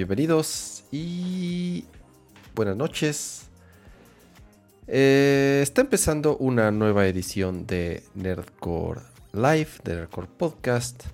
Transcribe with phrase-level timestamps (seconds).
[0.00, 1.84] bienvenidos y
[2.54, 3.50] buenas noches.
[4.86, 9.02] Eh, está empezando una nueva edición de Nerdcore
[9.34, 11.04] Live, de Nerdcore Podcast.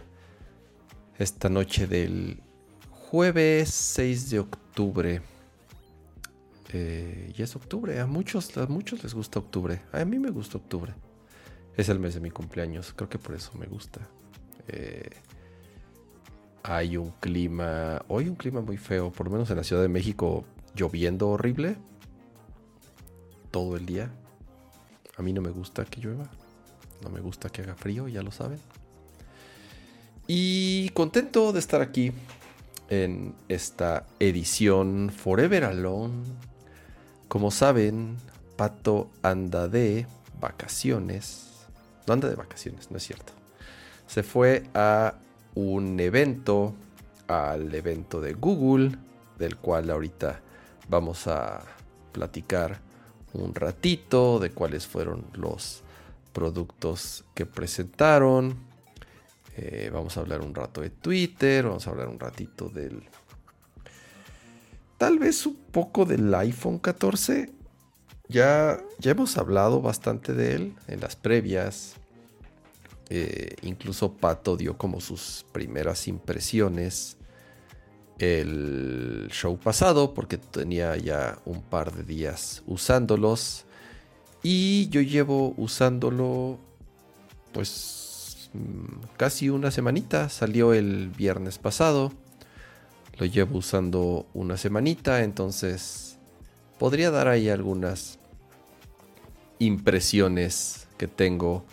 [1.19, 2.41] Esta noche del
[2.91, 5.21] jueves 6 de octubre.
[6.73, 9.82] Eh, y es octubre, a muchos, a muchos les gusta octubre.
[9.91, 10.95] A mí me gusta octubre.
[11.77, 13.98] Es el mes de mi cumpleaños, creo que por eso me gusta.
[14.68, 15.10] Eh,
[16.69, 19.88] hay un clima, hoy un clima muy feo, por lo menos en la Ciudad de
[19.88, 21.77] México, lloviendo horrible
[23.52, 24.11] todo el día.
[25.16, 26.29] A mí no me gusta que llueva,
[27.02, 28.59] no me gusta que haga frío, ya lo saben.
[30.27, 32.13] Y contento de estar aquí
[32.90, 36.24] en esta edición Forever Alone.
[37.29, 38.16] Como saben,
[38.57, 40.07] Pato anda de
[40.40, 41.46] vacaciones.
[42.09, 43.33] No anda de vacaciones, no es cierto.
[44.09, 45.15] Se fue a
[45.57, 46.74] un evento,
[47.26, 48.93] al evento de Google,
[49.38, 50.40] del cual ahorita
[50.88, 51.65] vamos a
[52.12, 52.80] platicar
[53.32, 55.82] un ratito de cuáles fueron los
[56.32, 58.57] productos que presentaron.
[59.57, 63.02] Eh, vamos a hablar un rato de Twitter, vamos a hablar un ratito del...
[64.99, 67.50] Tal vez un poco del iPhone 14.
[68.28, 71.97] Ya, ya hemos hablado bastante de él en las previas.
[73.09, 77.16] Eh, incluso Pato dio como sus primeras impresiones
[78.19, 83.65] el show pasado porque tenía ya un par de días usándolos.
[84.43, 86.59] Y yo llevo usándolo
[87.53, 90.28] pues mm, casi una semanita.
[90.28, 92.12] Salió el viernes pasado.
[93.19, 95.23] Lo llevo usando una semanita.
[95.23, 96.19] Entonces
[96.78, 98.19] podría dar ahí algunas
[99.59, 101.65] impresiones que tengo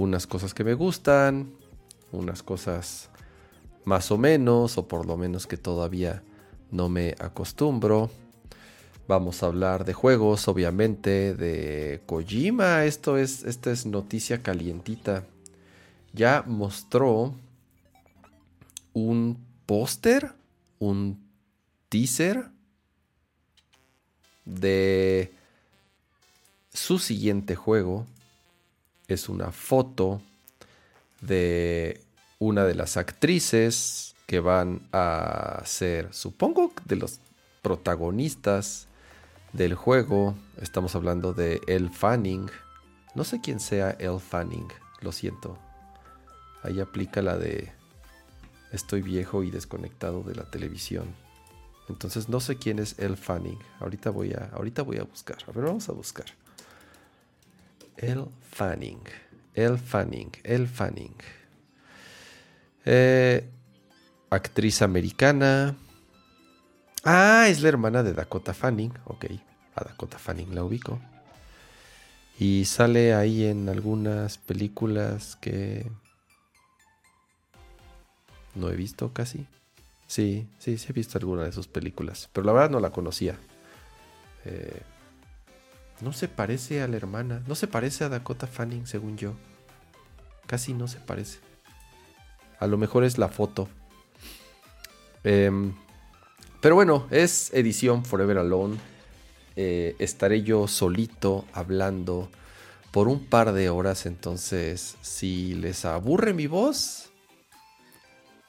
[0.00, 1.52] unas cosas que me gustan,
[2.10, 3.10] unas cosas
[3.84, 6.22] más o menos, o por lo menos que todavía
[6.70, 8.10] no me acostumbro.
[9.06, 12.86] Vamos a hablar de juegos, obviamente, de Kojima.
[12.86, 15.26] Esto es, esta es noticia calientita.
[16.14, 17.34] Ya mostró
[18.94, 19.36] un
[19.66, 20.32] póster,
[20.78, 21.22] un
[21.90, 22.48] teaser
[24.46, 25.30] de
[26.72, 28.06] su siguiente juego
[29.14, 30.20] es una foto
[31.20, 32.00] de
[32.38, 37.20] una de las actrices que van a ser, supongo, de los
[37.62, 38.86] protagonistas
[39.52, 40.34] del juego.
[40.60, 42.48] Estamos hablando de Elle Fanning.
[43.14, 44.68] No sé quién sea Elle Fanning,
[45.00, 45.58] lo siento.
[46.62, 47.72] Ahí aplica la de
[48.72, 51.06] estoy viejo y desconectado de la televisión.
[51.88, 53.58] Entonces no sé quién es Elle Fanning.
[53.80, 55.38] Ahorita voy a, ahorita voy a buscar.
[55.48, 56.26] A ver, vamos a buscar.
[57.96, 59.02] El Fanning.
[59.54, 60.30] El Fanning.
[60.42, 61.14] El Fanning.
[62.84, 63.48] Eh,
[64.30, 65.76] actriz americana.
[67.04, 68.92] Ah, es la hermana de Dakota Fanning.
[69.04, 69.26] Ok,
[69.74, 71.00] a Dakota Fanning la ubico.
[72.38, 75.90] Y sale ahí en algunas películas que
[78.54, 79.46] no he visto casi.
[80.06, 82.28] Sí, sí, sí he visto alguna de sus películas.
[82.32, 83.36] Pero la verdad no la conocía.
[84.44, 84.82] Eh,
[86.00, 87.42] no se parece a la hermana.
[87.46, 89.34] No se parece a Dakota Fanning, según yo.
[90.46, 91.38] Casi no se parece.
[92.58, 93.68] A lo mejor es la foto.
[95.24, 95.74] Em,
[96.60, 98.76] pero bueno, es edición Forever Alone.
[99.56, 102.30] Eh, estaré yo solito hablando
[102.90, 104.06] por un par de horas.
[104.06, 107.10] Entonces, si les aburre mi voz,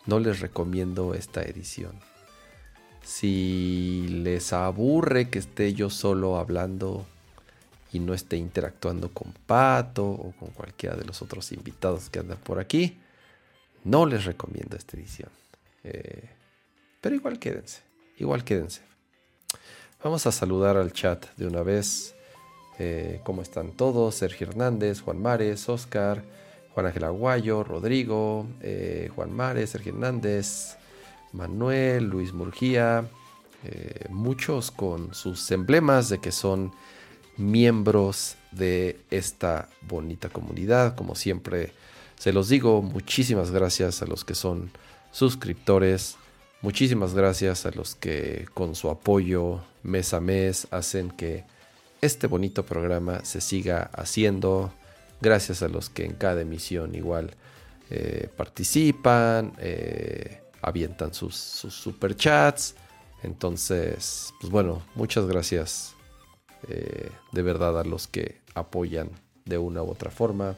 [0.06, 2.00] no les recomiendo esta edición.
[3.04, 7.06] Si les aburre que esté yo solo hablando
[7.94, 12.38] y no esté interactuando con Pato o con cualquiera de los otros invitados que andan
[12.38, 12.97] por aquí,
[13.84, 15.29] no les recomiendo esta edición.
[15.84, 16.29] Eh,
[17.02, 17.82] pero igual quédense,
[18.17, 18.82] igual quédense.
[20.03, 22.16] Vamos a saludar al chat de una vez.
[22.79, 24.16] Eh, ¿Cómo están todos?
[24.16, 26.23] Sergio Hernández, Juan Mares, Oscar,
[26.73, 30.78] Juan Ángel Aguayo, Rodrigo, eh, Juan Mares, Sergio Hernández,
[31.34, 33.05] Manuel, Luis Murgía,
[34.09, 36.73] muchos con sus emblemas de que son
[37.38, 40.96] miembros de esta bonita comunidad.
[40.96, 41.74] Como siempre
[42.18, 44.72] se los digo, muchísimas gracias a los que son
[45.12, 46.18] suscriptores.
[46.62, 51.44] Muchísimas gracias a los que con su apoyo mes a mes hacen que
[52.02, 54.72] este bonito programa se siga haciendo.
[55.22, 57.32] Gracias a los que en cada emisión igual
[57.90, 62.76] eh, participan, eh, avientan sus, sus superchats.
[63.24, 65.96] Entonces, pues bueno, muchas gracias
[66.67, 69.09] eh, de verdad a los que apoyan
[69.46, 70.55] de una u otra forma.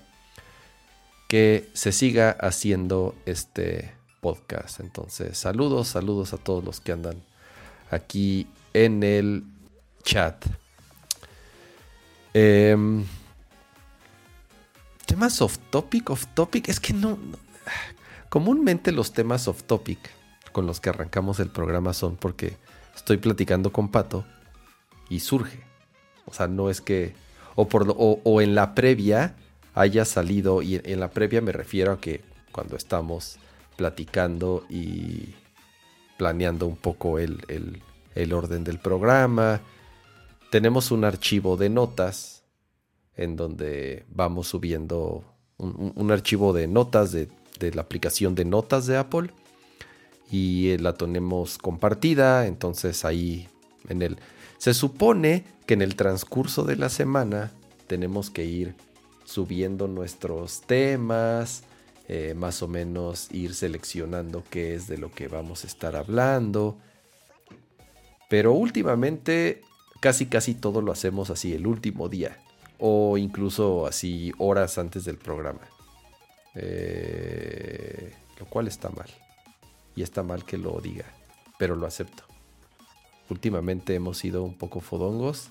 [1.28, 3.92] que se siga haciendo este
[4.22, 4.80] podcast.
[4.80, 7.24] Entonces, saludos, saludos a todos los que andan
[7.90, 9.44] aquí en el
[10.04, 10.46] chat.
[12.36, 13.04] Em,
[15.08, 17.18] temas off topic, off topic, es que no,
[18.34, 20.00] Comúnmente los temas off topic
[20.52, 22.58] con los que arrancamos el programa son porque
[22.96, 24.26] estoy platicando con Pato
[25.08, 25.73] y surge.
[26.34, 27.14] O sea, no es que.
[27.56, 29.36] O, en la previa
[29.76, 32.22] haya salido, y en la previa me refiero a que
[32.52, 33.38] cuando estamos
[33.78, 35.36] platicando y
[36.18, 37.82] planeando un poco el,
[38.34, 39.62] orden del programa,
[40.50, 42.44] tenemos un archivo de notas
[43.16, 45.24] en donde vamos subiendo
[45.58, 47.30] un archivo de notas de
[47.60, 49.30] de la aplicación de notas de Apple
[50.32, 53.48] y eh, la tenemos compartida, entonces ahí
[53.90, 54.18] en el
[54.64, 57.52] se supone que en el transcurso de la semana
[57.88, 58.76] tenemos que ir
[59.26, 61.66] subiendo nuestros temas,
[62.08, 66.78] eh, más o menos ir seleccionando qué es de lo que vamos a estar hablando.
[68.30, 69.64] Pero últimamente
[70.00, 72.38] casi casi todo lo hacemos así el último día
[72.80, 75.68] o incluso así horas antes del programa.
[76.56, 79.10] Eh, lo cual está mal.
[79.94, 81.12] Y está mal que lo diga,
[81.60, 82.33] pero lo acepto.
[83.30, 85.50] Últimamente hemos sido un poco fodongos.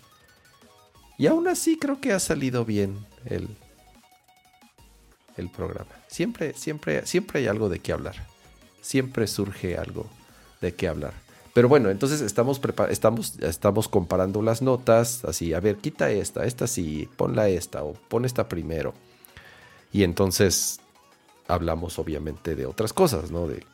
[1.18, 3.48] Y aún así creo que ha salido bien el,
[5.36, 5.90] el programa.
[6.08, 8.16] Siempre, siempre, siempre hay algo de qué hablar.
[8.80, 10.06] Siempre surge algo
[10.60, 11.14] de qué hablar.
[11.54, 16.66] Pero bueno, entonces estamos, estamos, estamos comparando las notas, así, a ver, quita esta, esta
[16.66, 18.94] sí, ponla esta o pon esta primero.
[19.92, 20.80] Y entonces
[21.48, 23.46] hablamos obviamente de otras cosas, ¿no?
[23.46, 23.66] De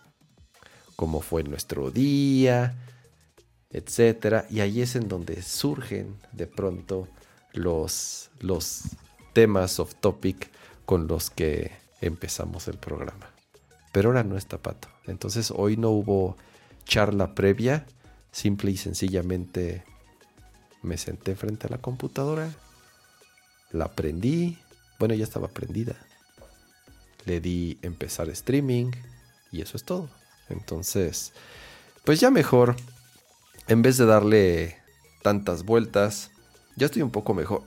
[0.96, 2.74] cómo fue nuestro día,
[3.70, 4.46] etcétera.
[4.50, 7.08] Y ahí es en donde surgen de pronto
[7.52, 8.82] los, los
[9.32, 10.50] temas of topic
[10.84, 13.30] con los que empezamos el programa.
[13.92, 14.88] Pero ahora no está Pato.
[15.06, 16.36] Entonces hoy no hubo
[16.84, 17.86] charla previa.
[18.30, 19.84] Simple y sencillamente
[20.82, 22.50] me senté frente a la computadora.
[23.70, 24.58] La prendí.
[24.98, 25.96] Bueno, ya estaba prendida
[27.28, 28.90] le di empezar streaming
[29.52, 30.08] y eso es todo.
[30.48, 31.32] Entonces,
[32.04, 32.74] pues ya mejor,
[33.68, 34.76] en vez de darle
[35.22, 36.30] tantas vueltas,
[36.76, 37.62] ya estoy un poco mejor.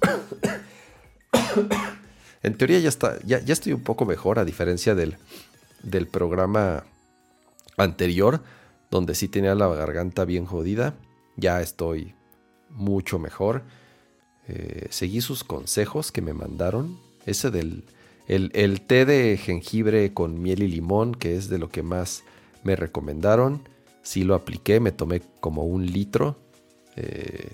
[2.43, 5.17] en teoría ya está, ya, ya, estoy un poco mejor a diferencia del,
[5.83, 6.83] del programa
[7.77, 8.41] anterior,
[8.89, 10.95] donde sí tenía la garganta bien jodida.
[11.37, 12.13] Ya estoy
[12.69, 13.63] mucho mejor.
[14.47, 16.99] Eh, seguí sus consejos que me mandaron.
[17.25, 17.85] Ese del
[18.27, 22.23] el, té de jengibre con miel y limón, que es de lo que más
[22.63, 23.67] me recomendaron.
[24.03, 26.37] Sí lo apliqué, me tomé como un litro.
[26.95, 27.51] Eh,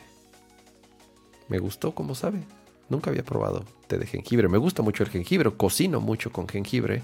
[1.50, 2.44] me gustó, como sabe.
[2.90, 4.48] Nunca había probado té de jengibre.
[4.48, 7.02] Me gusta mucho el jengibre, cocino mucho con jengibre,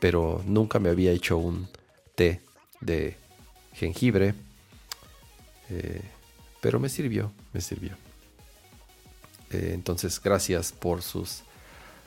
[0.00, 1.68] pero nunca me había hecho un
[2.14, 2.42] té
[2.80, 3.16] de
[3.72, 4.34] jengibre.
[5.70, 6.02] Eh,
[6.60, 7.92] pero me sirvió, me sirvió.
[9.50, 11.42] Eh, entonces, gracias por sus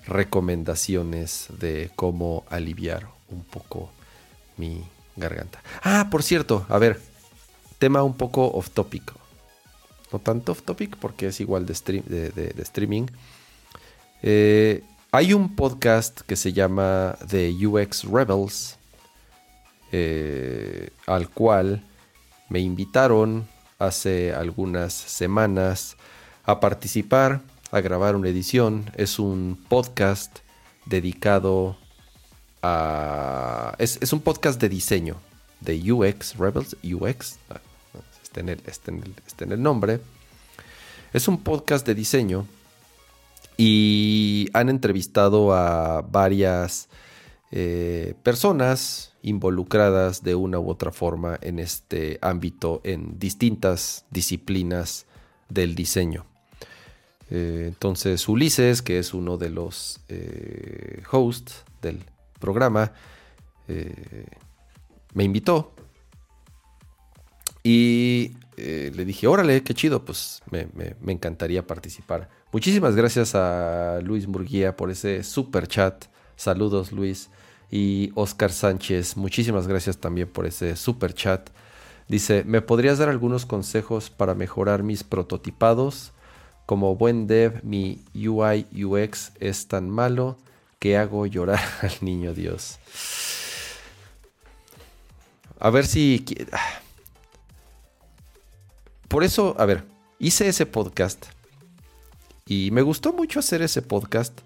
[0.05, 3.91] recomendaciones de cómo aliviar un poco
[4.57, 4.83] mi
[5.19, 5.61] garganta.
[5.83, 6.99] Ah, por cierto, a ver,
[7.77, 9.13] tema un poco off topic.
[10.11, 13.07] No tanto off topic porque es igual de, stream, de, streaming.
[14.21, 18.77] Eh, hay un podcast que se llama The UX Rebels,
[19.91, 21.83] eh, al cual
[22.49, 23.47] me invitaron
[23.79, 25.95] hace algunas semanas
[26.43, 28.91] a participar a grabar una edición.
[28.95, 30.39] Es un podcast
[30.85, 31.77] dedicado
[32.61, 33.75] a...
[33.79, 35.17] Es, un podcast de diseño,
[35.61, 37.59] de UX, Rebels, UX, ah,
[38.23, 38.61] está en, el,
[39.39, 39.99] en el, nombre.
[41.13, 42.45] Es un podcast de diseño
[43.57, 46.87] y han entrevistado a varias
[47.51, 55.05] eh, personas involucradas de una u otra forma en este ámbito en distintas disciplinas
[55.49, 56.25] del diseño.
[57.31, 62.03] Eh, entonces Ulises, que es uno de los eh, hosts del
[62.39, 62.93] programa,
[63.67, 64.25] eh,
[65.13, 65.73] me invitó
[67.63, 70.67] y le dije, órale, qué chido, pues me,
[71.07, 72.29] encantaría participar.
[72.51, 76.05] Muchísimas gracias a Luis Murguía por ese super chat.
[76.35, 77.29] Saludos Luis.
[77.71, 81.49] Y Oscar Sánchez, muchísimas gracias también por ese super chat.
[82.07, 86.11] Dice, ¿me podrías dar algunos consejos para mejorar mis prototipados?
[86.65, 90.37] Como buen dev, mi UI UX es tan malo
[90.79, 92.79] que hago llorar al niño Dios.
[95.59, 96.25] A ver si...
[99.07, 99.85] Por eso, a ver,
[100.19, 101.25] hice ese podcast
[102.45, 104.41] y me gustó mucho hacer ese podcast.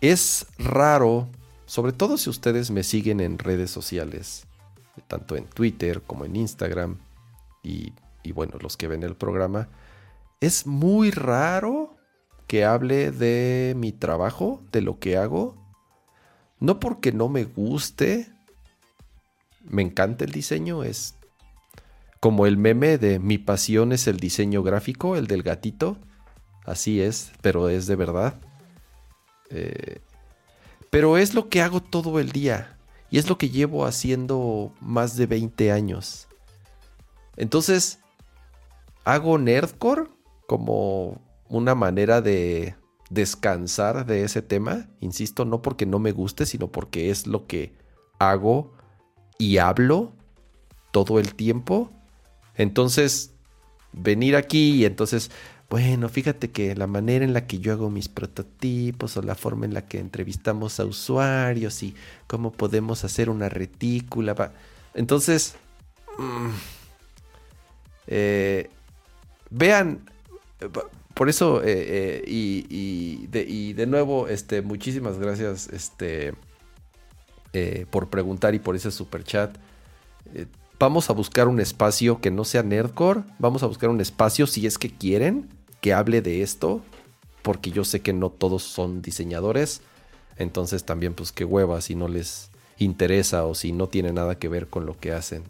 [0.00, 1.28] es raro,
[1.64, 4.46] sobre todo si ustedes me siguen en redes sociales,
[5.08, 6.98] tanto en Twitter como en Instagram,
[7.62, 9.68] y, y bueno, los que ven el programa,
[10.40, 11.95] es muy raro
[12.46, 15.56] que hable de mi trabajo, de lo que hago.
[16.60, 18.28] No porque no me guste,
[19.64, 21.16] me encanta el diseño, es
[22.20, 25.96] como el meme de mi pasión es el diseño gráfico, el del gatito.
[26.64, 28.34] Así es, pero es de verdad.
[29.50, 30.00] Eh,
[30.90, 32.76] pero es lo que hago todo el día.
[33.10, 36.26] Y es lo que llevo haciendo más de 20 años.
[37.36, 38.00] Entonces,
[39.04, 40.08] hago nerdcore
[40.48, 42.74] como una manera de
[43.10, 44.88] descansar de ese tema.
[45.00, 47.74] Insisto, no porque no me guste, sino porque es lo que
[48.18, 48.72] hago
[49.38, 50.12] y hablo
[50.90, 51.90] todo el tiempo.
[52.54, 53.32] Entonces,
[53.92, 55.30] venir aquí y entonces,
[55.68, 59.66] bueno, fíjate que la manera en la que yo hago mis prototipos o la forma
[59.66, 61.94] en la que entrevistamos a usuarios y
[62.26, 64.52] cómo podemos hacer una retícula.
[64.94, 65.56] Entonces,
[66.18, 66.50] mm,
[68.06, 68.70] eh,
[69.50, 70.00] vean,
[71.16, 76.34] por eso, eh, eh, y, de, nuevo, este, muchísimas gracias este,
[77.54, 79.56] eh, por preguntar y por ese super chat.
[80.78, 83.22] vamos a buscar un espacio que no sea nerdcore.
[83.38, 85.48] Vamos a buscar un espacio, si es que quieren,
[85.80, 86.82] que hable de esto.
[87.40, 89.80] Porque yo sé que no todos son diseñadores.
[90.36, 94.50] Entonces también, pues qué hueva si no les interesa o si no tiene nada que
[94.50, 95.44] ver con lo que hacen.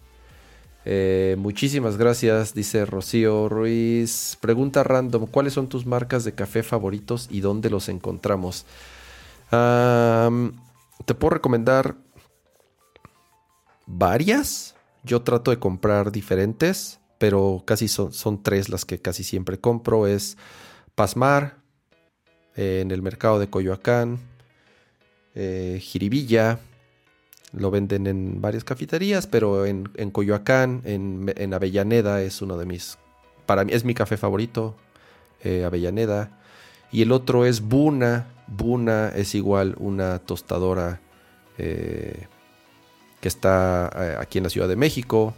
[0.88, 4.38] Eh, muchísimas gracias, dice Rocío Ruiz.
[4.40, 8.64] Pregunta random, ¿cuáles son tus marcas de café favoritos y dónde los encontramos?
[9.48, 11.96] te puedo recomendar
[13.86, 14.74] varias.
[15.02, 20.06] Yo trato de comprar diferentes, pero casi son, tres las que casi siempre compro.
[20.06, 20.36] Es
[20.94, 21.58] Pasmar,
[22.56, 24.18] eh, en el mercado de Coyoacán,
[25.34, 26.58] eh, Jiribilla,
[27.56, 32.98] lo venden en varias cafeterías, pero en, Coyoacán, en, Avellaneda, es uno de mis.
[33.46, 34.74] Para mí es mi café favorito,
[35.42, 36.38] eh, Avellaneda.
[36.92, 38.26] Y el otro es Buna.
[38.46, 41.00] Buna es igual una tostadora
[41.56, 42.26] eh,
[43.20, 45.34] que está eh, aquí en la Ciudad de México.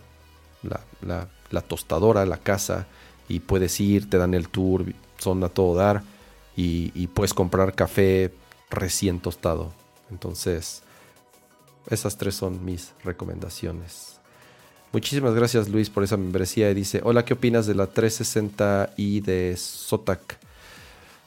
[0.62, 2.86] La, tostadora, la casa.
[3.28, 4.84] Y puedes ir, te dan el tour,
[5.18, 6.02] son a todo dar.
[6.56, 8.32] Y, y puedes comprar café
[8.70, 9.72] recién tostado.
[10.10, 10.82] Entonces,
[11.88, 14.18] esas tres son mis recomendaciones.
[14.92, 16.70] Muchísimas gracias Luis por esa membresía.
[16.70, 20.38] Y dice, hola, ¿qué opinas de la 360i de Zotac?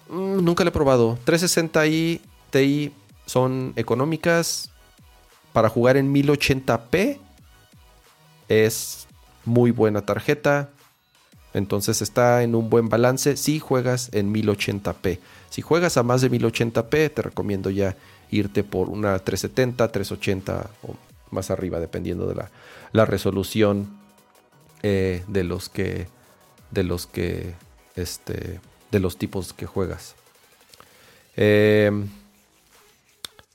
[0.10, 1.18] Mm, nunca la he probado.
[1.26, 2.92] 360i Ti
[3.26, 4.70] son económicas.
[5.54, 7.20] Para jugar en 1080p
[8.48, 9.08] es
[9.46, 10.70] muy buena tarjeta.
[11.54, 15.20] Entonces está en un buen balance si juegas en 1080p.
[15.50, 17.98] Si juegas a más de 1080p, te recomiendo ya
[18.32, 20.96] irte por una 370, 380 o
[21.30, 22.44] más arriba, dependiendo de
[22.92, 23.90] la, resolución
[24.84, 26.08] eh, de los que.
[26.72, 27.54] De los que.
[27.96, 28.60] Este.
[28.92, 30.16] De los tipos que juegas.
[31.36, 32.10] Em,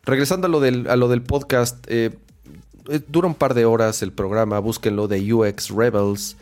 [0.05, 1.85] regresando a lo del, a lo del podcast.
[1.89, 2.11] Eh,
[2.89, 4.59] eh, dura un par de horas el programa.
[4.59, 6.37] Búsquenlo de UX Rebels.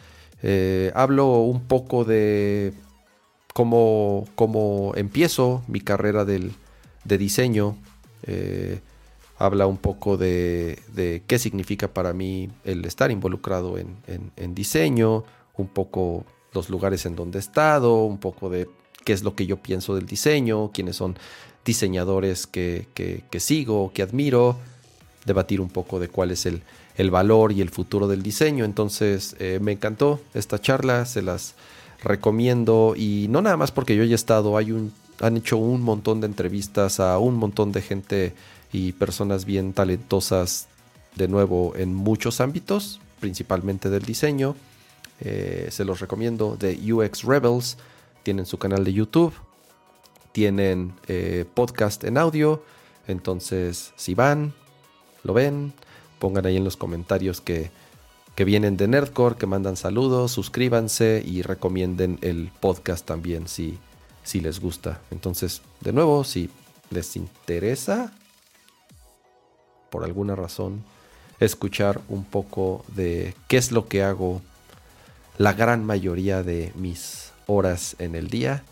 [0.94, 2.74] hablo un poco de
[3.54, 6.52] cómo, cómo empiezo mi carrera del,
[7.04, 7.76] de diseño
[8.26, 8.80] eh,
[9.38, 15.24] habla un poco de, qué significa para mí el estar involucrado en, diseño,
[15.56, 18.68] un poco los lugares en donde he estado, un poco de
[19.04, 21.16] qué es lo que yo pienso del diseño, quiénes son
[21.64, 22.86] diseñadores que,
[23.38, 24.56] sigo, que admiro,
[25.26, 26.62] debatir un poco de cuál es el,
[27.10, 28.64] valor y el futuro del diseño.
[28.64, 31.54] Entonces eh, me encantó esta charla, se las
[32.02, 36.20] recomiendo y no nada más porque yo haya estado, hay un han hecho un montón
[36.20, 38.34] de entrevistas a un montón de gente
[38.72, 40.68] y personas bien talentosas
[41.14, 44.56] de nuevo en muchos ámbitos, principalmente del diseño.
[45.20, 47.78] Eh, se los recomiendo de UX Rebels.
[48.22, 49.34] Tienen su canal de YouTube,
[50.32, 52.62] tienen eh, podcast en audio.
[53.06, 54.54] Entonces, si van,
[55.22, 55.72] lo ven,
[56.18, 57.70] pongan ahí en los comentarios que,
[58.34, 63.78] que vienen de Nerdcore, que mandan saludos, suscríbanse y recomienden el podcast también si,
[64.24, 65.00] si les gusta.
[65.12, 66.50] Entonces, de nuevo, si
[66.90, 68.12] les interesa,
[69.90, 70.82] por alguna razón,
[71.38, 74.42] escuchar un poco de qué es lo que hago
[75.38, 78.64] la gran mayoría de mis horas en el día,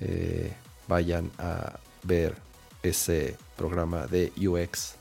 [0.00, 0.52] eh,
[0.86, 2.36] vayan a ver
[2.82, 4.94] ese programa de UX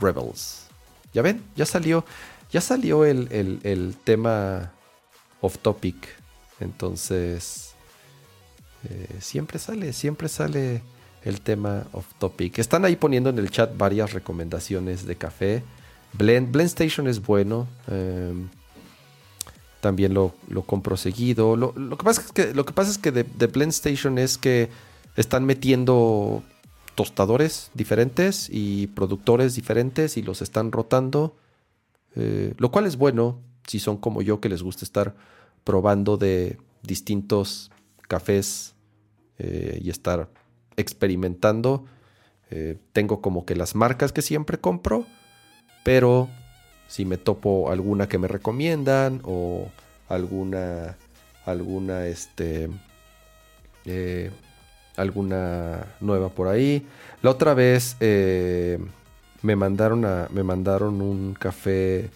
[0.00, 0.66] Rebels.
[1.12, 2.04] Ya ven, ya salió,
[2.50, 3.28] ya salió el,
[3.62, 4.72] el tema
[5.40, 6.08] off topic.
[6.60, 7.73] Entonces,
[8.88, 10.82] eh, siempre sale, siempre sale
[11.24, 12.58] el tema off topic.
[12.58, 15.62] Están ahí poniendo en el chat varias recomendaciones de café.
[16.12, 17.66] Blend, Blend Station es bueno.
[17.88, 18.48] Em,
[19.80, 20.34] también lo,
[20.66, 21.56] compro seguido.
[21.56, 24.70] Lo, que pasa es que, lo que, pasa es que de, Blend Station es que
[25.16, 26.42] están metiendo
[26.94, 31.36] tostadores diferentes y productores diferentes y los están rotando.
[32.16, 35.14] Eh, lo cual es bueno si son como yo que les gusta estar
[35.64, 37.70] probando de distintos
[38.08, 38.73] cafés
[39.38, 40.28] eh, y estar
[40.76, 41.84] experimentando.
[42.50, 45.06] Eh, tengo como que las marcas que siempre compro,
[45.84, 46.28] pero
[46.86, 49.70] si me topo alguna que me recomiendan o
[50.08, 50.96] alguna,
[51.46, 52.68] alguna, este,
[53.86, 54.30] eh,
[54.96, 56.86] alguna nueva por ahí.
[57.22, 62.10] La otra vez me mandaron a, me mandaron un café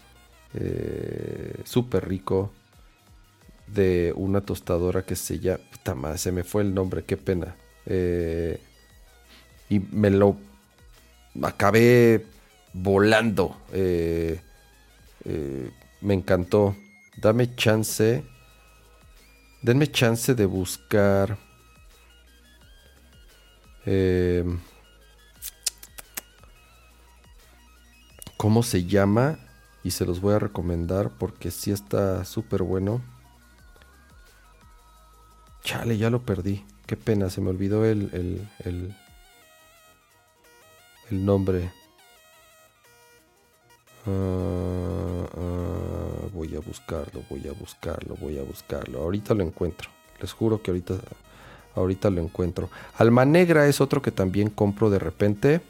[1.65, 2.53] súper rico
[3.73, 5.61] de una tostadora que se llama.
[5.71, 7.57] Puta madre, se me fue el nombre, qué pena.
[7.87, 8.61] Eh,
[9.69, 10.37] y me lo
[11.43, 12.25] acabé
[12.73, 13.57] volando.
[13.73, 14.41] Eh,
[15.25, 15.71] eh,
[16.01, 16.77] me encantó.
[17.17, 18.25] Dame chance.
[19.63, 21.37] Denme chance de buscar.
[28.37, 29.39] ¿Cómo se llama?
[29.83, 33.01] Y se los voy a recomendar porque sí está súper bueno.
[35.69, 36.65] Chale, ya lo perdí.
[36.87, 38.97] Qué pena, se me olvidó el, el, el,
[41.11, 41.71] el nombre.
[44.07, 49.03] Ah, ah, voy a buscarlo, voy a buscarlo, voy a buscarlo.
[49.03, 49.91] Ahorita lo encuentro.
[50.23, 50.95] Les juro que ahorita,
[51.75, 52.71] ahorita lo encuentro.
[52.97, 55.61] Alma Negra es otro que también compro de repente.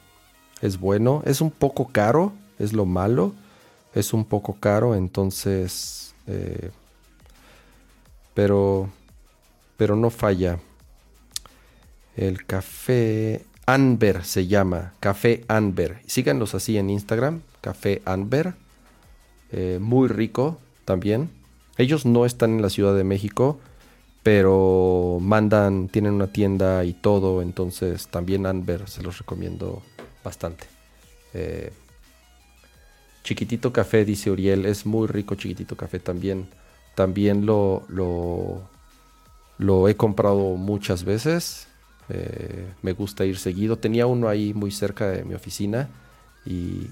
[0.61, 1.25] Es bueno.
[1.27, 3.33] Es un poco caro, es lo malo.
[3.95, 6.15] Es un poco caro, entonces...
[6.29, 6.71] Eh,
[8.35, 8.91] pero
[9.79, 10.59] pero no falla.
[12.17, 16.01] El café Anber se llama, Café Anber.
[16.07, 18.55] Síganlos así en Instagram, Café Anber.
[19.53, 21.31] Eh, muy rico también.
[21.79, 23.61] Ellos no están en la Ciudad de México,
[24.25, 29.83] pero mandan, tienen una tienda y todo, entonces también Anber se los recomiendo
[30.25, 30.67] bastante.
[31.35, 31.73] Eh,
[33.23, 36.49] chiquitito café, dice Uriel, es muy rico chiquitito café también.
[36.97, 37.85] También lo
[39.59, 41.67] lo he comprado muchas veces.
[42.09, 43.77] Eh, me gusta ir seguido.
[43.77, 45.89] Tenía uno ahí muy cerca de mi oficina
[46.47, 46.87] y,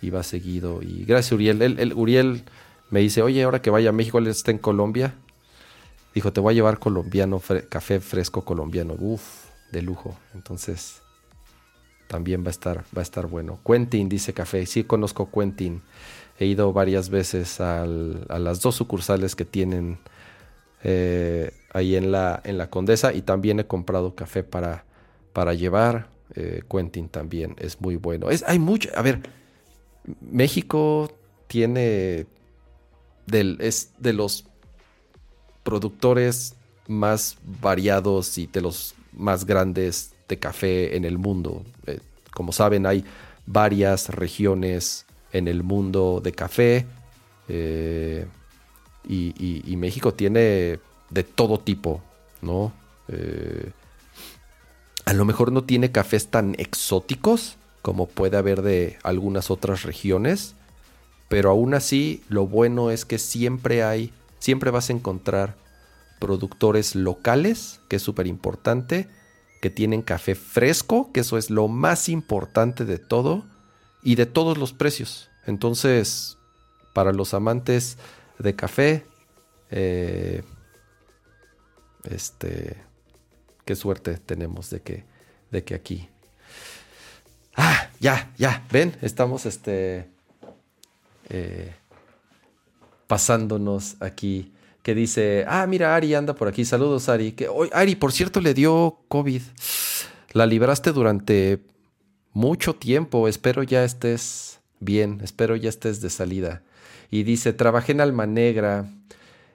[0.00, 0.80] iba seguido.
[0.82, 1.60] Y gracias, Uriel.
[1.60, 2.44] El, Uriel
[2.90, 5.14] me dice, oye, ahora que vaya a México, él está en Colombia.
[6.14, 8.94] Dijo, te voy a llevar colombiano, café fresco colombiano.
[8.98, 10.16] Uf, de lujo.
[10.34, 11.02] Entonces,
[12.06, 13.58] también va a estar, va a estar bueno.
[13.66, 14.64] Quentin dice café.
[14.64, 15.82] Sí, conozco Quentin.
[16.38, 19.98] He ido varias veces a las dos sucursales que tienen
[20.84, 24.84] eh, ahí en la, en la Condesa y también he comprado café para,
[25.32, 26.08] para llevar.
[26.34, 28.30] Eh, Quentin también es muy bueno.
[28.30, 29.20] Es, hay mucho, a ver,
[30.20, 31.10] México
[31.46, 32.26] tiene,
[33.58, 34.46] es de los
[35.62, 36.54] productores
[36.86, 41.64] más variados y de los más grandes de café en el mundo.
[41.86, 42.00] Eh,
[42.32, 43.04] como saben, hay
[43.46, 46.86] varias regiones en el mundo de café.
[49.04, 50.80] Y, México tiene
[51.10, 52.02] de todo tipo,
[52.42, 52.72] ¿no?
[53.08, 53.70] Eh,
[55.06, 60.54] a lo mejor no tiene cafés tan exóticos como puede haber de algunas otras regiones,
[61.28, 65.56] pero aún así lo bueno es que siempre hay, siempre vas a encontrar
[66.18, 69.08] productores locales, que es súper importante,
[69.62, 73.44] que tienen café fresco, que eso es lo más importante de todo,
[74.02, 75.30] y de todos los precios.
[75.46, 76.38] Entonces,
[76.92, 77.98] para los amantes
[78.38, 79.04] de café.
[79.70, 80.42] Eh,
[82.04, 82.76] este,
[83.64, 85.04] qué suerte tenemos de que,
[85.50, 86.08] de que aquí.
[87.54, 90.08] Ah, ya, ya, ven, estamos este,
[91.28, 91.74] eh,
[93.06, 94.52] pasándonos aquí.
[94.82, 96.64] Que dice, ah, mira, Ari anda por aquí.
[96.64, 97.32] Saludos, Ari.
[97.32, 99.42] Que, Ari, por cierto, le dio COVID.
[100.32, 101.60] La libraste durante
[102.32, 103.28] mucho tiempo.
[103.28, 105.20] Espero ya estés bien.
[105.22, 106.62] Espero ya estés de salida.
[107.10, 108.86] Y dice, trabajé en Alma Negra.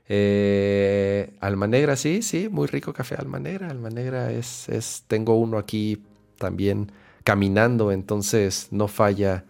[0.10, 3.70] Eh, Alma Negra, sí, sí, muy rico café Alma Negra.
[3.70, 6.04] Alma Negra es, es, tengo uno aquí
[6.38, 6.92] también
[7.24, 9.46] caminando, entonces no falla,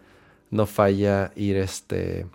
[0.50, 2.26] no falla ir este,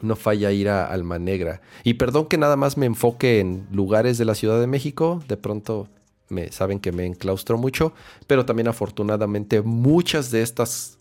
[0.00, 1.62] no falla ir a Alma Negra.
[1.84, 5.36] Y perdón que nada más me enfoque en lugares de la Ciudad de México, de
[5.36, 5.88] pronto
[6.28, 7.92] me saben que me enclaustro mucho,
[8.26, 10.98] pero también afortunadamente muchas de estas,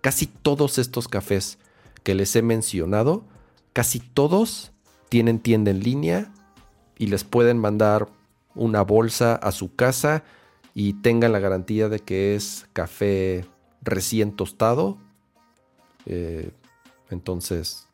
[0.00, 1.58] casi todos estos cafés
[2.02, 3.24] que les he mencionado,
[3.72, 4.72] casi todos
[5.08, 6.32] tienen tienda en línea
[6.98, 8.08] y les pueden mandar
[8.54, 10.24] una bolsa a su casa
[10.74, 13.44] y tengan la garantía de que es café
[13.82, 14.98] recién tostado.
[16.06, 16.50] Eh,
[17.10, 17.86] entonces,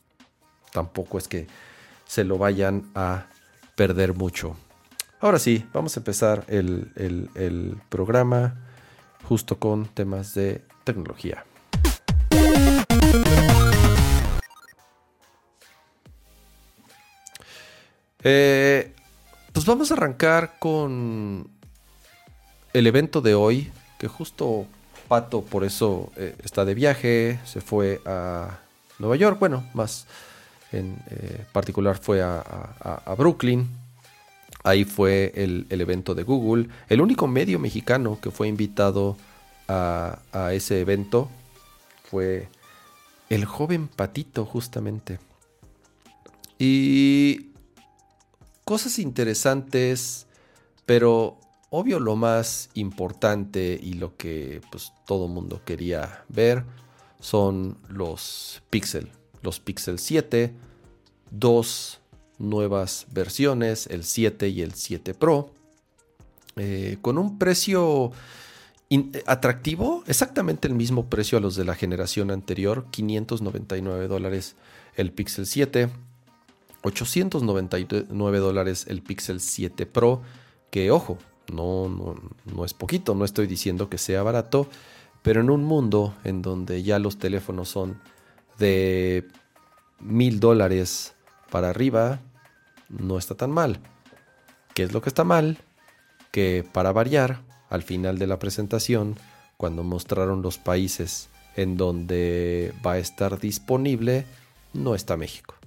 [0.72, 1.46] tampoco es que
[2.06, 3.26] se lo vayan a
[3.74, 4.56] perder mucho.
[5.20, 8.68] Ahora sí, vamos a empezar el, el programa
[9.24, 11.44] justo con temas de tecnología.
[18.24, 18.92] Eh,
[19.52, 21.48] pues vamos a arrancar con
[22.72, 24.66] el evento de hoy, que justo
[25.08, 28.58] Pato por eso eh, está de viaje, se fue a
[28.98, 30.06] Nueva York, bueno, más
[30.70, 33.68] en eh, particular fue a, Brooklyn.
[34.64, 39.16] Ahí fue el, evento de Google, el único medio mexicano que fue invitado
[39.66, 41.30] a, a ese evento
[42.04, 42.48] fue
[43.30, 45.18] el joven Patito justamente.
[46.58, 47.48] Y
[48.68, 50.26] cosas interesantes,
[50.84, 51.38] pero
[51.70, 56.64] obvio lo más importante y lo que pues todo mundo quería ver
[57.18, 60.52] son los Pixel, los Pixel 7,
[61.30, 62.02] dos
[62.36, 65.54] nuevas versiones, el 7 y el 7 Pro,
[66.56, 68.12] eh, con un precio
[69.24, 74.56] atractivo, exactamente el mismo precio a los de la generación anterior, 599 dólares
[74.94, 75.88] el Pixel 7,
[76.82, 80.22] 899 dólares el Pixel 7 Pro,
[80.70, 81.18] que ojo,
[81.52, 82.14] no, no,
[82.44, 84.68] no es poquito, no estoy diciendo que sea barato,
[85.22, 88.00] pero en un mundo en donde ya los teléfonos son
[88.58, 89.26] de
[90.00, 91.14] mil dólares
[91.50, 92.20] para arriba,
[92.88, 93.80] no está tan mal.
[94.74, 95.58] ¿Qué es lo que está mal?
[96.30, 99.16] Que para variar, al final de la presentación,
[99.56, 104.24] cuando mostraron los países en donde va a estar disponible,
[104.72, 105.57] no está México.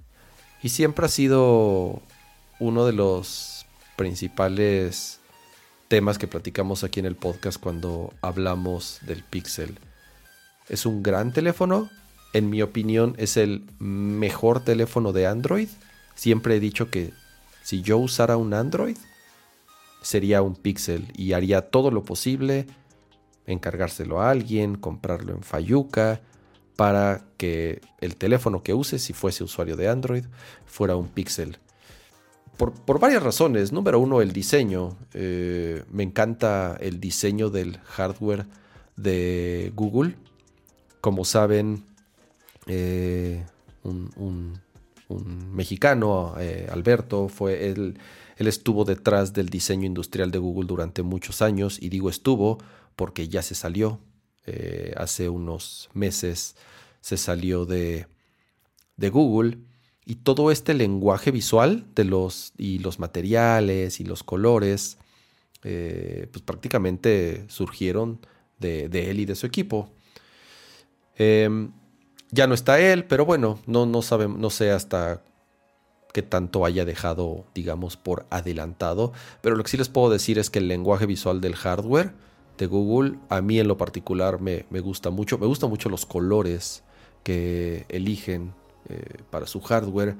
[0.62, 2.00] Y siempre ha sido
[2.60, 5.20] uno de los principales
[5.88, 9.78] temas que platicamos aquí en el podcast cuando hablamos del Pixel.
[10.68, 11.90] Es un gran teléfono,
[12.32, 15.68] en mi opinión es el mejor teléfono de Android.
[16.14, 17.12] Siempre he dicho que
[17.62, 18.96] si yo usara un Android,
[20.00, 22.66] sería un Pixel y haría todo lo posible,
[23.46, 26.20] encargárselo a alguien, comprarlo en Fayuca,
[26.82, 30.24] para que el teléfono que use, si fuese usuario de Android,
[30.66, 31.58] fuera un Pixel.
[32.56, 33.70] Por, varias razones.
[33.70, 34.98] Número uno, el diseño.
[35.14, 38.46] Eh, me encanta el diseño del hardware
[38.96, 40.16] de Google.
[41.00, 41.84] Como saben,
[42.66, 43.46] eh,
[43.84, 44.60] un,
[45.52, 47.96] mexicano, eh, Alberto, fue él,
[48.38, 51.80] él estuvo detrás del diseño industrial de Google durante muchos años.
[51.80, 52.58] Y digo estuvo
[52.96, 54.00] porque ya se salió
[54.96, 56.56] hace unos meses
[57.02, 58.06] se salió de,
[58.96, 59.58] de, Google
[60.06, 64.96] y todo este lenguaje visual de los, y los materiales y los colores,
[65.62, 68.20] eh, pues prácticamente surgieron
[68.58, 69.90] de, él y de su equipo.
[71.16, 71.72] Em,
[72.30, 75.22] ya no está él, pero bueno, no, no, no sé hasta
[76.12, 79.12] qué tanto haya dejado, digamos, por adelantado.
[79.42, 82.14] Pero lo que sí les puedo decir es que el lenguaje visual del hardware
[82.58, 83.18] de Google.
[83.28, 85.38] A mí en lo particular me, gusta mucho.
[85.38, 86.84] Me gustan mucho los colores
[87.22, 88.54] que eligen
[88.88, 90.16] eh, para su hardware.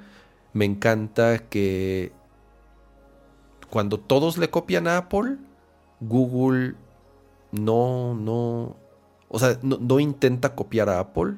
[0.53, 2.13] Me encanta que
[3.71, 5.39] cuando todos le copian a Apple,
[6.01, 6.75] Google
[7.53, 8.77] no, no,
[9.29, 11.37] o sea, no, intenta copiar a Apple.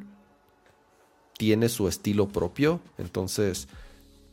[1.38, 2.80] Tiene su estilo propio.
[2.98, 3.68] Entonces,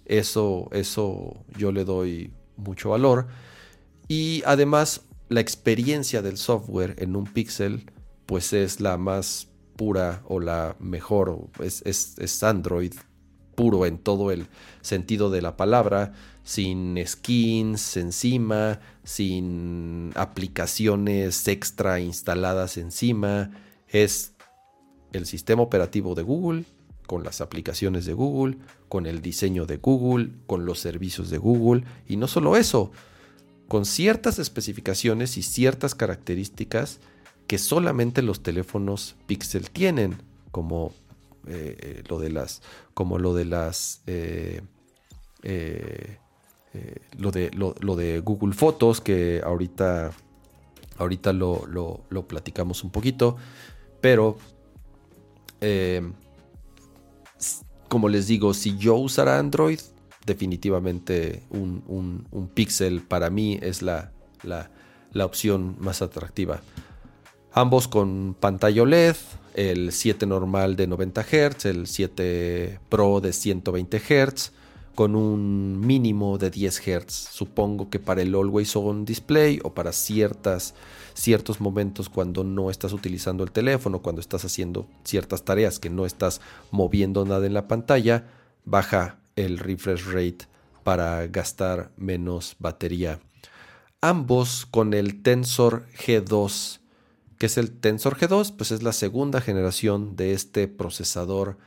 [0.05, 3.27] eso, eso yo le doy mucho valor.
[4.07, 7.89] Y además, la experiencia del software en un pixel
[8.25, 12.93] pues es la más pura o la mejor, es, es, Android
[13.55, 14.47] puro en todo el
[14.81, 23.51] sentido de la palabra, sin skins encima, sin aplicaciones extra instaladas encima,
[23.87, 24.33] es
[25.11, 26.65] el sistema operativo de Google,
[27.05, 28.57] con las aplicaciones de Google,
[28.87, 32.91] con el diseño de Google, con los servicios de Google, y no solo eso,
[33.67, 36.99] con ciertas especificaciones y ciertas características
[37.51, 40.15] que solamente los teléfonos Pixel tienen,
[40.51, 40.93] como
[41.47, 42.61] eh, eh, lo de las,
[42.93, 44.61] como lo de las, eh,
[47.17, 50.13] lo, de, lo, de Google Fotos, que ahorita,
[50.95, 53.35] ahorita lo, lo platicamos un poquito,
[53.99, 54.37] pero
[57.89, 59.81] como les digo, si yo usara Android,
[60.25, 61.83] definitivamente un,
[62.31, 66.61] un, Pixel para mí es la, la, opción más atractiva.
[67.53, 69.17] Ambos con pantalla OLED,
[69.55, 74.53] el 7 normal de 90 Hz, el 7 Pro de 120 Hz,
[74.95, 77.11] con un mínimo de 10 Hz.
[77.11, 80.75] Supongo que para el Always On Display o para ciertas
[81.13, 86.05] ciertos momentos cuando no estás utilizando el teléfono, cuando estás haciendo ciertas tareas que no
[86.05, 86.39] estás
[86.71, 88.27] moviendo nada en la pantalla,
[88.63, 90.47] baja el refresh rate
[90.83, 93.19] para gastar menos batería.
[93.99, 96.80] Ambos con el Tensor G2.
[97.41, 98.55] ¿Qué es el Tensor G2?
[98.55, 101.57] Pues es la segunda generación de este procesador.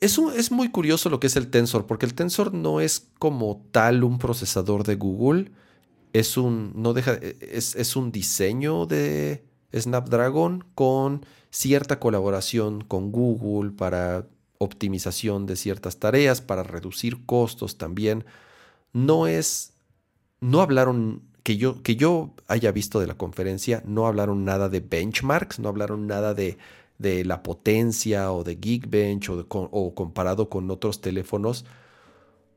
[0.00, 3.66] Es, es muy curioso lo que es el Tensor, porque el Tensor no es como
[3.72, 5.52] tal un procesador de Google.
[6.14, 13.72] Es un, no deja, es, es un diseño de Snapdragon con cierta colaboración con Google
[13.72, 18.24] para optimización de ciertas tareas, para reducir costos también.
[18.94, 19.74] No es,
[20.40, 24.80] no hablaron, que yo, que yo haya visto de la conferencia, no hablaron nada de
[24.80, 26.58] benchmarks, no hablaron nada de,
[26.98, 31.64] de la potencia o de Geekbench o, o comparado con otros teléfonos,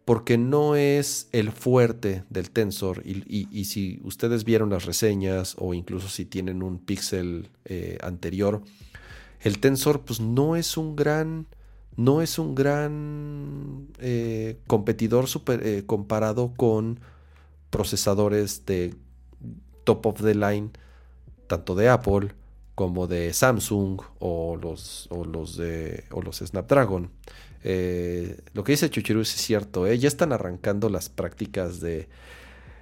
[0.05, 3.03] porque no es el fuerte del Tensor.
[3.05, 8.63] Y, si ustedes vieron las reseñas o incluso si tienen un Pixel eh, anterior,
[9.41, 11.45] el Tensor pues no es un gran
[11.95, 16.99] no es un gran eh, competidor eh, comparado con
[17.69, 18.95] procesadores de
[19.83, 20.69] top of the line,
[21.47, 22.33] tanto de Apple
[22.75, 27.11] como de Samsung o los, los, de, los Snapdragon.
[27.63, 32.07] Eh, lo que dice Chuchiru es cierto, ya están arrancando las prácticas de...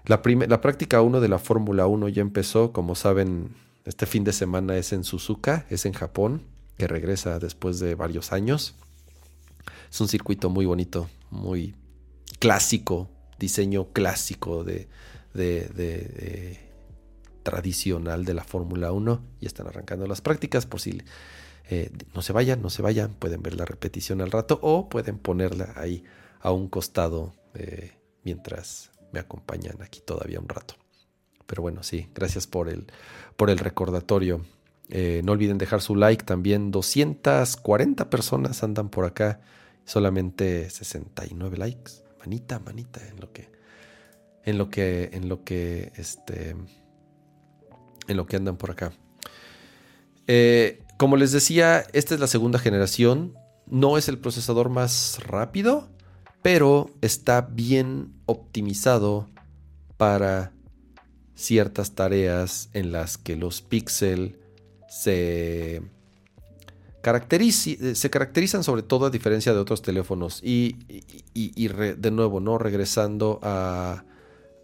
[0.05, 4.33] La, la práctica 1 de la Fórmula 1 ya empezó, como saben, este fin de
[4.33, 6.43] semana es en Suzuka, es en Japón,
[6.77, 8.75] que regresa después de varios años.
[9.89, 11.75] Es un circuito muy bonito, muy
[12.39, 14.87] clásico, diseño clásico de,
[17.43, 19.21] tradicional de la Fórmula 1.
[19.41, 21.01] Y están arrancando las prácticas por si
[21.69, 25.17] eh, no se vayan, no se vayan, pueden ver la repetición al rato o pueden
[25.17, 26.03] ponerla ahí
[26.39, 27.91] a un costado eh,
[28.23, 30.75] mientras me acompañan aquí todavía un rato.
[31.45, 32.87] Pero bueno, sí, gracias por el,
[33.35, 34.45] por el recordatorio.
[34.89, 36.71] Eh, no olviden dejar su like también.
[36.71, 39.41] 240 personas andan por acá
[39.85, 42.06] solamente 69 likes.
[42.27, 43.49] Manita, manita, en lo que.
[44.43, 45.09] En lo que.
[45.13, 45.93] En lo que.
[45.95, 46.57] Este.
[48.09, 48.91] En lo que andan por acá.
[50.27, 53.33] Eh, como les decía, esta es la segunda generación.
[53.65, 55.87] No es el procesador más rápido.
[56.41, 59.29] Pero está bien optimizado
[59.95, 60.51] para
[61.33, 64.35] ciertas tareas en las que los píxeles
[64.89, 65.81] se
[67.07, 70.41] eh, se caracterizan sobre todo a diferencia de otros teléfonos.
[70.43, 70.75] Y,
[71.33, 72.57] de nuevo, ¿no?
[72.57, 74.03] Regresando a,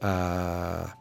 [0.01, 0.95] a,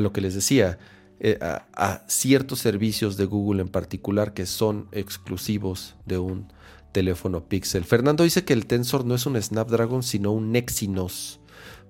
[0.00, 0.78] lo que les decía,
[1.20, 6.52] eh, a, ciertos servicios de Google en particular que son exclusivos de un
[6.92, 7.84] teléfono Pixel.
[7.84, 11.40] Fernando dice que el Tensor no es un Snapdragon, sino un Exynos.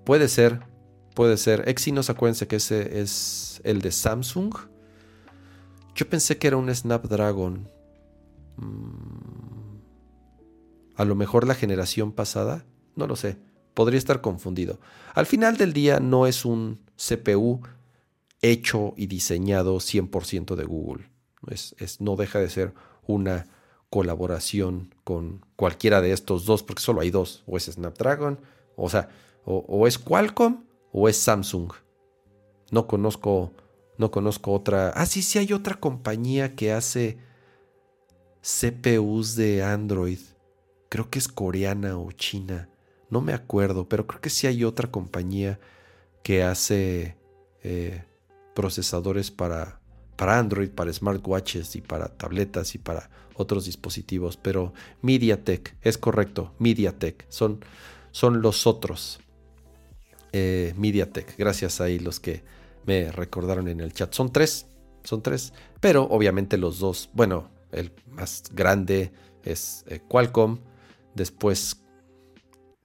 [0.04, 0.60] Puede ser,
[1.14, 1.68] puede ser.
[1.68, 4.54] Exynos, acuérdense que ese es el de Samsung.
[5.94, 7.68] Yo pensé que era un Snapdragon.
[8.58, 9.78] Mm,
[10.96, 12.64] a lo mejor la generación pasada,
[12.96, 13.38] no lo sé,
[13.74, 14.80] podría estar confundido.
[15.14, 17.60] Al final del día no es un CPU
[18.42, 21.10] hecho y diseñado 100% de Google.
[21.46, 22.74] Es, no deja de ser
[23.06, 23.46] una
[23.90, 28.40] colaboración con cualquiera de estos dos, porque solo hay dos, o es Snapdragon,
[28.76, 29.08] o sea,
[29.44, 31.72] o, es Qualcomm o es Samsung.
[32.70, 33.52] No conozco,
[33.96, 34.90] no conozco otra.
[34.90, 37.18] Ah, sí, sí hay otra compañía que hace
[38.48, 40.18] CPUs de Android.
[40.88, 42.70] Creo que es coreana o china.
[43.10, 45.60] No me acuerdo, pero creo que sí hay otra compañía
[46.22, 47.16] que hace
[47.62, 48.04] eh,
[48.54, 49.80] procesadores para,
[50.16, 54.38] para Android, para smartwatches y para tabletas y para otros dispositivos.
[54.38, 57.62] Pero MediaTek, es correcto, MediaTek, son,
[58.12, 59.20] son los otros.
[60.32, 62.42] Eh, MediaTek, gracias ahí los que
[62.86, 64.14] me recordaron en el chat.
[64.14, 64.66] Son tres,
[65.04, 70.58] son tres, pero obviamente los dos, bueno, el más grande es eh, Qualcomm.
[71.14, 71.82] Después,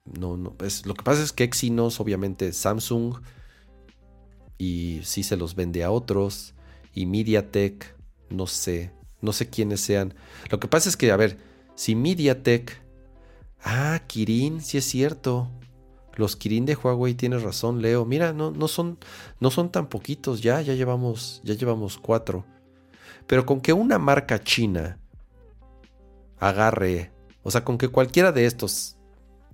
[0.04, 3.16] no, no, es, lo que pasa es que Exynos, obviamente Samsung,
[4.58, 6.54] y sí se los vende a otros.
[6.92, 7.96] Y MediaTek,
[8.30, 10.14] no sé, no sé quiénes sean.
[10.50, 11.38] Lo que pasa es que, a ver,
[11.74, 12.82] si MediaTek.
[13.66, 15.50] Ah, Kirin, sí es cierto.
[16.16, 18.04] Los Kirin de Huawei, tienes razón, Leo.
[18.04, 18.98] Mira, no, no, son,
[19.40, 22.44] no son tan poquitos ya, ya llevamos, ya llevamos cuatro.
[23.26, 24.98] Pero con que una marca china
[26.38, 28.96] agarre, o sea, con que cualquiera de estos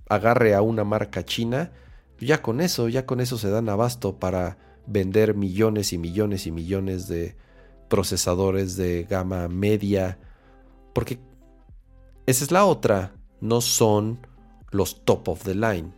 [0.09, 1.71] agarre a una marca china,
[2.19, 6.51] ya con eso, ya con eso se dan abasto para vender millones y millones y
[6.51, 7.35] millones de
[7.87, 10.19] procesadores de gama media.
[10.93, 11.19] Porque
[12.25, 14.25] esa es la otra, no son
[14.69, 15.93] los top of the line.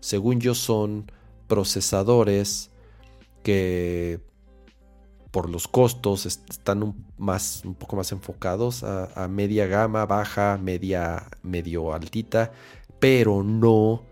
[0.00, 1.10] Según yo son
[1.46, 2.70] procesadores
[3.42, 4.20] que
[5.30, 11.26] por los costos, están un, más, un poco más enfocados a, media gama, baja, media,
[11.42, 12.52] medio altita,
[12.98, 14.02] pero no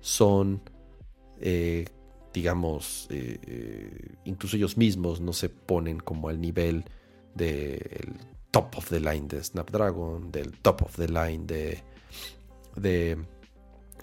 [0.00, 0.62] son,
[1.40, 1.86] eh,
[2.32, 6.84] digamos, eh, eh, incluso ellos mismos no se ponen como al nivel
[7.34, 8.16] del
[8.50, 11.82] top of the line de Snapdragon, del top of the line de,
[12.76, 13.18] de,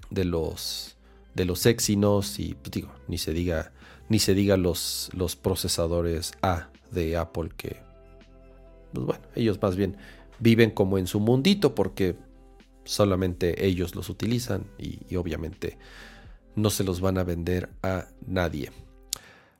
[0.09, 0.97] de los
[1.33, 3.71] de los Exynos y pues, digo, ni se diga
[4.11, 7.77] ni se diga los, los procesadores A de Apple que,
[8.91, 9.95] pues bueno, ellos más bien
[10.39, 12.17] viven como en su mundito porque
[12.83, 15.77] solamente ellos los utilizan y, obviamente
[16.57, 18.73] no se los van a vender a nadie.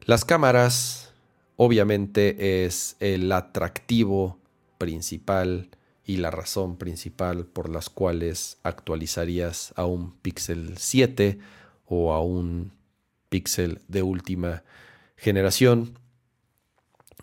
[0.04, 1.14] Las cámaras
[1.56, 4.38] obviamente es el atractivo
[4.78, 5.70] principal
[6.06, 11.40] y la razón principal por las cuales actualizarías a un Pixel 7
[11.86, 12.74] o a un
[13.32, 14.64] Pixel de última
[15.16, 15.98] generación.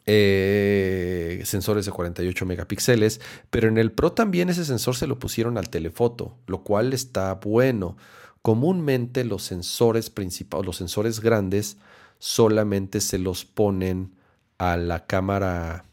[0.07, 5.59] Eh, sensores de 48 megapíxeles, pero en el Pro también ese sensor se lo pusieron
[5.59, 7.99] al telefoto, lo cual está bueno.
[8.41, 11.77] Comúnmente los sensores principales, los sensores grandes,
[12.19, 14.15] solamente se los ponen
[14.57, 15.85] a la cámara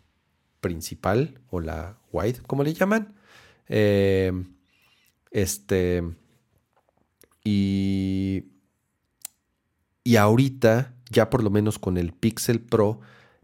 [0.61, 3.15] principal o la wide, como le llaman.
[3.67, 4.31] Eh,
[5.31, 6.03] este.
[7.43, 8.54] Y
[10.05, 13.01] y ahorita, ya por lo menos con el Pixel Pro,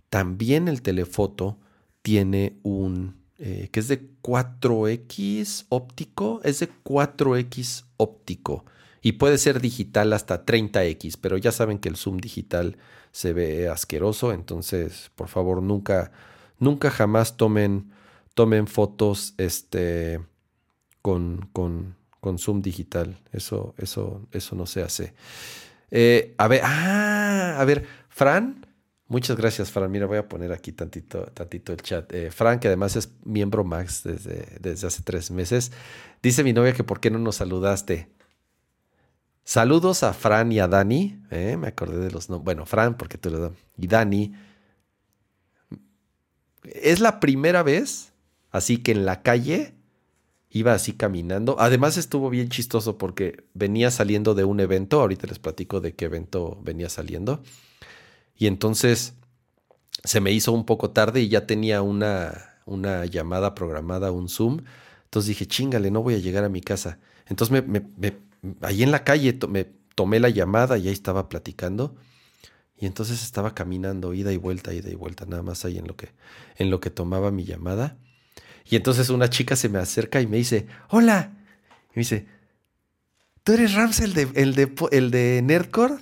[0.10, 1.58] también el telefoto
[2.02, 8.66] tiene un eh, que es de 4X óptico, es de 4X óptico
[9.02, 12.78] y puede ser digital hasta 30X, pero ya saben que el zoom digital
[13.12, 16.12] se ve asqueroso, entonces por favor nunca,
[16.60, 17.90] nunca jamás tomen,
[18.36, 20.22] tomen fotos este,
[21.02, 25.16] con, con, con zoom digital, eso, eso, eso no se hace.
[25.92, 28.66] Eh, a ver, ah, a ver, Fran.
[29.08, 29.92] Muchas gracias, Fran.
[29.92, 32.12] Mira, voy a poner aquí tantito, tantito el chat.
[32.14, 35.74] Eh, Fran, que además es miembro Max desde, desde hace tres meses,
[36.24, 38.10] dice mi novia que por qué no nos saludaste.
[39.44, 41.22] Saludos a Fran y a Dani.
[41.30, 42.46] Eh, me acordé de los nombres.
[42.46, 43.52] Bueno, Fran, porque tú le das.
[43.78, 44.34] Y Dani.
[46.64, 48.14] Es la primera vez,
[48.52, 49.74] así que en la calle
[50.52, 51.56] iba así caminando.
[51.60, 56.06] Además estuvo bien chistoso porque venía saliendo de un evento, ahorita les platico de qué
[56.06, 57.42] evento venía saliendo.
[58.36, 59.14] Y entonces
[60.04, 64.62] se me hizo un poco tarde y ya tenía una, una llamada programada, un Zoom.
[65.06, 67.00] Entonces dije, chingale, no voy a llegar a mi casa.
[67.28, 67.84] Entonces me,
[68.62, 71.96] ahí en la calle me tomé la llamada y ahí estaba platicando.
[72.78, 75.96] Y entonces estaba caminando, ida y vuelta, ida y vuelta, nada más ahí en lo
[75.96, 76.10] que,
[76.56, 77.98] en lo que tomaba mi llamada.
[78.66, 81.32] Y entonces una chica se me acerca y me dice, hola.
[81.90, 82.28] Y me dice,
[83.44, 85.96] ¿tú eres Rams el de, el de, el de Nerdcore?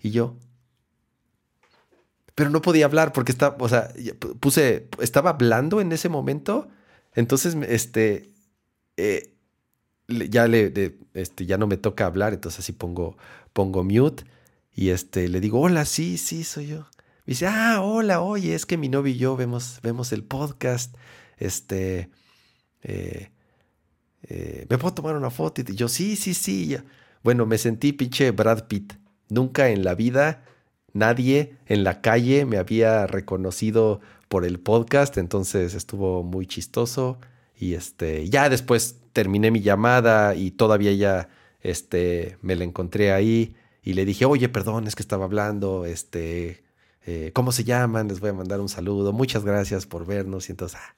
[0.00, 0.36] Y yo,
[2.38, 3.92] pero no podía hablar porque estaba, o sea,
[4.38, 6.68] puse, estaba hablando en ese momento.
[7.16, 8.30] Entonces, este,
[8.96, 9.34] eh,
[10.06, 10.72] ya le,
[11.14, 13.16] este, ya no me toca hablar, entonces así pongo,
[13.52, 14.22] pongo mute
[14.72, 16.86] y este, le digo, hola, sí, sí, soy yo.
[17.26, 20.94] Me dice, ah, hola, oye, es que mi novio y yo vemos, vemos el podcast
[21.38, 22.10] este,
[22.82, 23.30] eh,
[24.22, 25.62] eh, ¿me puedo tomar una foto?
[25.66, 26.76] Y yo, sí, sí, sí.
[27.22, 28.94] Bueno, me sentí pinche Brad Pitt.
[29.28, 30.44] Nunca en la vida
[30.92, 37.18] nadie en la calle me había reconocido por el podcast, entonces estuvo muy chistoso.
[37.56, 41.28] Y este, ya después terminé mi llamada y todavía ya
[41.60, 46.62] este, me la encontré ahí y le dije, oye, perdón, es que estaba hablando, este,
[47.06, 48.08] eh, ¿cómo se llaman?
[48.08, 50.48] Les voy a mandar un saludo, muchas gracias por vernos.
[50.48, 50.94] Y entonces, ah,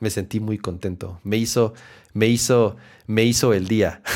[0.00, 1.20] me sentí muy contento.
[1.24, 1.74] Me hizo,
[2.12, 4.02] me hizo, me hizo el día.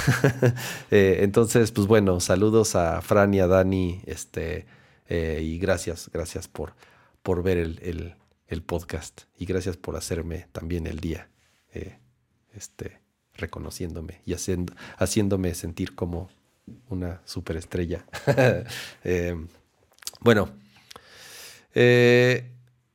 [0.90, 4.02] Eh, entonces, pues bueno, saludos a Fran y a Dani.
[4.06, 4.66] Este,
[5.08, 6.74] eh, y gracias, gracias por,
[7.22, 9.22] por ver el, podcast.
[9.38, 11.28] Y gracias por hacerme también el día.
[11.72, 11.98] Eh,
[12.54, 13.00] este,
[13.34, 16.28] reconociéndome y haciendo, haciéndome sentir como
[16.88, 18.04] una superestrella.
[20.20, 20.50] bueno.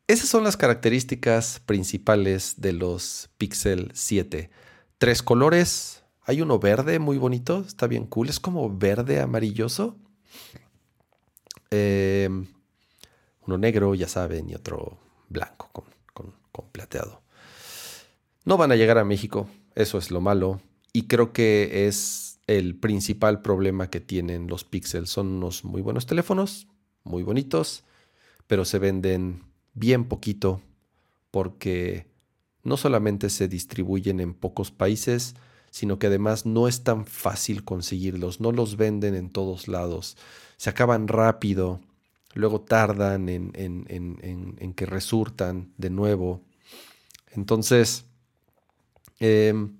[0.08, 4.52] Esas son las características principales de los Pixel 7.
[5.00, 6.04] Tres colores.
[6.22, 8.30] Hay uno verde muy bonito, está bien cool.
[8.30, 9.98] Es como verde amarilloso.
[11.72, 12.30] Eh,
[13.48, 15.86] uno negro, ya saben, y otro blanco con,
[16.52, 17.24] con plateado.
[18.44, 20.62] No van a llegar a México, eso es lo malo.
[20.94, 25.08] Y creo que es el principal problema que tienen los Pixel.
[25.08, 26.68] Son unos muy buenos teléfonos,
[27.04, 27.84] muy bonitos,
[28.46, 29.44] pero se venden
[29.76, 30.62] bien poquito,
[31.32, 32.08] porque
[32.64, 35.36] no solamente se distribuyen en pocos países,
[35.70, 40.18] sino que además no es tan fácil conseguirlos, no los venden en todos lados,
[40.58, 41.82] se acaban rápido,
[42.34, 46.42] luego tardan en, en, que resurtan de nuevo.
[47.34, 48.06] Entonces,
[49.20, 49.76] em,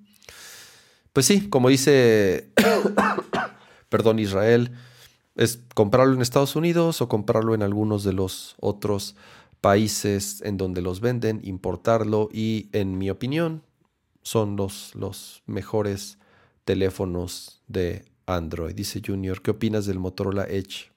[1.14, 2.50] pues sí, como dice,
[3.90, 4.72] perdón, Israel,
[5.36, 9.16] es comprarlo en Estados Unidos o comprarlo en algunos de los otros
[9.66, 13.64] países en donde los venden, importarlo y en mi opinión
[14.22, 16.20] son los, los mejores
[16.66, 18.76] teléfonos de Android.
[18.76, 20.92] Dice Junior, ¿qué opinas del Motorola Edge?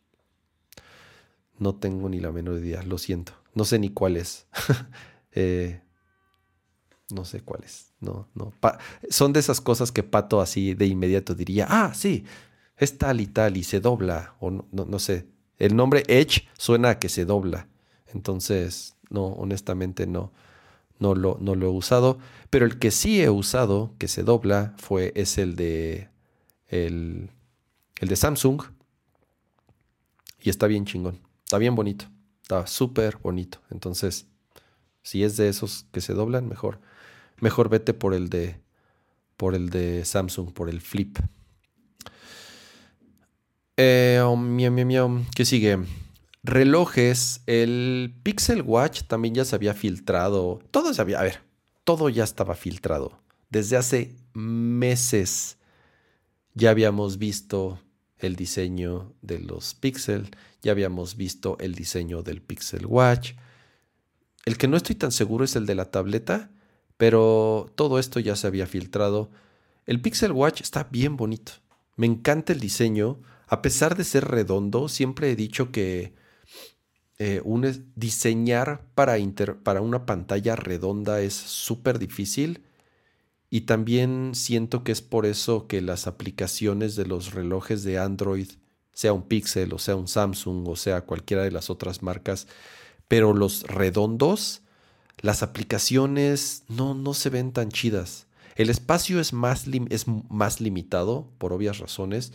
[1.58, 3.32] No tengo ni la menor idea, lo siento.
[3.54, 4.46] No sé ni cuál es.
[5.32, 5.80] Eh,
[7.10, 7.92] no sé cuál es.
[8.00, 8.52] No, no.
[9.08, 12.24] son de esas cosas que Pato así de inmediato diría, ah, sí,
[12.76, 15.28] es tal y tal y se dobla, o no, no, sé.
[15.58, 17.68] El nombre Edge suena a que se dobla.
[18.14, 20.32] Entonces, no, honestamente no,
[20.98, 22.18] no, lo, no lo he usado.
[22.50, 26.08] Pero el que sí he usado, que se dobla, fue, es el de,
[26.68, 27.30] el,
[28.00, 28.62] el de Samsung.
[30.40, 31.20] Y está bien chingón.
[31.44, 32.06] Está bien bonito.
[32.42, 33.58] Está súper bonito.
[33.70, 34.26] Entonces,
[35.02, 36.80] si es de esos que se doblan, mejor.
[37.40, 38.60] Mejor vete por el de,
[39.36, 41.18] por el de Samsung, por el Flip.
[43.76, 44.56] Eh, um,
[45.34, 45.78] ¿Qué sigue?
[46.42, 47.42] Relojes.
[47.46, 50.60] El Pixel Watch también ya se había filtrado.
[50.70, 51.20] Todo se había.
[51.20, 51.40] A ver,
[51.84, 53.18] todo ya estaba filtrado.
[53.50, 55.58] Desde hace meses
[56.54, 57.80] ya habíamos visto
[58.18, 60.30] el diseño de los Pixel.
[60.62, 63.32] Ya habíamos visto el diseño del Pixel Watch.
[64.44, 66.50] El que no estoy tan seguro es el de la tableta,
[66.96, 69.30] pero todo esto ya se había filtrado.
[69.86, 71.52] El Pixel Watch está bien bonito.
[71.96, 76.12] Me encanta el diseño a pesar de ser redondo, siempre he dicho que
[77.18, 77.42] eh,
[77.96, 79.16] diseñar para,
[79.62, 82.64] para una pantalla redonda es súper difícil.
[83.50, 88.48] Y también siento que es por eso que las aplicaciones de los relojes de Android,
[88.98, 92.48] sea un Pixel o sea un Samsung o sea cualquiera de las otras marcas,
[93.06, 94.62] pero los redondos,
[95.20, 98.26] las aplicaciones no, no se ven tan chidas.
[98.56, 102.32] El espacio es más, es más limitado por obvias razones,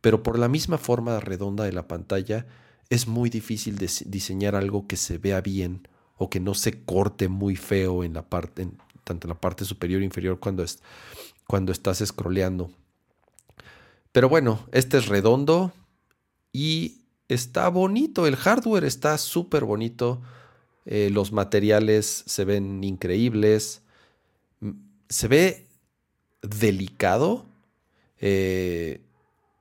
[0.00, 2.46] pero por la misma forma redonda de la pantalla
[2.90, 7.56] es muy difícil diseñar algo que se vea bien o que no se corte muy
[7.56, 8.68] feo en la parte,
[9.04, 10.64] tanto en la parte superior e inferior cuando,
[11.46, 12.70] cuando estás scrolleando.
[14.12, 15.72] Pero bueno, este es redondo
[16.52, 20.22] y está bonito, el hardware está súper bonito,
[20.86, 23.82] eh, los materiales se ven increíbles,
[25.08, 25.66] se ve
[26.42, 27.46] delicado.
[28.20, 29.00] Eh,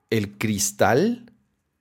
[0.09, 1.31] el cristal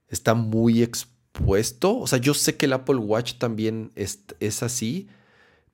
[0.09, 1.12] está muy expuesto.
[1.41, 5.09] O sea, yo sé que el Apple Watch también es, así,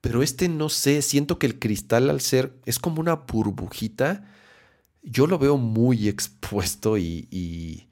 [0.01, 4.31] pero este no sé, siento que el cristal al ser es como una burbujita,
[5.03, 7.89] yo lo veo muy expuesto y,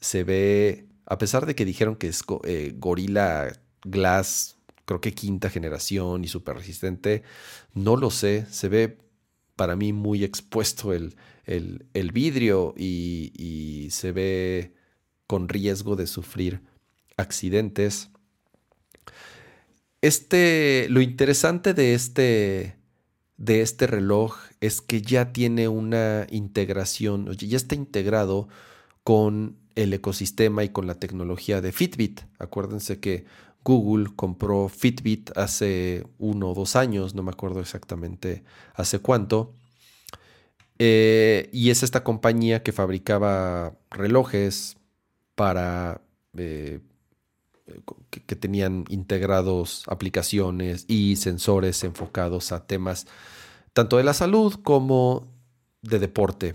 [0.00, 3.48] se ve, a pesar de que dijeron que es eh, Gorilla
[3.82, 7.22] Glass, creo que quinta generación y súper resistente,
[7.74, 8.98] no lo sé, se ve
[9.56, 14.74] para mí muy expuesto el, el, vidrio y, se ve
[15.26, 16.62] con riesgo de sufrir
[17.16, 18.10] accidentes.
[20.00, 22.76] Este, lo interesante de este,
[23.36, 28.48] de este reloj es que ya tiene una integración, ya está integrado
[29.04, 32.22] con el ecosistema y con la tecnología de Fitbit.
[32.38, 33.24] Acuérdense que
[33.64, 38.44] Google compró Fitbit hace uno o dos años, no me acuerdo exactamente
[38.74, 39.54] hace cuánto,
[40.78, 44.76] eh, y es esta compañía que fabricaba relojes
[45.34, 46.02] para
[46.36, 46.80] eh,
[48.10, 53.06] que, tenían integrados aplicaciones y sensores enfocados a temas
[53.72, 55.26] tanto de la salud como
[55.82, 56.54] de deporte.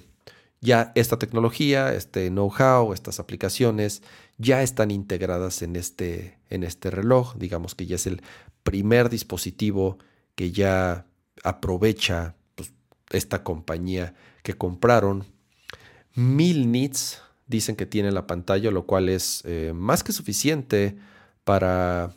[0.61, 4.03] Ya esta tecnología, este know-how, estas aplicaciones
[4.37, 7.35] ya están integradas en este, en este reloj.
[7.35, 8.21] Digamos que ya es el
[8.63, 9.97] primer dispositivo
[10.35, 11.07] que ya
[11.43, 12.35] aprovecha
[13.09, 15.25] esta compañía que compraron.
[16.13, 20.97] Mil nits dicen que tiene la pantalla, lo cual es eh, más que suficiente
[21.43, 22.15] para,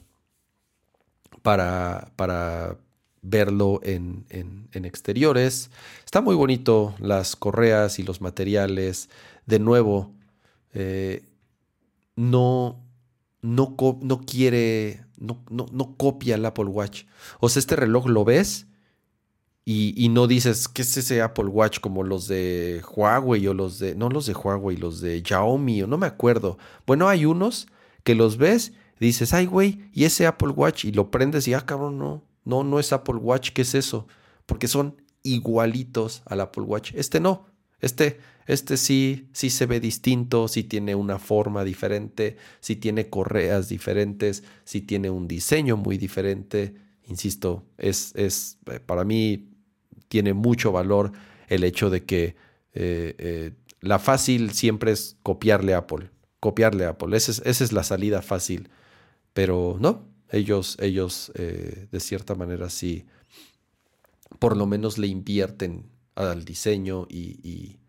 [1.42, 2.78] para, para
[3.20, 4.24] verlo en,
[4.72, 5.70] exteriores.
[6.04, 9.10] Está muy bonito las correas y los materiales.
[9.44, 10.14] De nuevo,
[10.72, 11.22] eh,
[12.16, 12.80] no,
[13.42, 17.04] no, no, quiere, no, no, no copia el Apple Watch.
[17.40, 18.66] O sea, este reloj lo ves
[19.66, 23.94] y, no dices, ¿qué es ese Apple Watch como los de Huawei o los de,
[23.94, 26.58] no los de Huawei, los de Xiaomi o no me acuerdo.
[26.86, 27.66] Bueno, hay unos
[28.02, 31.64] que los ves, dices, ay güey, y ese Apple Watch y lo prendes y ah
[31.64, 34.06] cabrón, no, no, no es Apple Watch, ¿qué es eso?
[34.44, 36.92] Porque son igualitos al Apple Watch.
[36.94, 37.46] Este no,
[37.80, 43.70] Este, este sí, sí se ve distinto, sí tiene una forma diferente, sí tiene correas
[43.70, 46.74] diferentes, sí tiene un diseño muy diferente.
[47.06, 49.53] Insisto, es, es eh, para mí
[50.14, 51.10] tiene mucho valor
[51.48, 52.36] el hecho de que
[52.72, 53.50] eh, eh,
[53.80, 56.08] la fácil siempre es copiarle a Apple,
[56.38, 57.16] copiarle a Apple.
[57.16, 58.68] Esa es, la salida fácil.
[59.32, 63.06] Pero no, ellos, ellos de cierta manera sí,
[64.38, 67.80] por lo menos le invierten al diseño y,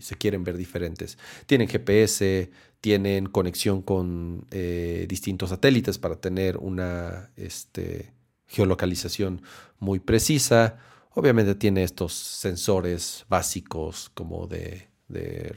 [0.00, 1.18] se quieren ver diferentes.
[1.44, 2.50] Tienen GPS,
[2.82, 8.14] tienen conexión con eh, distintos satélites para tener una este,
[8.46, 9.40] geolocalización
[9.78, 10.78] muy precisa.
[11.14, 14.88] Obviamente tiene estos sensores básicos como de,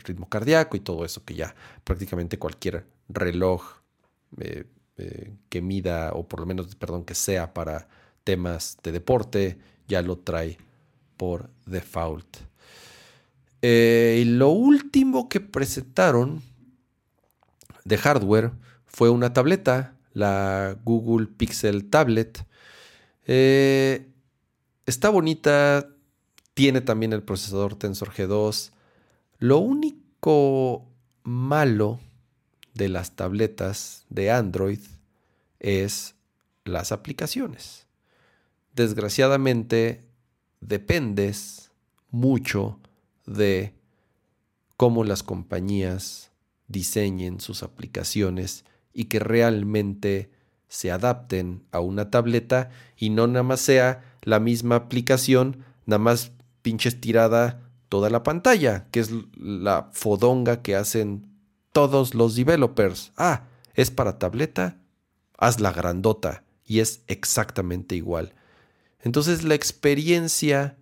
[0.03, 3.63] ritmo cardíaco y todo eso que ya prácticamente cualquier reloj
[4.39, 4.65] eh,
[4.97, 7.87] eh, que mida o por lo menos, perdón, que sea para
[8.23, 10.57] temas de deporte ya lo trae
[11.17, 12.37] por default.
[13.61, 16.41] Eh, y lo último que presentaron
[17.83, 18.51] de hardware
[18.85, 22.45] fue una tableta, la Google Pixel Tablet.
[23.25, 24.07] Eh,
[24.87, 25.89] está bonita,
[26.55, 28.71] tiene también el procesador Tensor G2.
[29.37, 30.87] Lo único
[31.23, 31.99] malo
[32.73, 34.79] de las tabletas de Android
[35.59, 36.15] es
[36.63, 37.85] las aplicaciones.
[38.73, 40.05] Desgraciadamente,
[40.61, 41.71] dependes
[42.09, 42.79] mucho
[43.25, 43.73] de
[44.77, 46.31] cómo las compañías
[46.67, 48.63] diseñen sus aplicaciones
[48.93, 50.31] y que realmente
[50.69, 56.33] se adapten a una tableta y no nada más sea la misma aplicación, nada más
[56.61, 61.31] pinche estirada toda la pantalla, que es la fodonga que hacen
[61.71, 63.13] todos los developers.
[63.15, 64.81] Ah, es para tableta,
[65.37, 68.33] hazla grandota y es exactamente igual.
[68.99, 70.77] Entonces la experiencia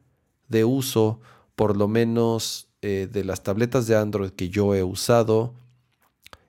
[0.48, 1.20] de uso,
[1.56, 5.54] por lo menos eh, de las tabletas de Android que yo he usado,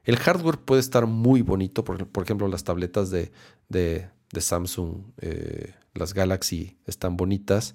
[0.04, 4.08] el hardware puede estar muy bonito, por, ejemplo las tabletas de,
[4.40, 7.74] Samsung, eh, las Galaxy están bonitas.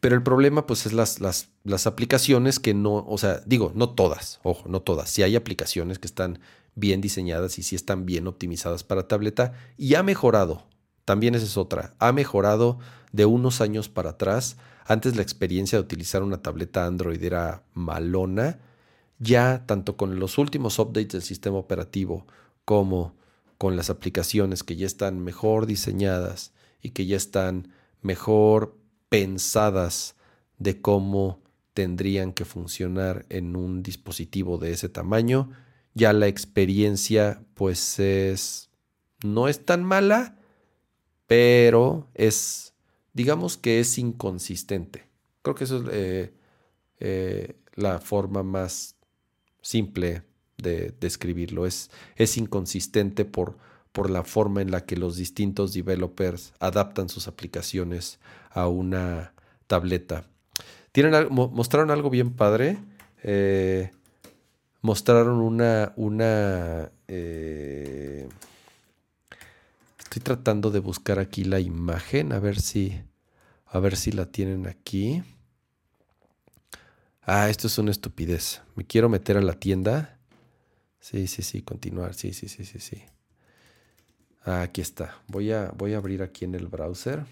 [0.00, 3.90] Pero el problema pues es las, las, las, aplicaciones que no, o sea, digo, no
[3.90, 5.10] todas, ojo, no todas.
[5.10, 6.38] Si hay aplicaciones que están
[6.74, 10.66] bien diseñadas y si están bien optimizadas para tableta y ha mejorado,
[11.04, 11.94] también esa es otra.
[11.98, 12.78] Ha mejorado
[13.12, 14.56] de unos años para atrás.
[14.84, 18.58] Antes la experiencia de utilizar una tableta Android era malona.
[19.18, 22.26] Ya tanto con los últimos updates del sistema operativo
[22.66, 23.14] como
[23.56, 27.72] con las aplicaciones que ya están mejor diseñadas y que ya están
[28.02, 30.16] mejor pensadas
[30.58, 31.42] de cómo
[31.74, 35.50] tendrían que funcionar en un dispositivo de ese tamaño,
[35.94, 38.66] ya la experiencia pues es
[39.22, 40.38] no es tan mala,
[41.26, 42.74] pero es,
[43.12, 45.06] digamos que es inconsistente.
[45.42, 46.34] Creo que eso es eh,
[47.00, 48.96] eh, la forma más
[49.60, 50.22] simple
[50.58, 51.66] de describirlo.
[51.66, 53.58] Es, es inconsistente por,
[53.96, 58.18] por la forma en la que los distintos developers adaptan sus aplicaciones
[58.50, 59.32] a una
[59.68, 60.26] tableta.
[60.92, 62.76] Tienen, mostraron algo bien padre.
[63.22, 63.90] Eh,
[64.82, 66.90] mostraron una, una
[69.98, 73.00] Estoy tratando de buscar aquí la imagen, a ver si,
[73.64, 75.22] a ver si la tienen aquí.
[77.22, 78.60] Ah, esto es una estupidez.
[78.74, 80.18] Me quiero meter a la tienda.
[81.00, 82.12] Sí, sí, sí, continuar.
[82.12, 83.02] Sí, sí, sí, sí, sí.
[84.46, 85.18] Ah, aquí está.
[85.26, 87.26] Voy a, voy a abrir aquí en el browser.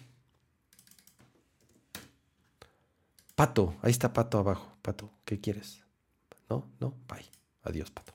[3.36, 4.76] Pato, ahí está Pato abajo.
[4.82, 5.84] Pato, ¿qué quieres?
[6.50, 7.24] No, no, bye.
[7.62, 8.12] Adiós, Pato.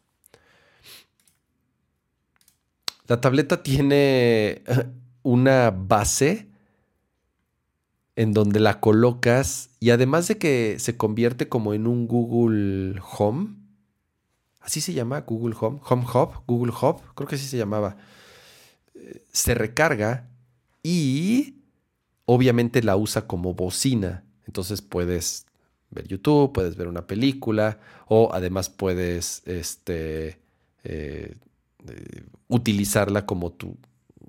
[3.08, 4.64] La tableta tiene
[5.24, 6.50] una base
[8.18, 13.56] en donde la colocas y además de que se convierte como en un Google Home,
[14.60, 18.19] así se llama Google Home, Home Hub, Google Hub, creo que así se llamaba, eh,
[19.32, 20.30] se recarga
[20.84, 21.56] y
[22.26, 24.24] obviamente la usa como bocina.
[24.46, 25.46] Entonces puedes
[25.92, 30.40] ver YouTube, puedes ver una película o además puedes este,
[30.84, 31.36] eh,
[32.48, 33.78] utilizarla como tu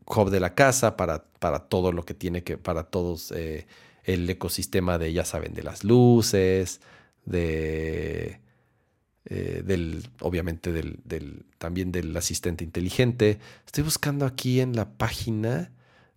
[0.07, 3.67] hub de la casa para, para, todo lo que tiene que, para todos eh,
[4.05, 6.81] el ecosistema de, ya saben, de las luces,
[7.25, 8.41] de,
[9.27, 13.39] eh, del, obviamente del, del, también del asistente inteligente.
[13.67, 15.73] Estoy buscando aquí en la página,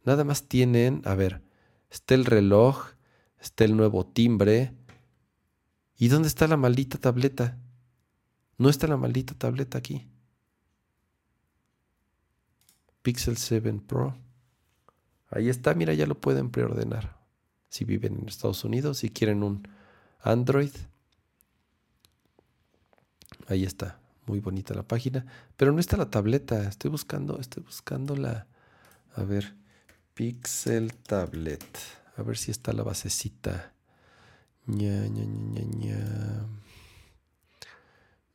[0.05, 1.41] nada más tienen, a ver,
[1.89, 2.93] está el reloj,
[3.39, 4.73] está el nuevo timbre.
[5.97, 7.57] ¿Y dónde está la maldita tableta?
[8.57, 10.07] No está la maldita tableta aquí.
[13.01, 14.15] Pixel 7 Pro.
[15.29, 17.19] Ahí está, mira, ya lo pueden preordenar.
[17.67, 19.67] Si viven en Estados Unidos, si quieren un
[20.21, 20.71] Android,
[23.47, 25.25] Ahí está, muy bonita la página.
[25.57, 26.67] Pero no está la tableta.
[26.67, 28.47] Estoy buscando, estoy buscando la.
[29.15, 29.55] A ver,
[30.13, 31.63] Pixel Tablet.
[32.17, 33.73] A ver si está la basecita.
[34.65, 36.47] ña, ña, ña, ña.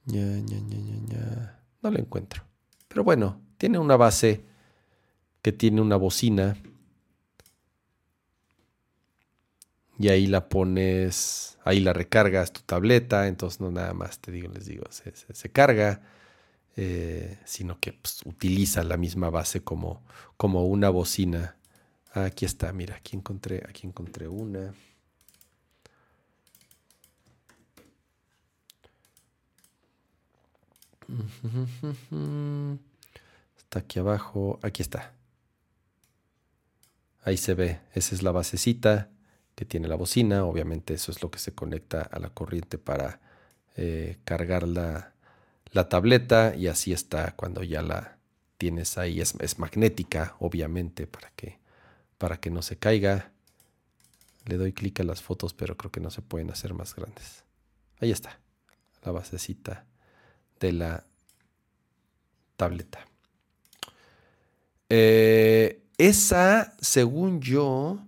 [0.06, 1.60] ña, ña, ña.
[1.82, 2.42] No la encuentro.
[2.88, 4.44] Pero bueno, tiene una base
[5.42, 6.56] que tiene una bocina.
[9.98, 14.48] Y ahí la pones, ahí la recargas tu tableta, entonces no nada más te digo,
[14.48, 16.02] les digo, se, carga,
[16.76, 20.02] eh, sino que pues, utiliza la misma base como,
[20.36, 21.56] como una bocina.
[22.12, 24.72] aquí está, mira, aquí encontré, aquí encontré una.
[33.56, 34.58] Está aquí abajo.
[34.62, 35.12] Aquí está.
[37.24, 37.80] Ahí se ve.
[37.94, 39.10] Esa es la basecita
[39.58, 40.44] que tiene la bocina.
[40.44, 43.18] Obviamente eso es lo que se conecta a la corriente para
[43.76, 45.14] eh, cargar la,
[45.88, 46.54] tableta.
[46.54, 48.18] Y así está cuando ya la
[48.56, 49.20] tienes ahí.
[49.20, 51.58] Es, es magnética, obviamente, para que,
[52.18, 53.32] para que no se caiga.
[54.46, 57.42] Le doy clic a las fotos, pero creo que no se pueden hacer más grandes.
[57.98, 58.38] Ahí está.
[59.04, 59.86] La basecita
[60.60, 61.04] de la
[62.56, 63.08] tableta.
[64.88, 68.04] Eh, esa, según yo,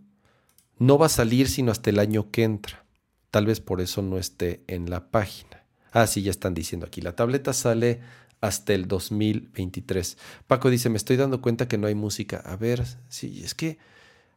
[0.80, 2.84] no va a salir sino hasta el año que entra.
[3.30, 5.64] Tal vez por eso no esté en la página.
[5.92, 7.00] Ah, sí, ya están diciendo aquí.
[7.00, 8.00] La tableta sale
[8.40, 10.18] hasta el 2023.
[10.48, 12.38] Paco dice, me estoy dando cuenta que no hay música.
[12.38, 13.78] A ver, sí, es que...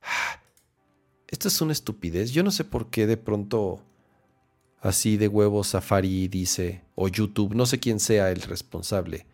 [0.04, 0.40] Ah,
[1.28, 2.32] esto es una estupidez.
[2.32, 3.82] Yo no sé por qué de pronto
[4.82, 9.26] así de huevo Safari dice, o YouTube, no sé quién sea el responsable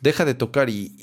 [0.00, 0.94] deja de tocar y,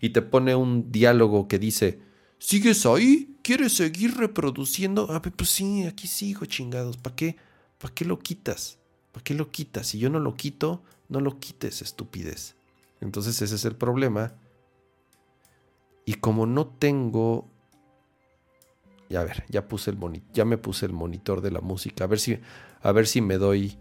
[0.00, 2.00] y, te pone un diálogo que dice,
[2.38, 3.36] ¿sigues ahí?
[3.42, 5.10] ¿Quieres seguir reproduciendo?
[5.10, 6.96] A ver, pues sí, aquí sigo, chingados.
[6.96, 7.36] ¿Para qué?
[7.78, 8.78] ¿Para qué lo quitas?
[9.12, 9.88] ¿Para qué lo quitas?
[9.88, 12.56] Si yo no lo quito, no lo quites, estupidez.
[13.00, 14.34] Entonces ese es el problema.
[16.04, 17.48] Y como no tengo...
[19.08, 22.04] Ya ver, ya puse el ya me puse el monitor de la música.
[22.04, 22.40] A ver si,
[22.82, 23.78] a ver si me doy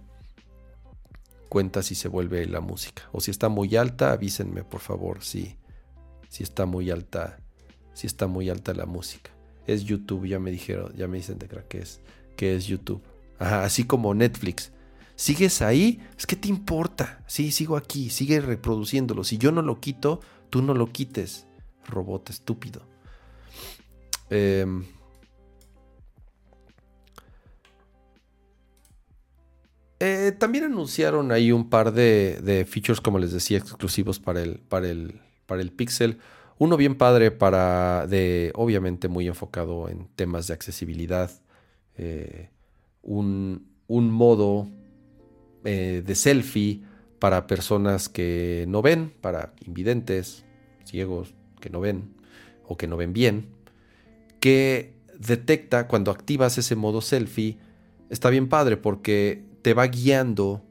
[1.49, 3.03] cuenta si se vuelve la música.
[3.12, 5.58] O si está muy alta, avísenme por favor si,
[6.30, 7.39] si está muy alta,
[7.96, 9.32] si está muy alta la música.
[9.66, 12.02] Es YouTube, ya me dijeron, ya me dicen de crack que es,
[12.38, 13.02] que es YouTube.
[13.39, 14.72] así como Netflix.
[15.16, 16.00] ¿Sigues ahí?
[16.16, 17.24] Es que te importa.
[17.26, 19.24] Sí, sigo aquí, sigue reproduciéndolo.
[19.24, 20.20] Si yo no lo quito,
[20.52, 21.48] tú no lo quites.
[21.88, 22.84] Robot estúpido.
[24.30, 24.66] Eh,
[30.00, 34.89] Eh, también anunciaron ahí un par de, features, como les decía, exclusivos para el, para
[34.89, 36.20] el, para el Pixel.
[36.58, 41.30] Uno bien padre para, de, obviamente muy enfocado en temas de accesibilidad.
[41.97, 42.49] Eh,
[43.01, 44.68] un, modo
[45.64, 46.82] eh, de selfie
[47.20, 50.45] para personas que no ven, para invidentes,
[50.86, 52.14] ciegos, que no ven
[52.68, 53.47] o que no ven bien,
[54.39, 57.58] que detecta cuando activas ese modo selfie.
[58.10, 60.62] Está bien padre porque te va guiando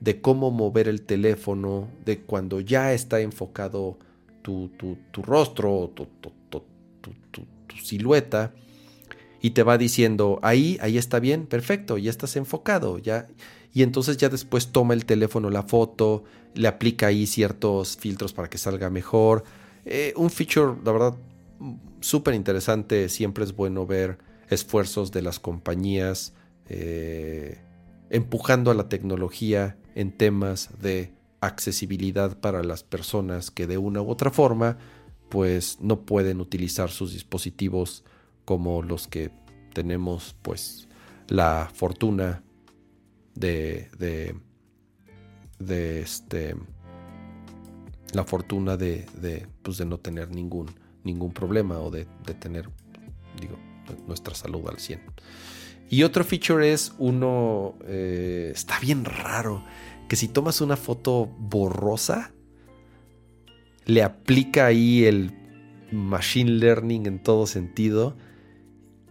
[0.00, 3.98] de cómo mover el teléfono, de cuando ya está enfocado
[4.44, 6.06] tu, rostro, tu,
[6.50, 6.62] tu,
[7.82, 8.54] silueta,
[9.40, 13.26] y te va diciendo, ahí, ahí está bien, perfecto, ya estás enfocado, ya.
[13.72, 16.24] Y entonces ya después toma el teléfono la foto,
[16.54, 19.44] le aplica ahí ciertos filtros para que salga mejor.
[19.84, 21.14] Eh, un feature, la verdad,
[22.00, 23.08] súper interesante.
[23.08, 24.18] Siempre es bueno ver
[24.48, 26.32] esfuerzos de las compañías.
[26.68, 27.58] Eh,
[28.10, 31.13] empujando a la tecnología en temas de
[31.46, 34.78] accesibilidad para las personas que de una u otra forma
[35.28, 38.04] pues no pueden utilizar sus dispositivos
[38.44, 39.30] como los que
[39.72, 40.88] tenemos pues
[41.28, 42.42] la fortuna
[43.34, 43.88] de,
[45.58, 46.54] de, este
[48.12, 50.70] la fortuna de, de, pues de no tener ningún,
[51.02, 52.68] ningún problema o de, de tener
[53.40, 53.58] digo
[54.06, 55.00] nuestra salud al 100
[55.90, 59.62] y otro feature es uno, eh, está bien raro,
[60.08, 62.32] que si tomas una foto borrosa,
[63.86, 65.32] le aplica ahí el
[65.92, 68.16] machine learning en todo sentido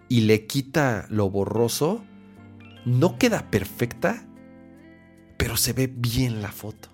[0.10, 2.04] y le quita lo borroso,
[2.86, 4.26] no queda perfecta,
[5.38, 6.90] pero se ve bien la foto.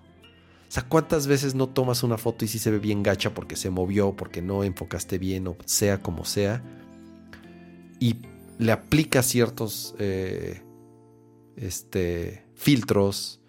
[0.68, 3.56] O sea, ¿cuántas veces no tomas una foto y sí se ve bien gacha porque
[3.56, 6.62] se movió, porque no enfocaste bien o sea como sea?
[7.98, 8.16] Y
[8.58, 10.62] le aplica ciertos eh,
[11.56, 13.39] este, filtros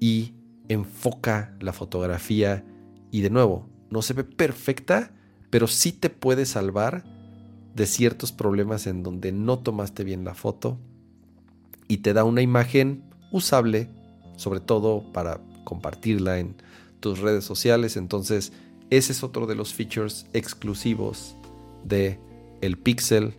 [0.00, 0.34] y
[0.68, 2.64] enfoca la fotografía
[3.10, 5.12] y de nuevo, no se ve perfecta,
[5.50, 7.04] pero sí te puede salvar
[7.74, 10.78] de ciertos problemas en donde no tomaste bien la foto
[11.86, 13.88] y te da una imagen usable,
[14.36, 16.56] sobre todo para compartirla en
[17.00, 17.96] tus redes sociales.
[17.96, 18.52] Entonces,
[18.90, 21.36] ese es otro de los features exclusivos
[21.84, 22.18] de
[22.60, 23.34] el Pixel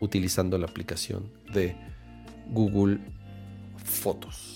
[0.00, 1.76] utilizando la aplicación de
[2.50, 2.98] Google
[3.76, 4.53] Fotos.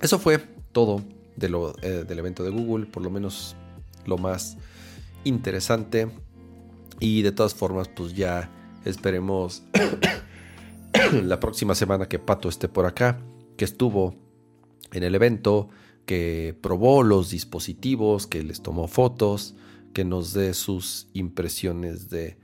[0.00, 0.38] Eso fue
[0.72, 1.02] todo
[1.40, 3.56] eh, del evento de Google, por lo menos
[4.06, 4.56] lo más
[5.24, 6.08] interesante.
[7.00, 8.50] Y de todas formas, pues ya
[8.84, 9.62] esperemos
[11.22, 13.20] la próxima semana que Pato esté por acá,
[13.56, 14.14] que estuvo
[14.92, 15.68] en el evento,
[16.06, 19.54] que probó los dispositivos, que les tomó fotos,
[19.92, 22.38] que nos dé sus impresiones de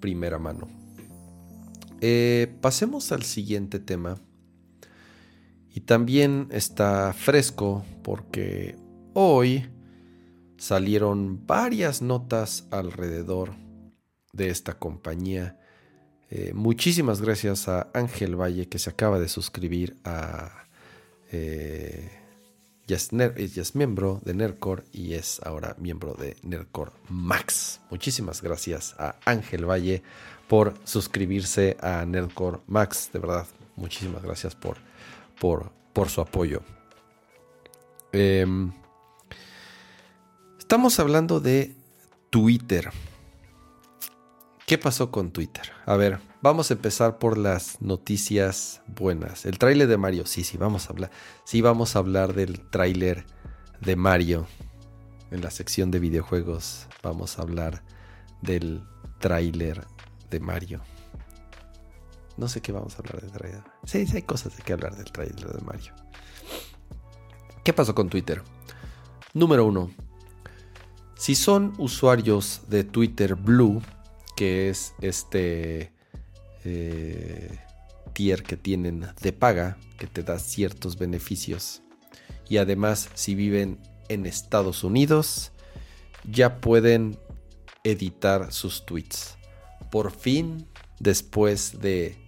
[0.00, 0.68] primera mano.
[2.00, 4.16] Eh, pasemos al siguiente tema.
[5.76, 8.76] Y también está fresco porque
[9.12, 9.68] hoy
[10.56, 13.52] salieron varias notas alrededor
[14.32, 15.60] de esta compañía.
[16.30, 20.64] Eh, muchísimas gracias a Ángel Valle que se acaba de suscribir a...
[21.30, 22.10] Eh,
[22.86, 27.82] ya, es, miembro de Nercor y es ahora miembro de Nercor Max.
[27.90, 30.02] Muchísimas gracias a Ángel Valle
[30.48, 33.10] por suscribirse a Nercor Max.
[33.12, 33.46] De verdad,
[33.76, 34.78] muchísimas gracias por,
[35.38, 36.62] por, por su apoyo.
[38.12, 38.72] Em,
[40.58, 41.76] estamos hablando de
[42.30, 42.90] Twitter.
[44.66, 45.70] ¿Qué pasó con Twitter?
[45.84, 49.46] A ver, vamos a empezar por las noticias buenas.
[49.46, 51.10] El tráiler de Mario, sí, sí, vamos a hablar.
[51.44, 53.26] Sí, vamos a hablar del tráiler
[53.80, 54.46] de Mario.
[55.30, 57.82] En la sección de videojuegos vamos a hablar
[58.42, 58.82] del
[59.20, 59.86] tráiler
[60.30, 60.82] de Mario.
[62.36, 63.62] No sé qué vamos a hablar del tráiler.
[63.84, 65.94] Sí, sí, hay cosas de qué hablar del tráiler de Mario.
[67.64, 68.42] ¿Qué pasó con Twitter?
[69.34, 69.90] Número uno.
[71.16, 73.82] Si son usuarios de Twitter Blue,
[74.36, 75.92] que es este
[76.64, 77.58] eh,
[78.12, 81.82] tier que tienen de paga, que te da ciertos beneficios.
[82.48, 83.78] Y además, si viven
[84.08, 85.52] en Estados Unidos,
[86.30, 87.18] ya pueden
[87.82, 89.36] editar sus tweets.
[89.90, 90.66] Por fin,
[90.98, 92.25] después de...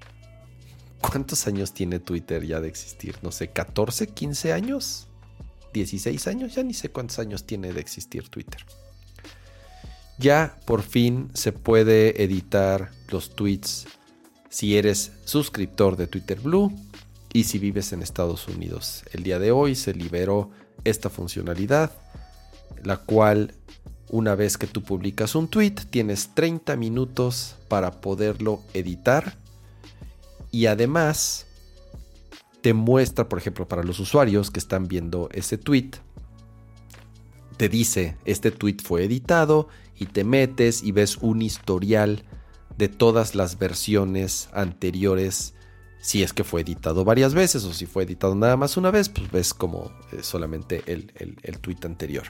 [1.00, 3.16] ¿Cuántos años tiene Twitter ya de existir?
[3.22, 5.06] No sé, 14, 15 años,
[5.72, 8.64] 16 años, ya ni sé cuántos años tiene de existir Twitter
[10.18, 13.86] ya por fin se puede editar los tweets
[14.50, 16.72] si eres suscriptor de Twitter Blue
[17.32, 19.04] y si vives en Estados Unidos.
[19.12, 20.50] El día de hoy se liberó
[20.84, 21.92] esta funcionalidad,
[22.82, 23.54] la cual
[24.10, 29.36] una vez que tú publicas un tweet tienes 30 minutos para poderlo editar
[30.50, 31.46] y además
[32.60, 35.90] te muestra, por ejemplo, para los usuarios que están viendo ese tweet,
[37.56, 42.24] te dice, este tweet fue editado y te metes y ves un historial
[42.76, 45.54] de todas las versiones anteriores.
[46.00, 49.08] Si es que fue editado varias veces o si fue editado nada más una vez,
[49.08, 52.24] pues ves como eh, solamente el, el, tweet anterior.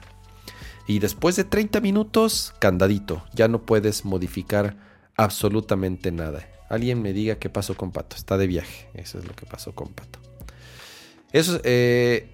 [0.86, 4.78] Y después de 30 minutos, candadito, ya no puedes modificar
[5.16, 6.48] absolutamente nada.
[6.68, 9.74] Alguien me diga qué pasó con Pato, está de viaje, eso es lo que pasó
[9.74, 10.18] con Pato.
[11.32, 12.30] Eso, eh,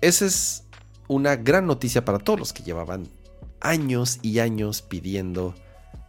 [0.00, 0.64] esa es
[1.08, 3.08] una gran noticia para todos los que llevaban
[3.60, 5.54] años y años pidiendo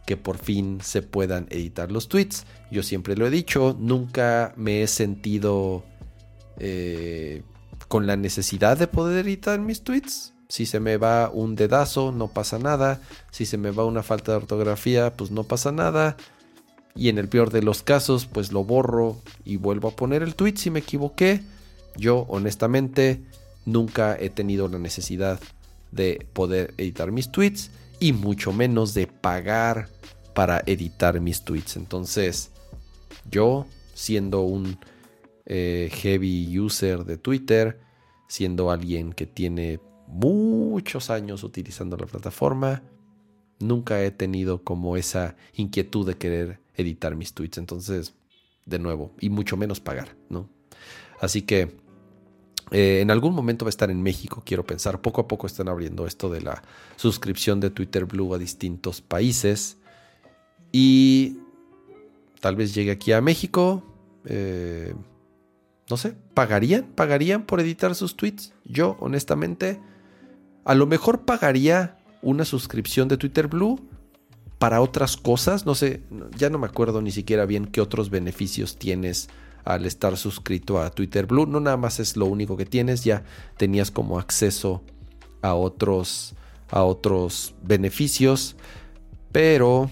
[0.06, 2.46] que por fin se puedan editar los tweets.
[2.70, 5.84] Yo siempre lo he dicho, nunca me he sentido
[6.58, 7.42] eh,
[7.88, 10.32] con la necesidad de poder editar mis tweets.
[10.48, 13.00] Si se me va un dedazo, no pasa nada.
[13.32, 16.16] Si se me va una falta de ortografía, pues no pasa nada.
[16.96, 20.34] Y en el peor de los casos, pues lo borro y vuelvo a poner el
[20.34, 21.42] tweet si me equivoqué.
[21.96, 23.22] Yo, honestamente,
[23.66, 25.38] nunca he tenido la necesidad
[25.92, 27.70] de poder editar mis tweets
[28.00, 29.88] y mucho menos de pagar
[30.34, 31.76] para editar mis tweets.
[31.76, 32.50] Entonces,
[33.30, 34.78] yo siendo un
[35.46, 37.80] eh, heavy user de Twitter,
[38.28, 42.82] siendo alguien que tiene muchos años utilizando la plataforma,
[43.58, 47.58] nunca he tenido como esa inquietud de querer editar mis tweets.
[47.58, 48.14] Entonces,
[48.64, 50.48] de nuevo, y mucho menos pagar, ¿no?
[51.20, 51.76] Así que
[52.70, 55.00] eh, en algún momento va a estar en México, quiero pensar.
[55.00, 56.62] Poco a poco están abriendo esto de la
[56.96, 59.78] suscripción de Twitter Blue a distintos países.
[60.72, 61.38] Y
[62.40, 63.82] tal vez llegue aquí a México.
[64.24, 64.94] Eh,
[65.88, 66.84] no sé, ¿pagarían?
[66.94, 68.52] ¿Pagarían por editar sus tweets?
[68.64, 69.80] Yo, honestamente,
[70.64, 73.80] a lo mejor pagaría una suscripción de Twitter Blue
[74.58, 75.66] para otras cosas.
[75.66, 76.02] No sé,
[76.36, 79.28] ya no me acuerdo ni siquiera bien qué otros beneficios tienes
[79.64, 81.46] al estar suscrito a Twitter Blue.
[81.46, 83.24] No nada más es lo único que tienes, ya
[83.56, 84.82] tenías como acceso
[85.42, 86.34] a otros,
[86.70, 88.56] a otros beneficios.
[89.32, 89.90] Pero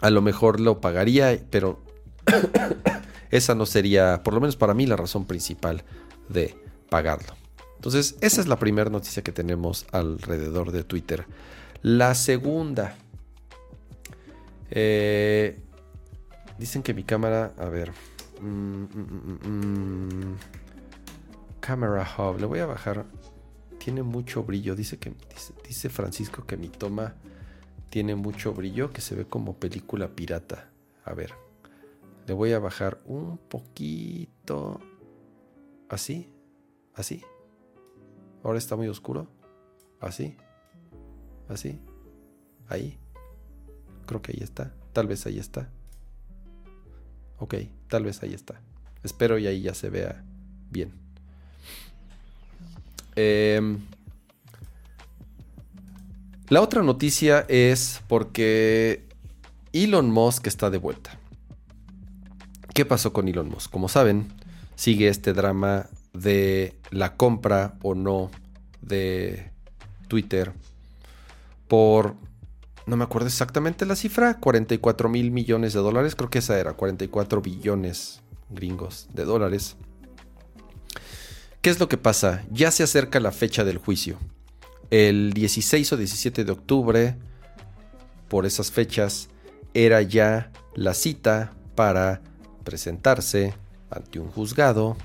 [0.00, 1.82] a lo mejor lo pagaría, pero
[3.30, 5.84] esa no sería, por lo menos para mí, la razón principal
[6.28, 6.56] de
[6.88, 7.34] pagarlo.
[7.76, 11.26] Entonces, esa es la primera noticia que tenemos alrededor de Twitter.
[11.82, 12.96] La segunda.
[14.70, 15.60] Eh,
[16.58, 17.54] dicen que mi cámara.
[17.58, 17.92] A ver.
[18.40, 20.36] Mm, mm, mm,
[21.60, 22.38] Camera Hub.
[22.38, 23.06] Le voy a bajar.
[23.78, 24.74] Tiene mucho brillo.
[24.74, 25.14] Dice que.
[25.66, 27.14] dice Francisco que mi toma
[27.90, 28.92] tiene mucho brillo.
[28.92, 30.70] Que se ve como película pirata.
[31.04, 31.32] A ver.
[32.26, 34.80] Le voy a bajar un poquito.
[35.88, 36.32] Así.
[36.94, 37.22] Así.
[38.42, 39.28] Ahora está muy oscuro.
[40.00, 40.36] Así.
[41.48, 41.80] Así.
[42.68, 42.98] Ahí.
[44.10, 44.72] Creo que ahí está.
[44.92, 45.68] Tal vez ahí está.
[47.38, 47.54] Ok,
[47.86, 48.60] tal vez ahí está.
[49.04, 50.24] Espero y ahí ya se vea
[50.68, 50.92] bien.
[53.14, 53.78] Em,
[56.48, 59.04] la otra noticia es porque
[59.72, 61.16] Elon Musk está de vuelta.
[62.74, 63.70] ¿Qué pasó con Elon Musk?
[63.70, 64.26] Como saben,
[64.74, 68.32] sigue este drama de la compra o no
[68.82, 69.52] de
[70.08, 70.52] Twitter
[71.68, 72.16] por,
[72.90, 76.72] no me acuerdo exactamente la cifra, 44 mil millones de dólares, creo que esa era,
[76.72, 78.20] 44 billones
[78.50, 79.76] gringos de dólares.
[81.62, 82.44] ¿Qué es lo que pasa?
[82.50, 84.18] Ya se acerca la fecha del juicio.
[84.90, 87.16] El 16 o 17 de octubre,
[88.28, 89.28] por esas fechas,
[89.72, 92.22] era ya la cita para
[92.64, 93.54] presentarse
[93.88, 94.96] ante un juzgado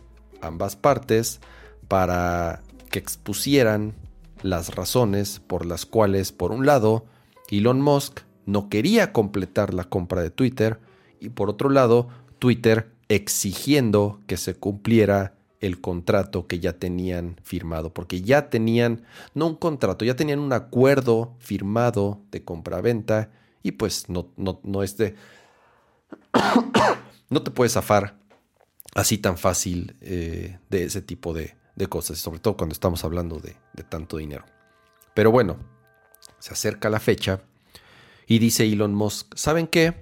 [0.41, 1.39] ambas partes
[1.87, 3.93] para que expusieran
[4.41, 7.05] las razones por las cuales, por un lado,
[7.49, 10.79] Elon Musk no quería completar la compra de Twitter
[11.19, 17.93] y por otro lado, Twitter exigiendo que se cumpliera el contrato que ya tenían firmado,
[17.93, 23.31] porque ya tenían, no un contrato, ya tenían un acuerdo firmado de compra-venta
[23.63, 25.15] y pues no, no, no es de...
[27.29, 28.17] no te puedes zafar
[28.95, 31.55] así tan fácil eh, de ese tipo de,
[31.89, 33.55] cosas, sobre todo cuando estamos hablando de,
[33.89, 34.45] tanto dinero.
[35.13, 35.57] Pero bueno,
[36.45, 37.41] se acerca la fecha
[38.27, 39.95] y dice Elon Musk, ¿saben qué?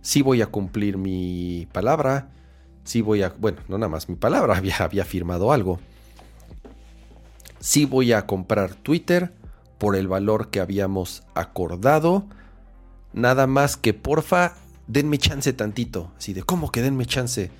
[0.00, 2.30] Sí voy a cumplir mi palabra,
[2.82, 5.80] sí voy a, bueno, no nada más mi palabra, había, había firmado algo.
[7.60, 9.34] Sí voy a comprar Twitter
[9.76, 12.24] por el valor que habíamos acordado.
[13.12, 14.54] Nada más que porfa,
[14.86, 16.10] denme chance tantito.
[16.16, 17.50] Así de, ¿cómo que denme chance?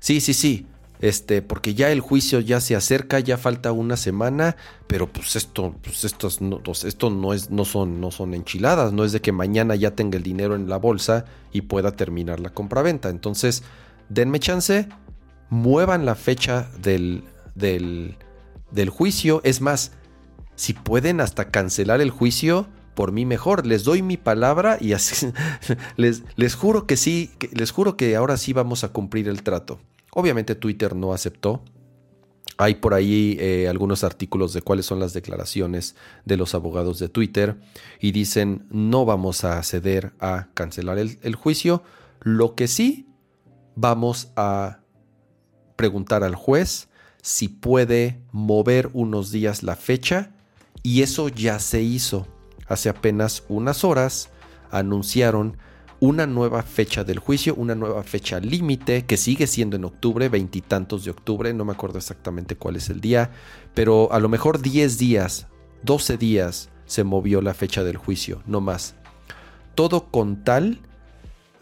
[0.00, 0.66] Sí, sí, sí.
[1.02, 5.74] Este, porque ya el juicio ya se acerca, ya falta una semana, pero pues esto,
[5.82, 9.32] pues estos no, esto no es, no son, no son enchiladas, no es de que
[9.32, 13.10] mañana ya tenga el dinero en la bolsa y pueda terminar la compraventa.
[13.10, 13.64] Entonces,
[14.10, 14.88] denme chance,
[15.50, 17.24] muevan la fecha del,
[17.56, 18.16] del,
[18.70, 19.40] del juicio.
[19.42, 19.90] Es más,
[20.54, 23.66] si pueden hasta cancelar el juicio, por mí mejor.
[23.66, 25.32] Les doy mi palabra y así
[25.96, 29.80] les, les juro que sí, les juro que ahora sí vamos a cumplir el trato.
[30.14, 31.62] Obviamente Twitter no aceptó.
[32.58, 35.96] Hay por ahí eh, algunos artículos de cuáles son las declaraciones
[36.26, 37.56] de los abogados de Twitter
[37.98, 41.82] y dicen no vamos a ceder a cancelar el, juicio.
[42.20, 43.08] Lo que sí
[43.74, 44.80] vamos a
[45.76, 46.88] preguntar al juez
[47.22, 50.32] si puede mover unos días la fecha
[50.82, 52.28] y eso ya se hizo.
[52.68, 54.28] Hace apenas unas horas
[54.70, 55.56] anunciaron
[56.02, 61.04] una nueva fecha del juicio, una nueva fecha límite, que sigue siendo en octubre, veintitantos
[61.04, 63.30] de octubre, no me acuerdo exactamente cuál es el día,
[63.72, 65.46] pero a lo mejor 10 días,
[65.84, 68.96] 12 días se movió la fecha del juicio, no más.
[69.76, 70.80] Todo con tal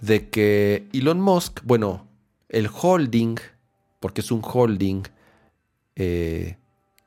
[0.00, 2.08] de que Elon Musk, bueno,
[2.48, 3.36] el holding,
[4.00, 5.02] porque es un holding,
[5.96, 6.56] eh,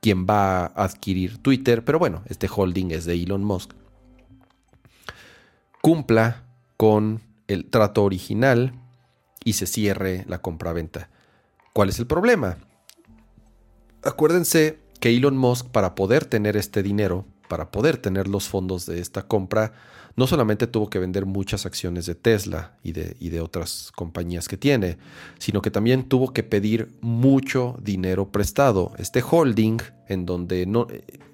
[0.02, 3.72] quien va a adquirir Twitter, pero bueno, este holding es de Elon Musk,
[5.82, 6.43] cumpla
[6.84, 8.74] con el trato original
[9.46, 11.10] y se cierre la compraventa.
[11.72, 12.58] ¿Cuál es el problema?
[14.04, 19.00] Acuérdense que Elon Musk para poder tener este dinero, para poder tener los fondos de
[19.00, 19.72] esta compra,
[20.16, 24.48] no solamente tuvo que vender muchas acciones de Tesla y de, y de, otras compañías
[24.48, 24.98] que tiene,
[25.40, 28.92] sino que también tuvo que pedir mucho dinero prestado.
[28.98, 30.88] Este holding, en donde no,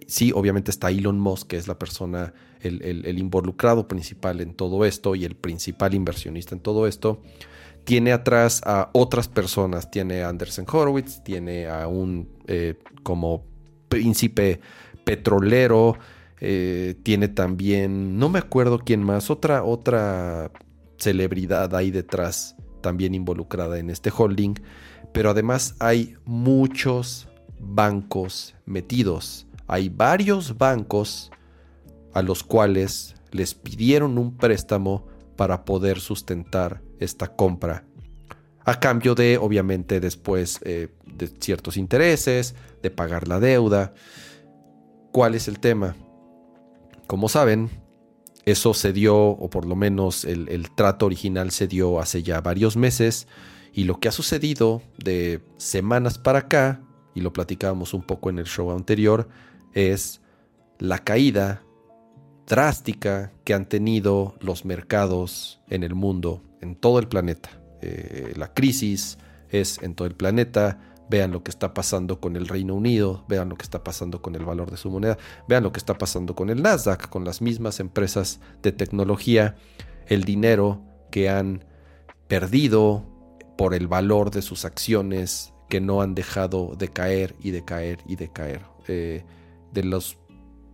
[0.10, 5.16] sí, obviamente está Elon Musk, que es la persona, el, involucrado principal en todo esto
[5.16, 7.22] y el principal inversionista en todo esto.
[7.86, 13.46] Tiene atrás a otras personas, tiene a Anderson Horowitz, tiene a un eh, como
[13.88, 14.60] príncipe
[15.04, 15.98] petrolero,
[16.42, 20.52] eh, tiene también, no me acuerdo quién más, otra, otra
[20.98, 24.56] celebridad ahí detrás, también involucrada en este holding,
[25.14, 27.28] pero además hay muchos
[27.60, 31.32] bancos metidos hay varios bancos
[32.14, 37.86] a los cuales les pidieron un préstamo para poder sustentar esta compra.
[38.66, 43.94] A cambio de, obviamente, después eh, de ciertos intereses, de pagar la deuda.
[45.12, 45.96] ¿Cuál es el tema?
[47.10, 47.72] Como saben,
[48.46, 52.40] eso se dio, o por lo menos el, el trato original se dio hace ya
[52.40, 53.28] varios meses.
[53.74, 56.84] Y lo que ha sucedido de semanas para acá,
[57.16, 59.28] y lo platicábamos un poco en el show anterior,
[59.74, 60.22] es
[60.78, 61.64] la caída
[62.46, 67.50] drástica que han tenido los mercados en el mundo, en todo el planeta.
[67.82, 69.18] Eh, la crisis
[69.50, 70.89] es en todo el planeta.
[71.10, 74.36] Vean lo que está pasando con el Reino Unido, vean lo que está pasando con
[74.36, 77.42] el valor de su moneda, vean lo que está pasando con el Nasdaq, con las
[77.42, 79.56] mismas empresas de tecnología,
[80.08, 80.82] el dinero
[81.12, 81.66] que han
[82.28, 83.06] perdido
[83.58, 88.00] por el valor de sus acciones que no han dejado de caer y de caer
[88.08, 88.62] y de caer.
[88.88, 89.24] Eh,
[89.72, 90.18] de los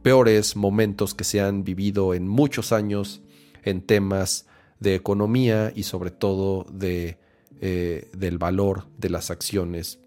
[0.01, 3.23] peores momentos que se han vivido en muchos años
[3.63, 4.45] en temas
[4.79, 7.17] de economía y sobre todo de,
[7.59, 9.99] eh, del valor de las acciones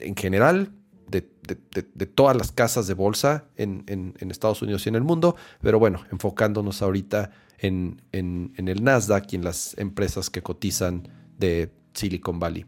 [0.00, 0.72] en general,
[1.08, 6.04] de, todas las casas de bolsa en, Estados Unidos y en el mundo, pero bueno,
[6.12, 12.66] enfocándonos ahorita en, en el Nasdaq y en las empresas que cotizan de Silicon Valley.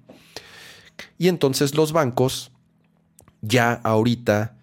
[1.19, 2.53] Y entonces los bancos
[3.41, 4.57] ya ahorita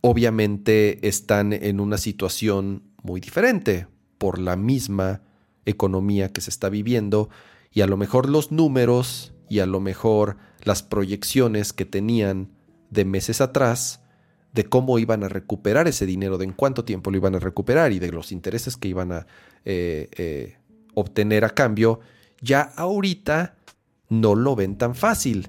[0.00, 3.86] obviamente están en una situación muy diferente
[4.18, 5.22] por la misma
[5.64, 7.28] economía que se está viviendo
[7.72, 12.50] y a lo mejor los números y a lo mejor las proyecciones que tenían
[12.90, 14.00] de meses atrás
[14.52, 17.92] de cómo iban a recuperar ese dinero, de en cuánto tiempo lo iban a recuperar
[17.92, 19.26] y de los intereses que iban a
[19.64, 20.56] eh, eh,
[20.94, 22.00] obtener a cambio,
[22.40, 23.56] ya ahorita
[24.08, 25.48] no lo ven tan fácil.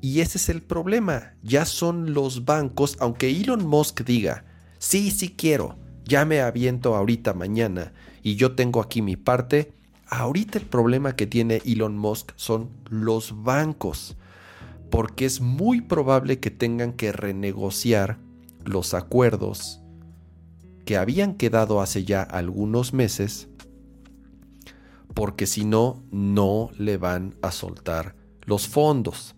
[0.00, 1.34] Y ese es el problema.
[1.42, 4.44] Ya son los bancos, aunque Elon Musk diga,
[4.78, 7.92] sí, sí quiero, ya me aviento ahorita mañana
[8.22, 9.72] y yo tengo aquí mi parte,
[10.08, 14.16] ahorita el problema que tiene Elon Musk son los bancos.
[14.92, 18.18] Porque es muy probable que tengan que renegociar
[18.64, 19.80] los acuerdos
[20.84, 23.48] que habían quedado hace ya algunos meses,
[25.14, 28.14] porque si no, no le van a soltar
[28.44, 29.34] los fondos.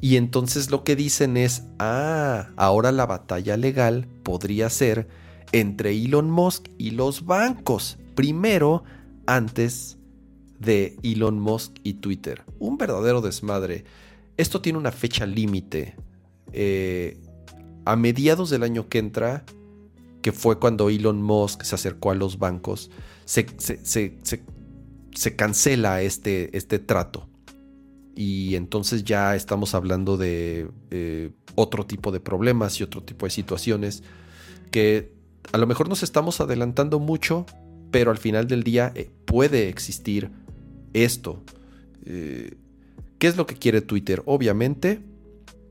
[0.00, 5.08] Y entonces lo que dicen es, ah, ahora la batalla legal podría ser
[5.52, 7.98] entre Elon Musk y los bancos.
[8.14, 8.82] Primero,
[9.26, 9.98] antes
[10.58, 12.44] de Elon Musk y Twitter.
[12.58, 13.84] Un verdadero desmadre.
[14.40, 15.96] Esto tiene una fecha límite.
[16.54, 17.20] Eh,
[17.84, 19.44] a mediados del año que entra,
[20.22, 22.90] que fue cuando Elon Musk se acercó a los bancos,
[23.26, 23.44] se,
[25.36, 27.28] cancela este, este trato
[28.16, 33.30] y entonces ya estamos hablando de eh, otro tipo de problemas y otro tipo de
[33.30, 34.02] situaciones
[34.70, 35.12] que
[35.52, 37.44] a lo mejor nos estamos adelantando mucho,
[37.90, 40.30] pero al final del día eh, puede existir
[40.94, 41.42] esto.
[43.20, 44.22] ¿Qué es lo que quiere Twitter?
[44.24, 45.02] Obviamente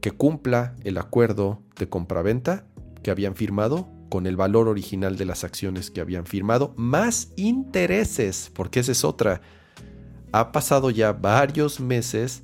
[0.02, 2.68] que cumpla el acuerdo de compraventa
[3.02, 8.52] que habían firmado con el valor original de las acciones que habían firmado, más intereses,
[8.54, 9.42] porque esa es otra
[10.32, 12.44] ha pasado ya varios meses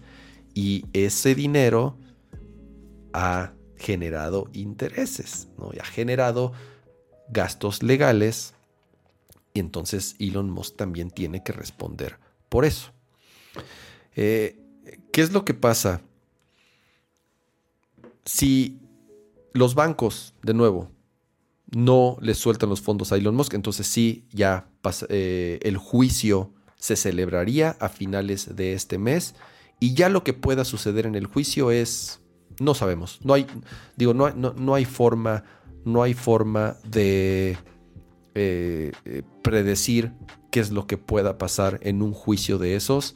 [0.56, 2.00] y ese dinero
[3.14, 5.70] ha generado intereses, ¿no?
[5.72, 6.52] Y ha generado
[7.30, 8.56] gastos legales
[9.54, 12.18] y entonces Elon Musk también tiene que responder
[12.50, 12.92] por eso.
[14.16, 14.65] Eh,
[15.16, 16.02] ¿Qué es lo que pasa?
[18.26, 18.82] Si
[19.54, 20.92] los bancos, de nuevo,
[21.74, 24.68] no les sueltan los fondos a Elon Musk, entonces sí, ya
[25.08, 29.36] eh, el juicio se celebraría a finales de este mes
[29.80, 32.20] y ya lo que pueda suceder en el juicio es
[32.60, 33.48] no sabemos, no hay
[33.96, 35.46] digo no, no, hay forma
[35.86, 37.58] no hay forma de
[38.34, 40.12] eh, eh, predecir
[40.52, 43.16] qué es lo que pueda pasar en un juicio de esos.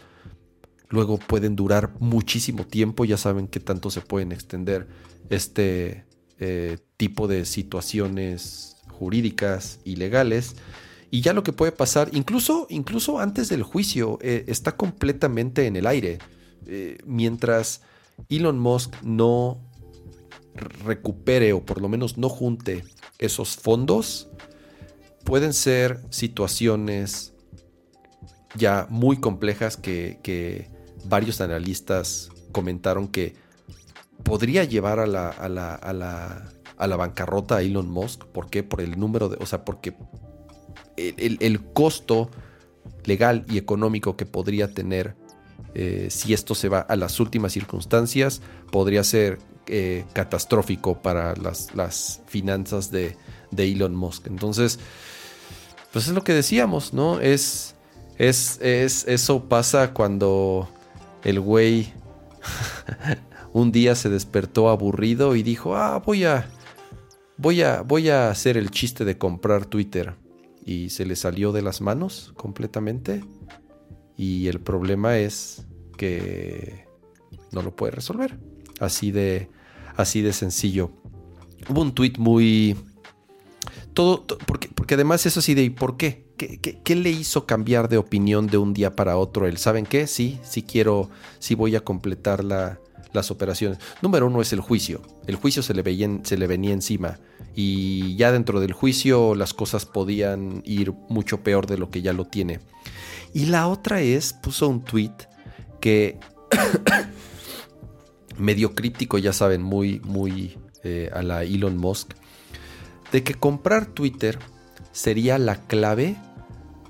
[0.89, 4.87] Luego pueden durar muchísimo tiempo, ya saben que tanto se pueden extender
[5.29, 6.05] este
[6.39, 10.55] eh, tipo de situaciones jurídicas y legales.
[11.11, 15.75] Y ya lo que puede pasar, incluso, incluso antes del juicio, eh, está completamente en
[15.75, 16.19] el aire.
[16.67, 17.81] Eh, mientras
[18.29, 19.59] Elon Musk no
[20.83, 22.83] recupere o por lo menos no junte
[23.17, 24.27] esos fondos,
[25.23, 27.33] pueden ser situaciones
[28.55, 30.69] ya muy complejas que,
[31.05, 33.35] varios analistas comentaron que
[34.23, 38.25] podría llevar a la, a la, a la, a la bancarrota a Elon Musk.
[38.25, 38.63] ¿Por qué?
[38.63, 39.95] Por el número de, o sea, porque
[40.97, 42.29] el, costo
[43.05, 45.15] legal y económico que podría tener
[45.73, 48.41] eh, si esto se va a las últimas circunstancias
[48.71, 49.37] podría ser
[49.67, 53.15] eh, catastrófico para las, finanzas de,
[53.55, 54.27] Elon Musk.
[54.27, 54.79] Entonces,
[55.91, 57.19] pues es lo que decíamos, ¿no?
[57.19, 57.75] Es,
[58.17, 60.67] Es, es, eso pasa cuando
[61.23, 61.93] el güey
[63.53, 66.49] un día se despertó aburrido y dijo, ah, voy a,
[67.37, 70.15] voy a, voy a hacer el chiste de comprar Twitter.
[70.65, 73.23] Y se le salió de las manos completamente.
[74.15, 75.65] Y el problema es
[75.97, 76.85] que
[77.51, 78.37] no lo puede resolver.
[78.79, 79.49] Así de,
[79.95, 80.91] así de sencillo.
[81.69, 82.75] Hubo un tweet muy...
[83.99, 86.23] Todo, porque, además eso sí de ¿y por qué?
[86.37, 89.45] ¿Qué, le hizo cambiar de opinión de un día para otro?
[89.45, 90.07] Él, ¿saben qué?
[90.07, 93.77] Sí, sí quiero, sí voy a completar las operaciones.
[94.01, 95.01] Número uno es el juicio.
[95.27, 95.83] El juicio se le,
[96.23, 97.19] se le venía encima.
[97.53, 102.13] Y ya dentro del juicio las cosas podían ir mucho peor de lo que ya
[102.13, 102.61] lo tiene.
[103.33, 105.11] Y la otra es, puso un tweet
[105.81, 106.17] que
[108.37, 112.13] medio críptico, ya saben, muy, muy eh, a la Elon Musk,
[113.11, 114.39] de que comprar Twitter
[114.91, 116.17] sería la clave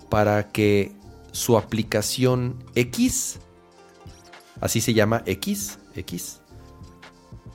[0.10, 0.92] para que
[1.32, 3.40] su aplicación X,
[4.62, 6.42] así se llama X, X,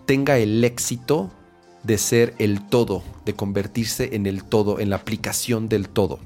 [0.07, 1.31] tenga el éxito
[1.83, 6.19] de ser el todo, de convertirse en el todo, en la aplicación del todo.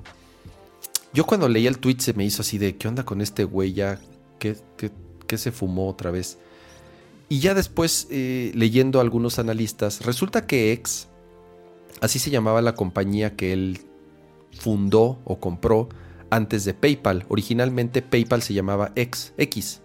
[1.12, 3.72] Yo cuando leí el tweet se me hizo así de, ¿qué onda con este güey
[3.72, 4.01] ya?
[4.39, 4.57] ¿Qué,
[5.36, 6.39] se fumó otra vez?
[7.28, 11.09] Y ya después, eh, leyendo a algunos analistas, resulta que X,
[12.01, 13.80] así se llamaba la compañía que él
[14.53, 15.88] fundó o compró
[16.30, 17.24] antes de PayPal.
[17.28, 19.32] Originalmente PayPal se llamaba X.
[19.36, 19.82] X.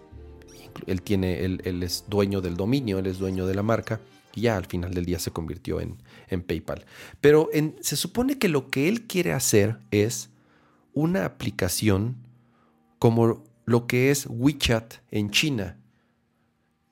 [0.86, 4.00] Él, tiene, él, es dueño del dominio, él es dueño de la marca
[4.34, 5.96] y ya al final del día se convirtió en,
[6.28, 6.84] en PayPal.
[7.20, 7.48] Pero
[7.80, 10.30] se supone que lo que él quiere hacer es
[10.92, 12.16] una aplicación
[12.98, 15.78] como lo que es WeChat en China.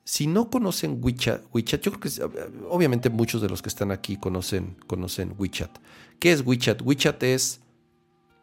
[0.04, 4.16] Si no conocen WeChat, WeChat, yo creo que obviamente muchos de los que están aquí
[4.16, 5.70] conocen, conocen WeChat.
[6.18, 6.82] ¿Qué es WeChat?
[6.82, 7.60] WeChat es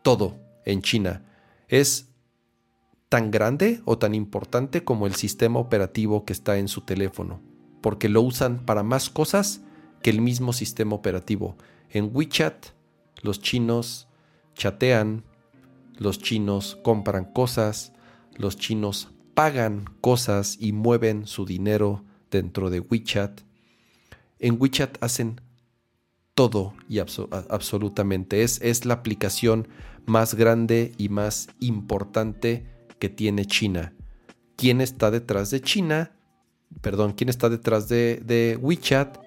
[0.02, 1.26] todo en China.
[1.68, 2.08] Es
[3.10, 7.42] tan grande o tan importante como el sistema operativo que está en su teléfono,
[7.82, 9.62] porque lo usan para más cosas
[10.02, 11.58] que el mismo sistema operativo.
[11.90, 12.68] En WeChat
[13.22, 14.08] los chinos
[14.56, 15.24] chatean,
[15.98, 17.92] los chinos compran cosas,
[18.36, 23.40] los chinos pagan cosas y mueven su dinero dentro de WeChat.
[24.38, 25.40] En WeChat hacen
[26.36, 28.44] todo y absolutamente.
[28.44, 29.70] Es, es la aplicación
[30.06, 32.66] más grande y más importante
[33.00, 33.94] que tiene China.
[34.58, 36.12] ¿Quién está detrás de China?
[36.82, 39.20] Perdón, ¿quién está detrás de, WeChat?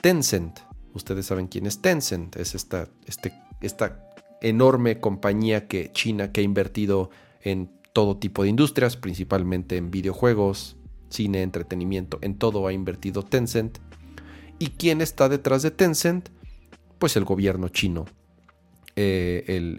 [0.00, 0.60] Tencent.
[0.94, 2.36] Ustedes saben quién es Tencent.
[2.36, 7.10] Es esta, este, esta enorme compañía que China que ha invertido
[7.42, 10.76] en todo tipo de industrias, principalmente en videojuegos,
[11.08, 13.78] cine, entretenimiento, en todo ha invertido Tencent.
[14.58, 16.28] ¿Y quién está detrás de Tencent?
[16.98, 18.04] Pues el gobierno chino,
[18.96, 19.78] eh, el,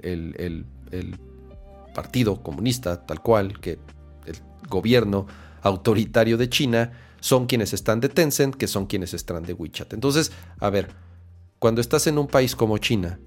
[0.91, 1.20] el
[1.93, 3.80] Partido Comunista, tal cual, que
[4.26, 4.36] el
[4.70, 5.28] gobierno
[5.62, 9.93] autoritario de China son quienes están de Tencent, que son quienes están de WeChat.
[9.93, 10.89] Entonces, a ver,
[11.60, 13.19] cuando estás en un país como China,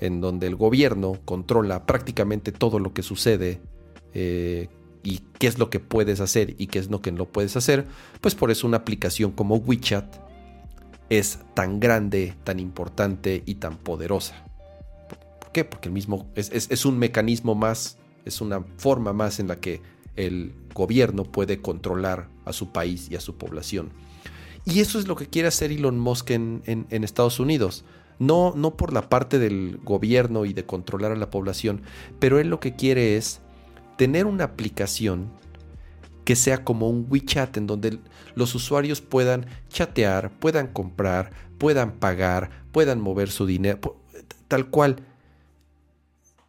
[0.00, 3.60] en donde el gobierno controla prácticamente todo lo que sucede
[4.14, 4.68] eh,
[5.02, 7.86] y qué es lo que puedes hacer y qué es lo que no puedes hacer,
[8.20, 10.16] pues por eso una aplicación como WeChat
[11.08, 14.44] es tan grande, tan importante y tan poderosa.
[15.40, 15.64] ¿Por qué?
[15.64, 19.82] Porque el mismo es, un mecanismo más, es una forma más en la que
[20.16, 23.90] el gobierno puede controlar a su país y a su población.
[24.64, 27.84] Y eso es lo que quiere hacer Elon Musk en, en Estados Unidos.
[28.20, 31.80] No, no por la parte del gobierno y de controlar a la población,
[32.18, 33.40] pero él lo que quiere es
[34.00, 35.30] tener una aplicación
[36.24, 37.98] que sea como un WeChat en donde
[38.34, 44.00] los usuarios puedan chatear, puedan comprar, puedan pagar, puedan mover su dinero,
[44.48, 45.04] tal cual.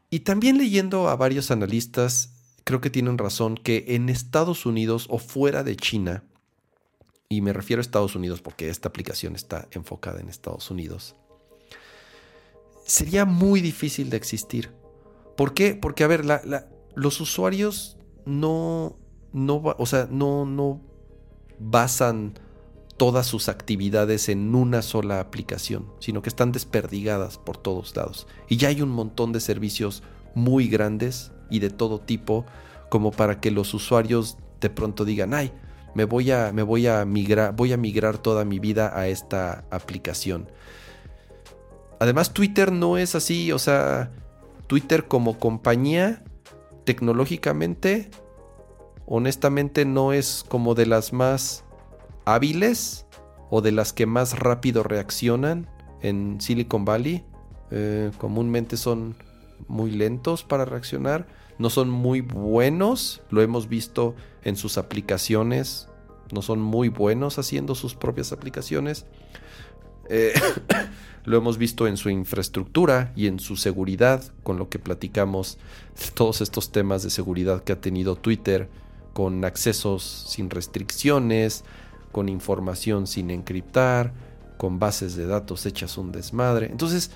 [0.09, 5.17] Y también leyendo a varios analistas, creo que tienen razón que en Estados Unidos o
[5.17, 6.23] fuera de China,
[7.27, 11.17] y me refiero a Estados Unidos porque esta aplicación está enfocada en Estados Unidos,
[12.85, 14.71] sería muy difícil de existir.
[15.35, 15.75] ¿Por qué?
[15.75, 16.23] Porque, a ver,
[16.95, 18.95] los usuarios no,
[19.34, 20.81] no, o sea, no, no
[21.59, 22.34] basan
[22.97, 28.27] todas sus actividades en una sola aplicación, sino que están desperdigadas por todos lados.
[28.47, 30.03] Y ya hay un montón de servicios
[30.35, 32.45] muy grandes y de todo tipo
[32.89, 35.51] como para que los usuarios de pronto digan, ay,
[35.95, 39.65] me voy a, me voy a migrar, voy a migrar toda mi vida a esta
[39.72, 40.47] aplicación.
[41.99, 44.11] Además, Twitter no es así, o sea,
[44.68, 46.23] Twitter como compañía,
[46.83, 48.09] tecnológicamente,
[49.05, 51.63] honestamente no es como de las más
[52.25, 53.05] hábiles
[53.49, 55.69] o de las que más rápido reaccionan
[56.01, 57.23] en Silicon Valley.
[57.71, 59.15] Eh, comúnmente son
[59.67, 61.27] muy lentos para reaccionar.
[61.57, 65.89] no son muy buenos, lo hemos visto en sus aplicaciones,
[66.33, 69.05] no son muy buenos haciendo sus propias aplicaciones.
[70.09, 70.33] Eh,
[71.23, 75.57] lo hemos visto en su infraestructura y en su seguridad, con lo que platicamos
[76.14, 78.69] todos estos temas de seguridad que ha tenido Twitter,
[79.14, 81.64] con accesos sin restricciones,
[82.11, 84.14] con información sin encriptar,
[84.57, 86.68] con bases de datos hechas un desmadre.
[86.68, 87.11] Entonces,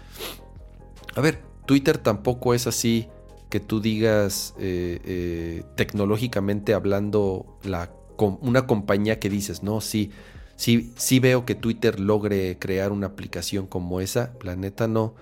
[1.16, 3.08] a ver, Twitter tampoco es así
[3.50, 10.12] que tú digas eh, eh, tecnológicamente hablando la, una compañía que dices, no, sí,
[10.56, 15.16] sí, sí veo que Twitter logre crear una aplicación como esa, la neta no.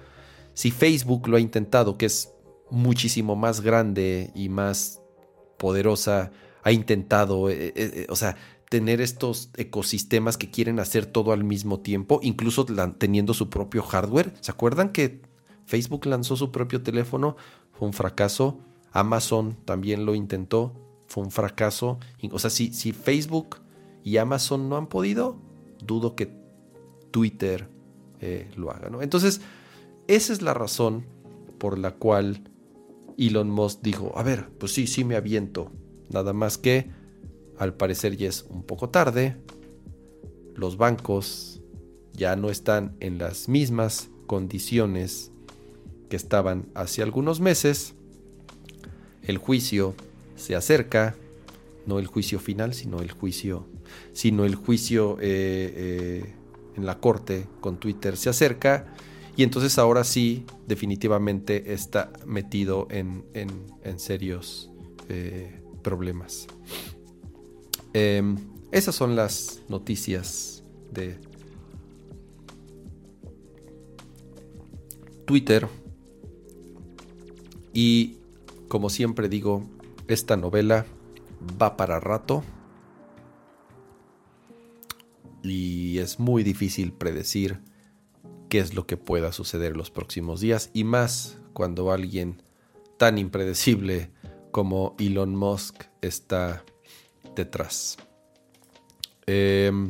[0.54, 2.32] Si Facebook lo ha intentado, que es
[2.70, 5.02] muchísimo más grande y más
[5.58, 6.32] poderosa,
[6.64, 8.38] ha intentado, eh, o sea,
[8.74, 12.66] tener estos ecosistemas que quieren hacer todo al mismo tiempo, incluso
[12.98, 14.34] teniendo su propio hardware.
[14.42, 15.22] ¿Se acuerdan que
[15.68, 17.36] Facebook lanzó su propio teléfono?
[17.74, 18.62] Fue un fracaso.
[18.92, 20.74] Amazon también lo intentó.
[21.06, 22.00] Fue un fracaso.
[22.32, 23.58] O sea, si, si Facebook
[24.04, 25.38] y Amazon no han podido,
[25.84, 26.34] dudo que
[27.12, 27.70] Twitter
[28.20, 28.90] eh, lo haga.
[28.90, 29.02] ¿no?
[29.02, 29.42] Entonces,
[30.08, 31.06] esa es la razón
[31.58, 32.44] por la cual
[33.18, 35.72] Elon Musk dijo, a ver, pues sí, sí me aviento.
[36.10, 36.90] Nada más que
[37.58, 39.38] al parecer ya es un poco tarde.
[40.56, 41.62] Los bancos
[42.14, 45.32] ya no están en las mismas condiciones
[46.10, 47.96] que estaban hace algunos meses.
[49.22, 49.96] El juicio
[50.36, 51.16] se acerca,
[51.86, 53.66] no el juicio final, sino el juicio,
[54.14, 56.36] sino el juicio eh, eh,
[56.76, 58.94] en la corte con Twitter se acerca
[59.36, 63.24] y entonces ahora sí definitivamente está metido en,
[63.98, 64.72] serios
[65.10, 66.48] eh, problemas.
[67.94, 68.38] Em,
[68.72, 71.18] esas son las noticias de
[75.26, 75.68] Twitter.
[77.74, 78.18] Y
[78.68, 79.64] como siempre digo,
[80.08, 80.86] esta novela
[81.60, 82.44] va para rato.
[85.44, 87.60] Y es muy difícil predecir
[88.50, 90.70] qué es lo que pueda suceder los próximos días.
[90.74, 92.42] Y más cuando alguien
[92.98, 94.12] tan impredecible
[94.52, 96.64] como Elon Musk está
[97.36, 97.98] detrás.
[99.26, 99.90] Em,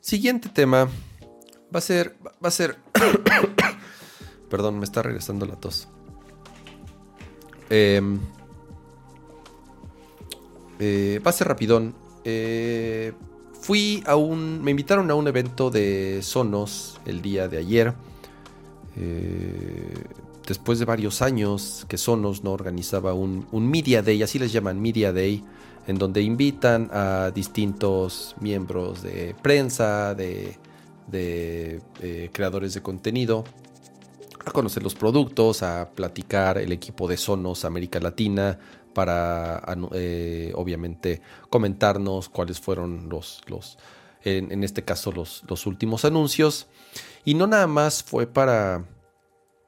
[0.00, 0.88] siguiente tema
[1.74, 2.76] va a ser, va a ser,
[4.50, 5.88] perdón, me está regresando la tos.
[7.70, 8.18] Em,
[10.80, 11.94] eh, va a ser rapidón.
[12.24, 13.12] Eh,
[13.60, 17.94] fui a un, me invitaron a un evento de Sonos el día de ayer.
[18.96, 19.94] Eh,
[20.46, 25.12] después de varios años que Sonos no organizaba un, Media Day, así les llaman Media
[25.12, 25.44] Day,
[25.86, 30.56] en donde invitan a distintos miembros de prensa, de,
[31.12, 33.44] eh, creadores de contenido,
[34.44, 38.58] a conocer los productos, a platicar el equipo de Sonos América Latina
[38.94, 39.62] para
[39.92, 43.78] eh, obviamente comentarnos cuáles fueron los, los
[44.22, 46.68] en, este caso los, los últimos anuncios.
[47.24, 48.84] Y no nada más fue para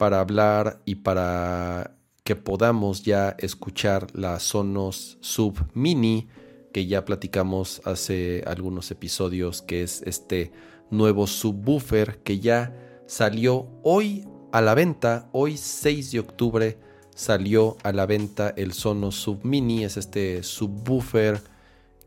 [0.02, 6.26] para hablar y para que podamos ya escuchar la Sonos Sub Mini
[6.72, 10.50] que ya platicamos hace algunos episodios, que es este
[10.90, 12.74] nuevo subwoofer que ya
[13.06, 16.78] salió hoy a la venta, hoy 6 de octubre
[17.14, 21.40] salió a la venta el Sonos Sub Mini, es este subwoofer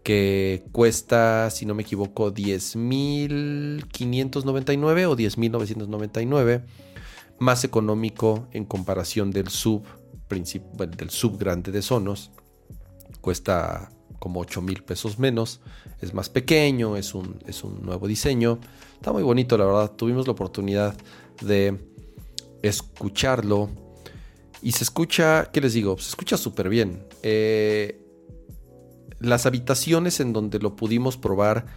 [0.04, 6.64] que cuesta, si no me equivoco, 10.599 o 10.999
[7.40, 9.82] más económico en comparación del sub,
[10.30, 12.30] del sub grande de Sonos.
[13.22, 15.62] Cuesta como 8 mil pesos menos.
[16.02, 18.60] Es más pequeño, es un, es un nuevo diseño.
[18.94, 19.92] Está muy bonito, la verdad.
[19.92, 20.96] Tuvimos la oportunidad
[21.42, 21.80] de
[22.62, 23.70] escucharlo.
[24.66, 25.96] Y se escucha, ¿qué les digo?
[26.00, 27.06] Se escucha súper bien.
[27.22, 28.02] Eh,
[29.20, 31.68] las habitaciones en donde lo pudimos probar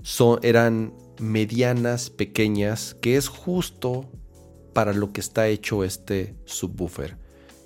[0.00, 4.10] son, eran medianas, pequeñas, que es justo
[4.72, 7.18] para lo que está hecho este subwoofer.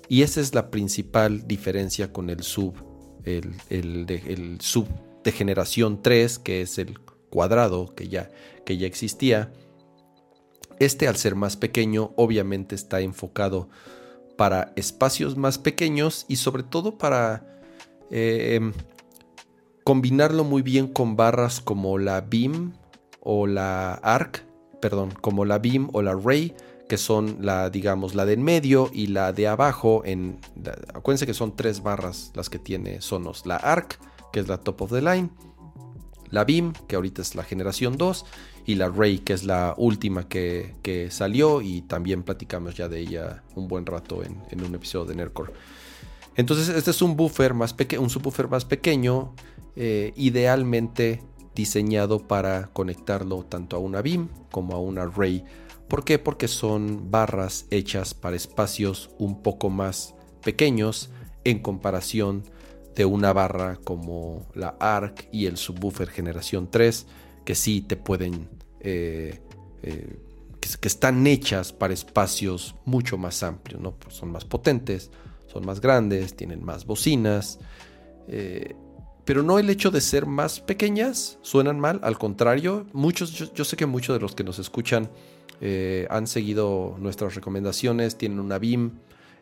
[0.09, 2.73] Y esa es la principal diferencia con el sub,
[3.23, 4.89] el, sub
[5.23, 6.99] de generación 3, que es el
[7.29, 8.29] cuadrado que ya,
[8.65, 9.53] que ya existía.
[10.79, 13.69] Este al ser más pequeño obviamente está enfocado
[14.37, 17.59] para espacios más pequeños y sobre todo para
[18.11, 18.59] eh,
[19.83, 22.73] combinarlo muy bien con barras como la Beam
[23.21, 24.45] o la ARC,
[24.81, 26.53] perdón, como la Beam o la Ray,
[26.87, 30.03] que son la, digamos, la de en medio y la de abajo.
[30.05, 30.39] En,
[30.93, 33.45] acuérdense que son tres barras las que tiene Sonos.
[33.45, 33.99] La ARC,
[34.31, 35.29] que es la top of the line.
[36.29, 38.25] la BIM, que ahorita es la generación 2,
[38.65, 43.43] y la Ray, que es la última que, salió, y también platicamos ya de ella
[43.55, 45.53] un buen rato en, un episodio de Nerdcore.
[46.35, 49.33] Entonces, este es un buffer más pequeño, un subwoofer más pequeño,
[49.75, 51.21] eh, idealmente
[51.53, 55.43] diseñado para conectarlo tanto a una BIM como a una Ray.
[55.87, 56.19] ¿Por qué?
[56.19, 61.09] Porque son barras hechas para espacios un poco más pequeños
[61.43, 62.43] en comparación
[62.95, 67.05] de una barra como la ARC y el subwoofer generación 3,
[67.45, 68.49] que sí te pueden,
[68.81, 69.39] eh,
[69.83, 70.19] eh,
[70.59, 73.93] que, están hechas para espacios mucho más amplios, ¿no?
[73.93, 75.11] Pues son más potentes,
[75.45, 77.59] son más grandes, tienen más bocinas,
[78.27, 78.75] eh,
[79.23, 83.77] pero no el hecho de ser más pequeñas suenan mal, al contrario, muchos, yo, sé
[83.77, 85.09] que muchos de los que nos escuchan
[86.09, 88.99] han seguido nuestras recomendaciones, tienen una BIM,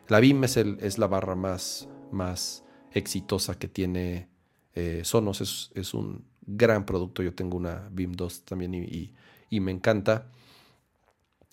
[0.08, 2.64] la BIM es, el, es la barra más, más
[2.94, 4.30] exitosa que tiene
[5.04, 5.72] Sonos.
[5.74, 7.24] Es, un gran producto.
[7.24, 9.12] Yo tengo una BIM 2 también y,
[9.60, 10.26] me encanta.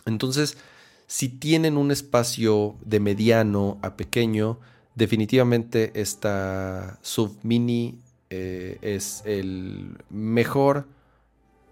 [0.06, 0.56] Entonces,
[1.06, 4.58] si tienen un espacio de mediano a pequeño,
[4.94, 7.98] definitivamente esta sub mini
[8.30, 10.86] eh, es el mejor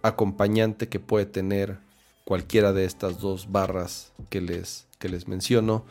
[0.02, 1.78] acompañante que puede tener
[2.24, 5.86] cualquiera de estas dos barras que les, que les menciono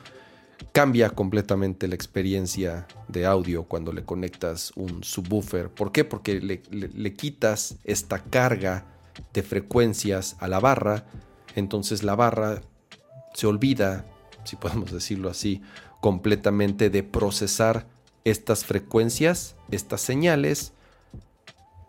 [0.72, 5.70] cambia completamente la experiencia de audio cuando le conectas un subwoofer.
[5.70, 6.04] ¿Por qué?
[6.04, 8.86] Porque le, quitas esta carga
[9.34, 11.06] de frecuencias a la barra,
[11.56, 12.62] entonces la barra
[13.34, 14.06] se olvida,
[14.44, 15.62] si podemos decirlo así,
[16.02, 17.88] completamente de procesar
[18.24, 20.74] estas frecuencias, estas señales,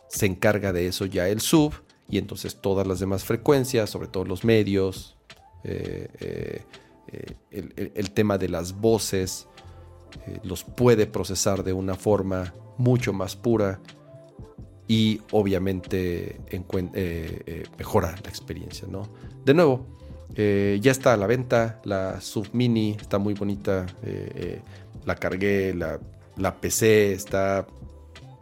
[0.09, 1.75] se encarga de eso ya el sub
[2.09, 5.17] y entonces todas las demás frecuencias, sobre todo los medios,
[5.65, 6.63] eh, eh,
[7.11, 9.49] eh, el, tema de las voces
[10.27, 13.81] eh, los puede procesar de una forma mucho más pura
[14.87, 18.87] y obviamente eh, mejora la experiencia.
[18.89, 19.09] ¿no?
[19.45, 19.87] De nuevo,
[20.37, 23.87] ya está a la venta, la Sub Mini está muy bonita,
[25.05, 25.99] la cargué, la,
[26.37, 27.67] la, PC está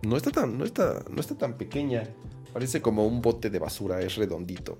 [0.02, 2.04] no está, tan, no, está, no está tan pequeña,
[2.52, 4.78] parece como un bote de basura, es redondito.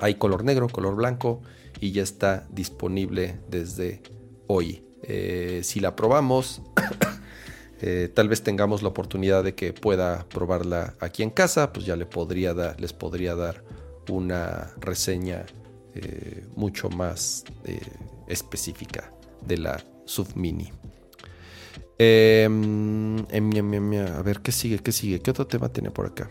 [0.00, 1.42] Hay color negro, color blanco
[1.80, 4.02] y ya está disponible desde
[4.46, 4.84] hoy.
[5.02, 6.62] Eh, si la probamos,
[7.80, 11.96] eh, tal vez tengamos la oportunidad de que pueda probarla aquí en casa, pues ya
[11.96, 13.64] le podría dar, les podría dar
[14.08, 15.44] una reseña
[15.94, 17.44] eh, mucho más
[18.26, 19.12] específica
[19.46, 20.72] de la Submini.
[21.98, 24.78] Em, em, a ver, ¿qué sigue?
[24.78, 25.20] ¿Qué sigue?
[25.20, 26.30] ¿Qué otro tema tiene por acá?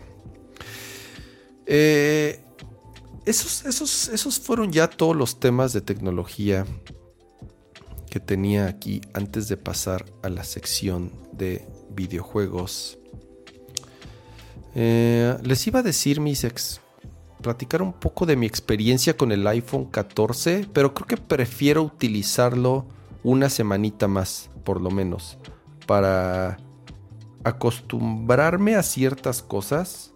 [1.66, 2.40] Eh,
[3.28, 6.64] esos, esos, esos fueron ya todos los temas de tecnología
[8.10, 12.98] que tenía aquí antes de pasar a la sección de videojuegos.
[14.74, 16.80] Eh, les iba a decir, mis ex,
[17.42, 22.86] platicar un poco de mi experiencia con el iPhone 14, pero creo que prefiero utilizarlo
[23.22, 25.36] una semanita más, por lo menos,
[25.86, 26.58] para
[27.44, 30.12] acostumbrarme a ciertas cosas,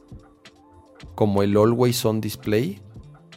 [1.14, 2.81] como el Always On Display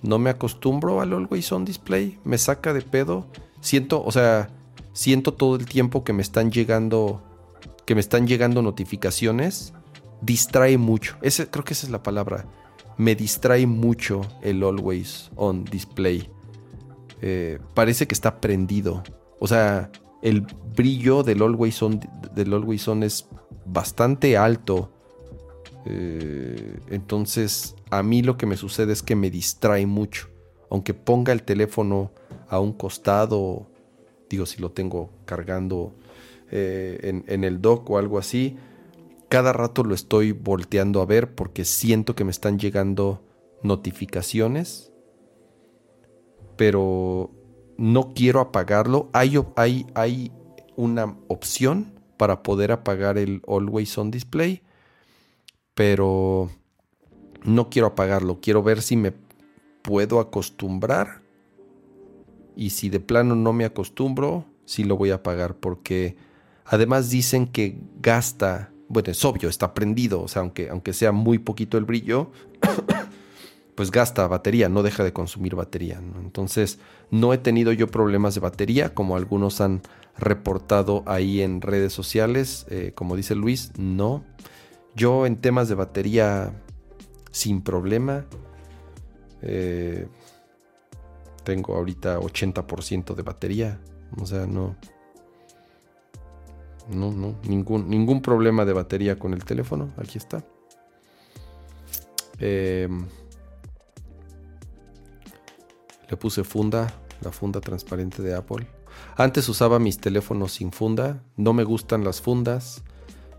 [0.06, 3.26] no me acostumbro al Always On Display, me saca de pedo.
[3.60, 4.50] Siento, o sea,
[4.94, 7.22] siento todo el tiempo que me están llegando,
[7.86, 9.74] que me están llegando notificaciones.
[10.22, 11.18] Distrae mucho.
[11.22, 12.46] Ese, creo que esa es la palabra.
[12.98, 16.30] Me distrae mucho el Always On Display.
[17.22, 19.04] Eh, parece que está prendido.
[19.40, 19.92] O sea,
[20.22, 20.42] el
[20.76, 22.00] brillo del Always On,
[22.34, 23.28] del Always On es
[23.66, 24.92] bastante alto.
[25.86, 30.30] Eh, entonces, a mí lo que me sucede es que me distrae mucho.
[30.70, 32.12] Aunque ponga el teléfono
[32.50, 33.68] a un costado,
[34.30, 35.94] digo, si lo tengo cargando
[36.52, 38.58] eh, en, el dock o algo así,
[39.30, 43.22] cada rato lo estoy volteando a ver porque siento que me están llegando
[43.64, 44.92] notificaciones,
[46.56, 47.32] pero
[47.78, 49.10] no quiero apagarlo.
[49.14, 50.32] Hay, hay, hay
[50.76, 54.62] una opción para poder apagar el Always On Display,
[55.74, 56.50] pero
[57.46, 59.14] no quiero apagarlo, quiero ver si me
[59.82, 61.22] puedo acostumbrar
[62.56, 66.16] y si de plano no me acostumbro, sí lo voy a apagar porque
[66.66, 71.38] además dicen que gasta, bueno, es obvio, está prendido, o sea, aunque, aunque sea muy
[71.38, 72.32] poquito el brillo,
[73.76, 76.02] pues gasta batería, no deja de consumir batería.
[76.18, 76.80] Entonces,
[77.12, 79.82] no he tenido yo problemas de batería, como algunos han
[80.18, 84.24] reportado ahí en redes sociales, eh, como dice Luis, no.
[84.96, 86.54] Yo en temas de batería
[87.36, 88.26] sin problema.
[89.42, 90.08] Eh,
[91.44, 93.80] tengo ahorita 80% de batería.
[94.18, 94.78] O sea, no.
[96.90, 97.36] No, no.
[97.44, 99.92] Ningún, ningún problema de batería con el teléfono.
[99.98, 100.46] Aquí está.
[102.40, 103.06] Em,
[106.10, 108.66] le puse funda, la funda transparente de Apple.
[109.18, 111.22] Antes usaba mis teléfonos sin funda.
[111.36, 112.82] No me gustan las fundas.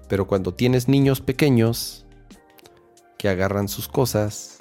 [0.06, 2.05] Pero cuando tienes niños pequeños
[3.18, 4.58] que agarran sus cosas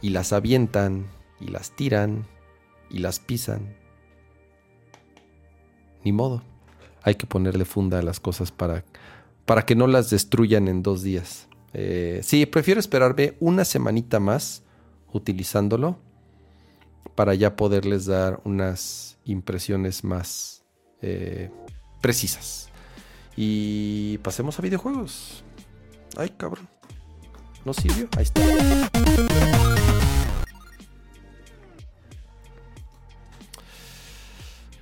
[0.00, 1.06] y las avientan
[1.40, 2.26] y las tiran
[2.90, 3.76] y las pisan,
[6.04, 6.42] ni modo.
[7.02, 8.84] Hay que ponerle funda a las cosas para,
[9.44, 11.48] para que no las destruyan en dos días.
[11.72, 14.62] Eh, sí, prefiero esperarme una semanita más
[15.12, 15.98] utilizándolo
[17.14, 20.64] para ya poderles dar unas impresiones más
[21.02, 21.50] eh,
[22.00, 22.68] precisas.
[23.36, 25.44] Y pasemos a videojuegos.
[26.16, 26.68] Ay, cabrón.
[27.64, 28.08] ¿No sirvió?
[28.16, 28.42] Ahí está.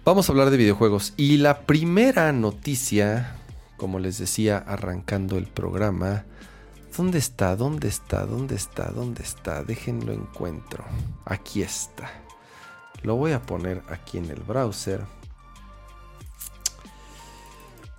[0.05, 1.15] Vamos a hablar de videojuegos.
[1.17, 3.37] Y la primera noticia,
[3.77, 6.25] como les decía, arrancando el programa.
[6.97, 7.55] ¿Dónde está?
[7.55, 8.27] ¿Dónde está?
[8.27, 8.91] ¿Dónde está?
[8.91, 9.63] ¿Dónde está?
[9.63, 10.85] Déjenlo encuentro.
[11.25, 12.11] Aquí está.
[13.03, 15.03] Lo voy a poner aquí en el browser.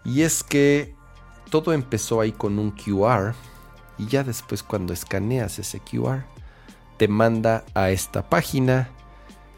[0.04, 0.94] Y es que
[1.50, 3.34] todo empezó ahí con un QR.
[3.98, 6.26] Y ya después cuando escaneas ese QR,
[6.98, 8.90] te manda a esta página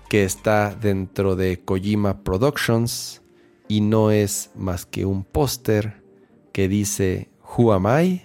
[0.09, 3.21] que está dentro de Kojima Productions
[3.67, 6.03] y no es más que un póster
[6.51, 8.21] que dice Who am I?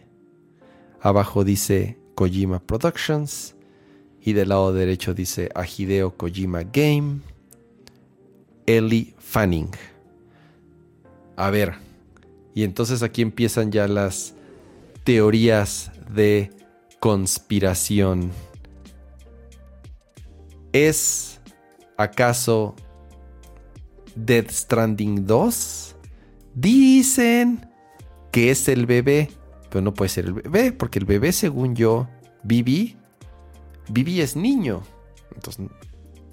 [1.00, 3.54] Abajo dice Kojima Productions
[4.20, 7.20] y del lado derecho dice Hideo Kojima Game,
[8.66, 9.70] Ellie Fanning.
[11.36, 11.74] A ver,
[12.54, 14.34] y entonces aquí empiezan ya las
[15.04, 16.50] teorías de
[17.00, 18.30] conspiración.
[20.72, 21.40] ¿Es
[21.96, 22.74] ¿Acaso
[24.14, 25.96] Death Stranding 2?
[26.54, 27.68] Dicen
[28.32, 29.30] que es el bebé,
[29.68, 32.08] pero no puede ser el bebé, porque el bebé, según yo,
[32.42, 32.96] Vivi,
[33.88, 34.82] Vivi es niño.
[35.34, 35.66] Entonces,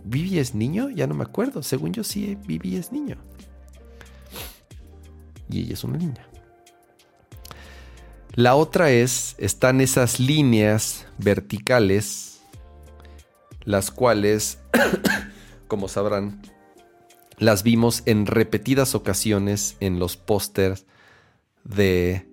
[0.03, 0.89] ¿Vivi es niño?
[0.89, 1.63] Ya no me acuerdo.
[1.63, 3.17] Según yo, sí, Vivi es niño.
[5.49, 6.27] Y ella es una niña.
[8.38, 12.39] La otra es, están esas líneas verticales,
[13.64, 14.59] las cuales
[15.68, 16.43] como sabrán,
[17.39, 20.85] las vimos en repetidas ocasiones en los pósters
[21.64, 22.30] de...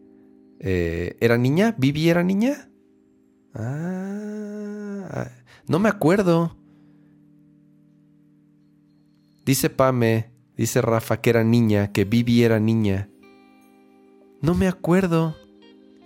[0.60, 1.74] Eh, ¿Era niña?
[1.78, 2.68] ¿Vivi era niña?
[3.55, 5.31] Ah,
[5.66, 6.55] no me acuerdo.
[9.47, 13.09] Dice Pame, dice Rafa que era niña, que Vivi era niña.
[14.43, 15.35] No me acuerdo.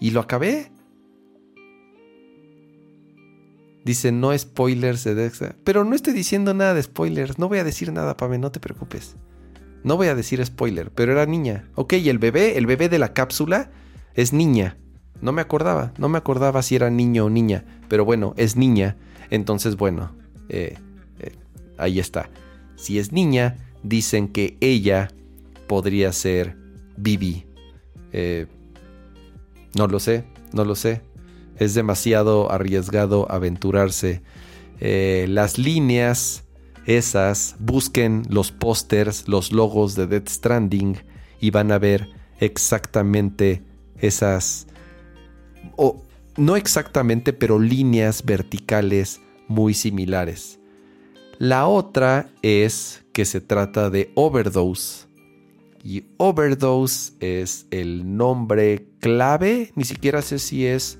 [0.00, 0.70] ¿Y lo acabé?
[3.84, 5.56] Dice, no spoilers de Dexter.
[5.64, 7.38] Pero no estoy diciendo nada de spoilers.
[7.38, 9.16] No voy a decir nada, Pame, no te preocupes.
[9.84, 11.68] No voy a decir spoiler, pero era niña.
[11.74, 13.70] Ok, y el bebé, el bebé de la cápsula
[14.14, 14.76] es niña.
[15.20, 17.64] No me acordaba, no me acordaba si era niño o niña.
[17.88, 18.96] Pero bueno, es niña.
[19.30, 20.14] Entonces, bueno,
[20.48, 20.76] eh,
[21.20, 21.32] eh,
[21.78, 22.28] ahí está.
[22.76, 25.08] Si es niña, dicen que ella
[25.66, 26.56] podría ser
[26.96, 27.46] Bibi.
[28.12, 28.46] Eh,
[29.74, 31.02] no lo sé, no lo sé
[31.58, 34.22] es demasiado arriesgado aventurarse.
[34.80, 36.44] Eh, las líneas
[36.86, 40.96] esas, busquen los pósters, los logos de Death Stranding
[41.38, 42.08] y van a ver
[42.40, 43.62] exactamente
[43.98, 44.66] esas,
[45.76, 46.02] o
[46.36, 50.60] no exactamente, pero líneas verticales muy similares.
[51.38, 55.07] La otra es que se trata de Overdose.
[55.88, 60.98] Y Overdose es el nombre clave, ni siquiera sé si es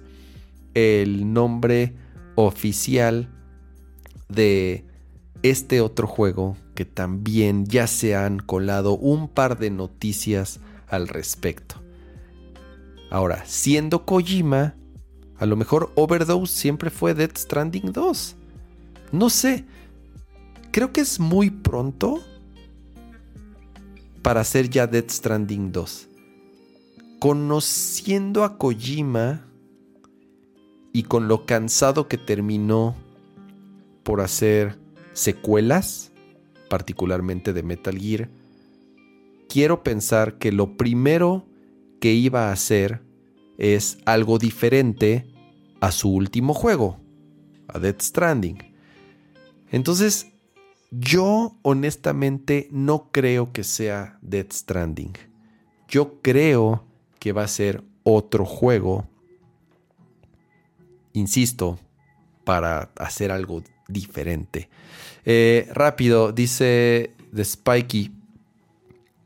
[0.72, 1.94] el nombre
[2.36, 3.28] oficial
[4.30, 4.86] de
[5.42, 11.82] este otro juego que también ya se han colado un par de noticias al respecto.
[13.10, 14.74] Ahora, siendo Kojima,
[15.36, 18.36] a lo mejor Overdose siempre fue Death Stranding 2.
[19.12, 19.66] No sé.
[20.70, 22.22] Creo que es muy pronto
[24.22, 26.08] para hacer ya Death Stranding 2.
[27.18, 29.48] Conociendo a Kojima,
[30.92, 32.96] y con lo cansado que terminó
[34.02, 34.78] por hacer
[35.12, 36.12] secuelas,
[36.68, 38.28] particularmente de Metal Gear,
[39.48, 41.46] quiero pensar que lo primero
[42.00, 43.02] que iba a hacer
[43.58, 45.26] es algo diferente
[45.80, 46.98] a su último juego,
[47.68, 48.58] a Death Stranding.
[49.70, 50.32] Entonces,
[50.90, 55.12] yo honestamente no creo que sea Death Stranding.
[55.88, 56.84] Yo creo
[57.18, 59.08] que va a ser otro juego
[61.18, 61.78] insisto,
[62.44, 64.68] para hacer algo diferente.
[65.24, 68.12] Eh, rápido, dice de Spikey.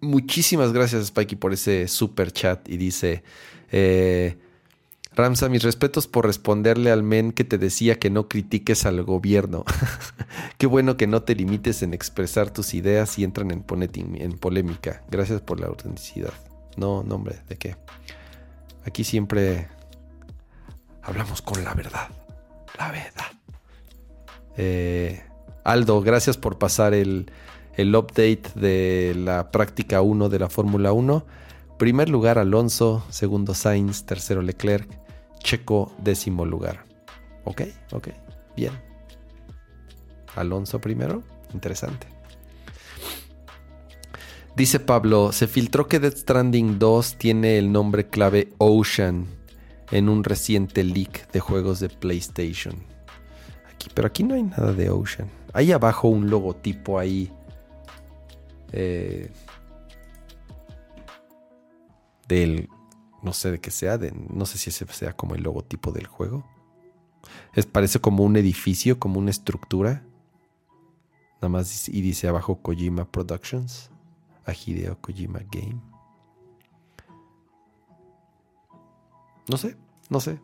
[0.00, 2.68] Muchísimas gracias, Spikey, por ese super chat.
[2.68, 3.22] Y dice:
[3.70, 4.36] eh,
[5.14, 9.64] Ramsa, mis respetos por responderle al men que te decía que no critiques al gobierno.
[10.58, 13.62] Qué bueno que no te limites en expresar tus ideas y entran en,
[14.38, 15.02] polémica.
[15.10, 16.32] Gracias por la autenticidad.
[16.76, 17.76] No, no, hombre, ¿de qué?
[18.86, 19.68] Aquí siempre
[21.02, 22.08] hablamos con la verdad.
[22.78, 23.26] La verdad.
[24.56, 25.22] Eh,
[25.62, 27.30] Aldo, gracias por pasar el,
[27.74, 31.26] el update de la práctica 1 de la Fórmula 1.
[31.78, 35.01] Primer lugar Alonso, segundo Sainz, tercero Leclerc,
[35.42, 36.84] Checo décimo lugar.
[37.44, 37.62] Ok,
[37.92, 38.08] ok,
[38.56, 38.72] bien.
[40.34, 42.06] Alonso primero, interesante.
[44.54, 49.26] Dice Pablo, se filtró que Death Stranding 2 tiene el nombre clave Ocean
[49.90, 52.74] en un reciente leak de juegos de PlayStation.
[53.72, 55.30] Aquí, pero aquí no hay nada de Ocean.
[55.54, 57.30] Hay abajo un logotipo ahí.
[58.72, 59.30] Eh,
[62.28, 62.68] del
[63.22, 63.98] no sé de qué sea,
[64.30, 66.44] no sé si ese sea como el logotipo del juego.
[67.54, 70.04] Es, parece como un edificio, como una estructura.
[71.36, 73.90] Nada más y dice abajo Kojima Productions,
[74.44, 74.52] a
[75.00, 75.80] Kojima Game.
[79.48, 79.76] No sé,
[80.08, 80.40] no sé.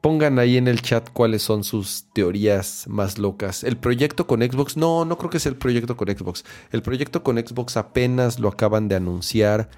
[0.00, 3.64] Pongan ahí en el chat cuáles son sus teorías más locas.
[3.64, 6.44] El proyecto con Xbox, no, no creo que sea el proyecto con Xbox.
[6.70, 9.70] El proyecto con Xbox apenas lo acaban de anunciar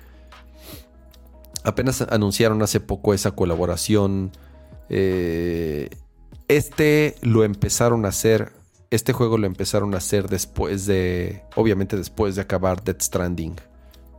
[1.66, 4.30] apenas anunciaron hace poco esa colaboración.
[4.88, 5.90] Eh,
[6.48, 8.52] este lo empezaron a hacer.
[8.90, 11.42] Este juego lo empezaron a hacer después de.
[11.56, 13.56] Obviamente después de acabar Dead Stranding.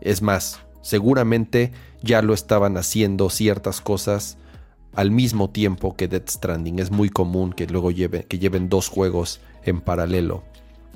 [0.01, 1.71] Es más, seguramente
[2.03, 4.37] ya lo estaban haciendo ciertas cosas
[4.93, 6.79] al mismo tiempo que Dead Stranding.
[6.79, 10.43] Es muy común que luego que lleven dos juegos en paralelo.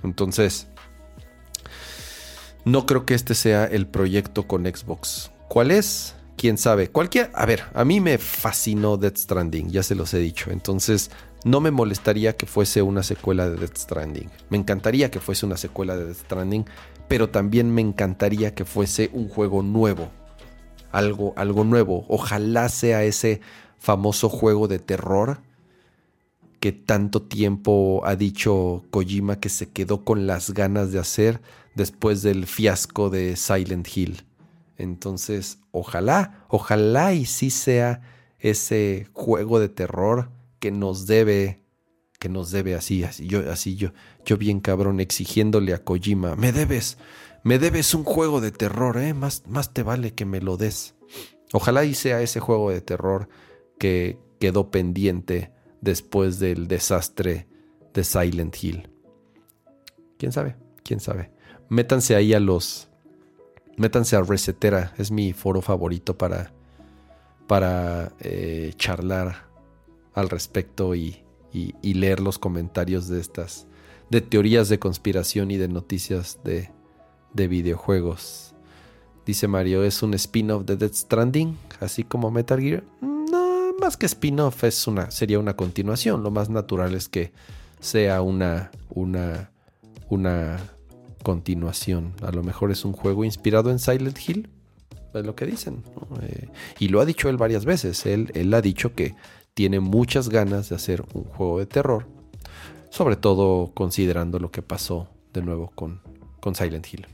[0.04, 0.68] Entonces.
[2.64, 5.32] No creo que este sea el proyecto con Xbox.
[5.48, 6.14] ¿Cuál es?
[6.38, 6.90] Quién sabe.
[6.90, 7.32] Cualquier.
[7.34, 10.52] A ver, a mí me fascinó Death Stranding, ya se los he dicho.
[10.52, 11.12] Entonces,
[11.44, 14.30] no me molestaría que fuese una secuela de Death Stranding.
[14.50, 16.66] Me encantaría que fuese una secuela de Death Stranding,
[17.08, 20.10] pero también me encantaría que fuese un juego nuevo.
[20.92, 22.06] Algo, algo nuevo.
[22.10, 23.42] Ojalá sea ese
[23.80, 25.40] famoso juego de terror
[26.60, 31.42] que tanto tiempo ha dicho Kojima que se quedó con las ganas de hacer
[31.74, 34.22] después del fiasco de Silent Hill.
[34.82, 38.02] Entonces, ojalá, ojalá y sí sea
[38.40, 41.62] ese juego de terror que nos debe,
[42.20, 43.94] que nos debe así, así yo, así yo,
[44.26, 46.98] yo bien cabrón exigiéndole a Kojima, me debes,
[47.44, 50.96] me debes un juego de terror, eh, más, más te vale que me lo des.
[51.54, 53.30] Ojalá y sea ese juego de terror
[53.78, 57.48] que quedó pendiente después del desastre
[57.94, 58.90] de Silent Hill.
[60.18, 60.56] ¿Quién sabe?
[60.84, 61.32] ¿Quién sabe?
[61.70, 62.91] Métanse ahí a los
[63.82, 66.54] métanse a Resetera, es mi foro favorito para,
[67.48, 69.48] para eh, charlar
[70.14, 71.24] al respecto y,
[71.82, 73.68] leer los comentarios de estas,
[74.10, 76.70] de teorías de conspiración y de noticias de,
[77.34, 78.54] de videojuegos.
[79.26, 81.58] Dice Mario, ¿es un spin-off de Death Stranding?
[81.80, 82.84] Así como Metal Gear.
[83.02, 86.24] No, más que spin-off una, sería una continuación.
[86.24, 87.34] Lo más natural es que
[87.80, 89.52] sea una, una,
[90.10, 90.60] una
[91.24, 92.14] continuación.
[92.22, 94.50] A lo mejor es un juego inspirado en Silent Hill.
[95.14, 95.84] Es lo que dicen.
[96.22, 96.50] Eh,
[96.80, 98.06] y lo ha dicho él varias veces.
[98.06, 99.16] Él, él ha dicho que
[99.54, 102.08] tiene muchas ganas de hacer un juego de terror.
[102.90, 106.02] Sobre todo considerando lo que pasó de nuevo con,
[106.40, 107.08] con Silent Hill.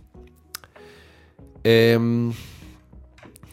[1.63, 2.33] Em,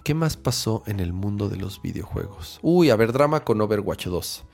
[0.04, 2.58] ¿Qué más pasó en el mundo de los videojuegos?
[2.62, 4.44] Uy, a ver, drama con Overwatch 2.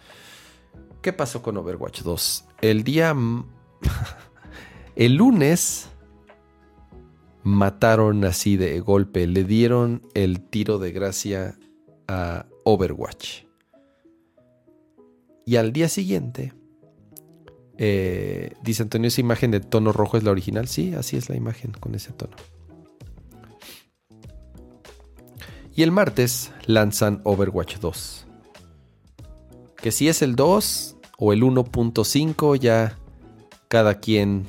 [1.02, 2.44] ¿Qué pasó con Overwatch 2?
[2.60, 3.14] El día...
[4.96, 5.88] el lunes
[7.42, 11.58] mataron así de golpe, le dieron el tiro de gracia
[12.08, 13.44] a Overwatch.
[15.46, 16.52] Y al día siguiente,
[17.78, 20.68] eh, dice Antonio, esa imagen de tono rojo es la original.
[20.68, 22.36] Sí, así es la imagen con ese tono.
[25.74, 28.26] Y el martes lanzan Overwatch 2.
[29.76, 32.98] Que si es el 2 o el 1.5, ya
[33.68, 34.46] cada quien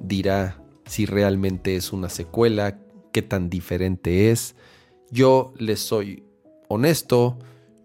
[0.00, 2.78] dirá si realmente es una secuela,
[3.12, 4.56] qué tan diferente es.
[5.10, 6.24] Yo les soy
[6.68, 7.38] honesto,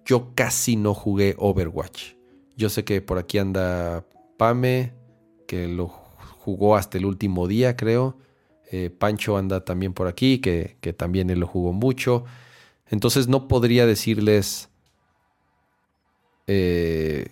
[0.06, 2.14] yo casi no jugué Overwatch.
[2.56, 4.06] Yo sé que por aquí anda
[4.38, 4.94] Pame,
[5.48, 8.18] que lo jugó hasta el último día, creo.
[8.72, 12.26] Eh, Pancho anda también por aquí, que, que también él lo jugó mucho.
[12.88, 14.70] Entonces no podría decirles
[16.48, 17.28] eh,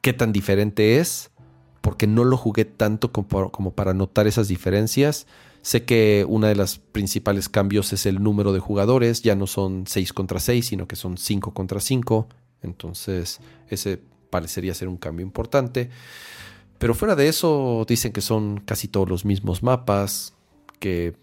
[0.00, 1.30] qué tan diferente es
[1.86, 5.28] porque no lo jugué tanto como, para notar esas diferencias.
[5.62, 9.84] Sé que uno de los principales cambios es el número de jugadores, ya no son
[9.86, 12.26] 6 contra 6, sino que son 5 contra 5.
[12.62, 13.38] Entonces,
[13.70, 14.00] ese
[14.30, 15.90] parecería ser un cambio importante.
[16.78, 20.34] Pero fuera de eso, dicen que son casi todos los mismos mapas,
[20.80, 21.14] que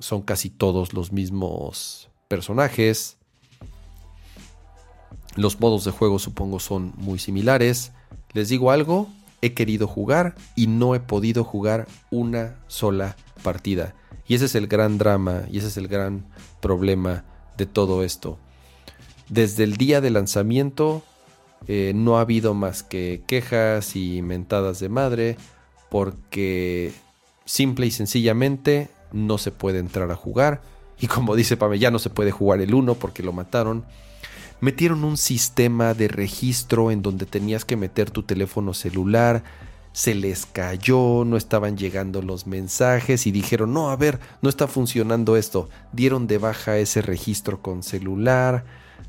[0.00, 3.16] son casi todos los mismos personajes.
[5.36, 7.92] Los modos de juego supongo son muy similares.
[8.32, 9.08] Les digo algo,
[9.42, 13.94] he querido jugar y no he podido jugar una sola partida.
[14.26, 16.26] Y ese es el gran drama y ese es el gran
[16.60, 17.24] problema
[17.56, 18.38] de todo esto.
[19.28, 21.02] Desde el día de lanzamiento
[21.66, 25.36] eh, no ha habido más que quejas y mentadas de madre
[25.88, 26.92] porque
[27.44, 30.62] simple y sencillamente no se puede entrar a jugar.
[31.00, 33.84] Y como dice Pame, ya no se puede jugar el 1 porque lo mataron.
[34.60, 39.42] Metieron un sistema de registro en donde tenías que meter tu teléfono celular.
[39.92, 44.66] Se les cayó, no estaban llegando los mensajes y dijeron, no, a ver, no está
[44.68, 45.68] funcionando esto.
[45.92, 48.64] Dieron de baja ese registro con celular,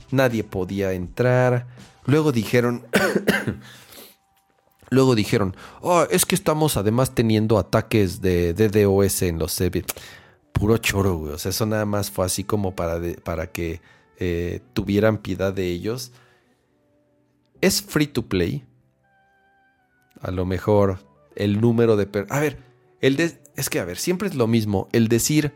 [0.09, 1.67] nadie podía entrar.
[2.05, 2.83] Luego dijeron,
[4.89, 9.95] luego dijeron, oh, es que estamos además teniendo ataques de DDoS en los servidores.
[10.53, 11.33] Puro choro, güey.
[11.33, 13.81] O sea, eso nada más fue así como para, para que
[14.23, 16.11] eh, tuvieran piedad de ellos.
[17.59, 18.63] Es free to play.
[20.19, 20.99] A lo mejor
[21.35, 22.07] el número de...
[22.29, 22.59] A ver,
[22.99, 24.89] el es que, a ver, siempre es lo mismo.
[24.91, 25.53] El decir,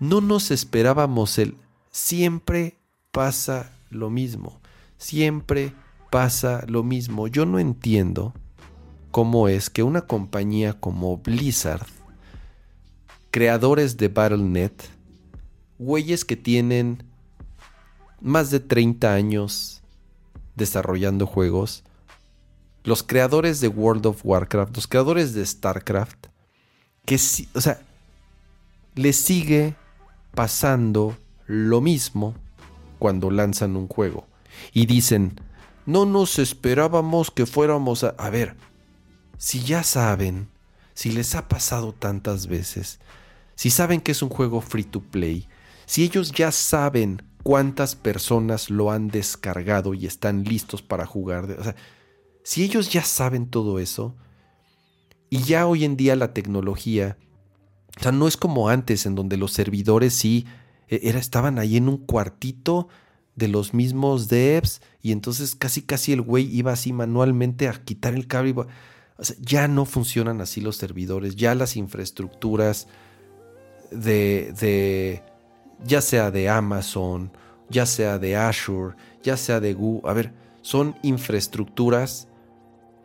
[0.00, 1.54] no nos esperábamos el...
[1.92, 2.76] Siempre
[3.12, 4.60] pasa lo mismo.
[4.96, 5.72] Siempre
[6.10, 7.28] pasa lo mismo.
[7.28, 8.34] Yo no entiendo
[9.12, 11.86] cómo es que una compañía como Blizzard,
[13.30, 14.90] creadores de BattleNet,
[15.78, 17.11] güeyes que tienen
[18.22, 19.82] más de 30 años
[20.54, 21.84] desarrollando juegos,
[22.84, 26.26] los creadores de World of Warcraft, los creadores de StarCraft,
[27.04, 27.16] que
[27.54, 27.80] o sea,
[28.94, 29.76] les sigue
[30.34, 31.16] pasando
[31.46, 32.34] lo mismo
[32.98, 34.26] cuando lanzan un juego.
[34.72, 35.40] Y dicen,
[35.86, 38.10] no nos esperábamos que fuéramos a...
[38.18, 38.56] A ver,
[39.38, 40.48] si ya saben,
[40.94, 43.00] si les ha pasado tantas veces,
[43.54, 45.48] si saben que es un juego free to play,
[45.86, 51.64] si ellos ya saben cuántas personas lo han descargado y están listos para jugar, o
[51.64, 51.76] sea,
[52.44, 54.16] si ellos ya saben todo eso,
[55.30, 57.16] y ya hoy en día la tecnología,
[57.98, 60.46] o sea, no es como antes en donde los servidores sí
[60.88, 62.88] e, era, estaban ahí en un cuartito
[63.34, 68.14] de los mismos devs y entonces casi casi el güey iba así manualmente a quitar
[68.14, 68.66] el cable.
[69.40, 72.88] ya no funcionan así los servidores, ya las infraestructuras
[73.90, 75.22] de, de,
[75.84, 77.32] ya sea de Amazon,
[77.68, 80.32] ya sea de Azure, ya sea de Google, a ver,
[80.62, 82.28] son infraestructuras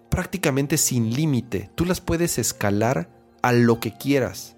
[0.09, 1.69] prácticamente sin límite.
[1.75, 3.09] Tú las puedes escalar
[3.41, 4.55] a lo que quieras.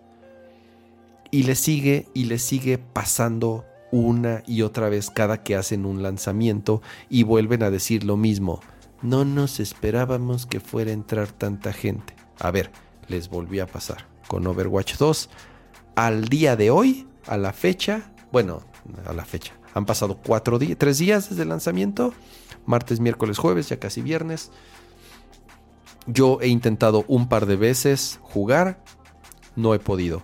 [1.31, 6.03] Y le sigue y le sigue pasando una y otra vez cada que hacen un
[6.03, 8.61] lanzamiento y vuelven a decir lo mismo.
[9.01, 12.15] No nos esperábamos que fuera a entrar tanta gente.
[12.39, 12.71] A ver,
[13.07, 15.29] les volvió a pasar con Overwatch 2.
[15.95, 18.61] Al día de hoy, a la fecha, bueno,
[19.05, 22.13] a la fecha, han pasado cuatro días, tres días desde el lanzamiento,
[22.65, 24.51] martes, miércoles, jueves, ya casi viernes.
[26.07, 28.83] Yo he intentado un par de veces jugar,
[29.55, 30.23] no he podido.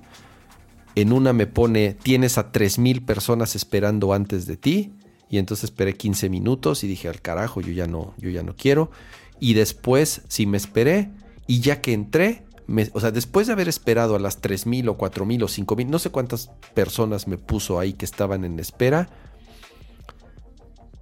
[0.95, 4.94] En una me pone, tienes a 3.000 personas esperando antes de ti.
[5.30, 8.56] Y entonces esperé 15 minutos y dije, al carajo, yo ya no, yo ya no
[8.56, 8.91] quiero.
[9.40, 11.11] Y después, si me esperé,
[11.48, 12.45] y ya que entré,
[12.94, 16.10] o sea, después de haber esperado a las 3.000 o 4.000 o 5.000, no sé
[16.10, 19.10] cuántas personas me puso ahí que estaban en espera,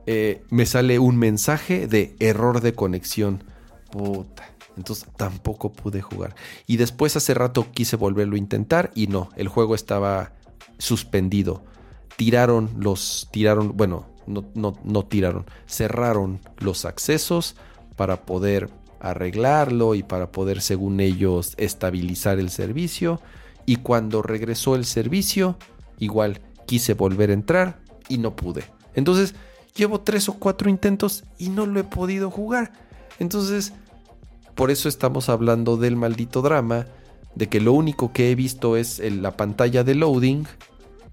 [0.06, 3.44] eh, me sale un mensaje de error de conexión.
[3.91, 4.49] Puta.
[4.76, 6.35] Entonces tampoco pude jugar.
[6.65, 10.34] Y después hace rato quise volverlo a intentar y no, el juego estaba
[10.80, 11.64] suspendido.
[12.18, 17.56] Tiraron los, tiraron, bueno, no, no, no tiraron, cerraron los accesos
[17.95, 18.69] para poder
[19.03, 23.21] arreglarlo y para poder, según ellos, estabilizar el servicio.
[23.65, 25.57] Y cuando regresó el servicio,
[25.99, 28.63] igual quise volver a entrar y no pude.
[28.95, 29.35] Entonces,
[29.75, 32.71] llevo tres o cuatro intentos y no lo he podido jugar.
[33.19, 33.73] Entonces,
[34.55, 36.88] por eso estamos hablando del maldito drama,
[37.35, 40.45] de que lo único que he visto es la pantalla de loading.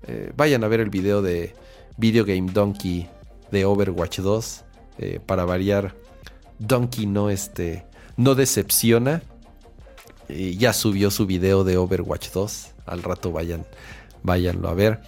[0.06, 1.54] Eh, vayan a ver el video de
[1.96, 3.08] Video Game Donkey
[3.50, 4.64] de Overwatch 2.
[4.98, 5.94] Eh, para variar,
[6.60, 7.84] Donkey no, este,
[8.16, 9.22] no decepciona.
[10.28, 12.68] ya subió su video de Overwatch 2.
[12.86, 13.66] Al rato vayan,
[14.22, 15.00] váyanlo a ver.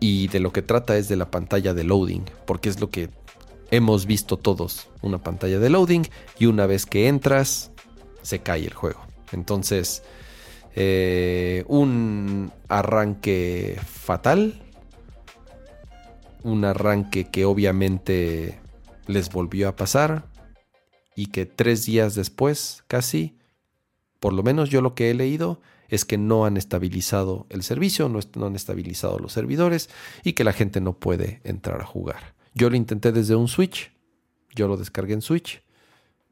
[0.00, 3.10] Y de lo que trata es de la pantalla de loading, porque es lo que
[3.70, 6.02] hemos visto todos una pantalla de loading
[6.38, 7.70] y una vez que entras
[8.22, 9.00] se cae el juego.
[9.32, 10.02] Entonces,
[10.74, 14.62] eh, un arranque fatal.
[16.42, 18.58] Un arranque que obviamente
[19.06, 20.24] les volvió a pasar.
[21.20, 23.36] Y que tres días después, casi,
[24.20, 25.60] por lo menos yo lo que he leído,
[25.90, 29.90] es que no han estabilizado el servicio, no, han estabilizado los servidores
[30.24, 32.34] y que la gente no puede entrar a jugar.
[32.54, 33.92] Yo lo intenté desde un Switch,
[34.54, 35.62] yo lo descargué en Switch,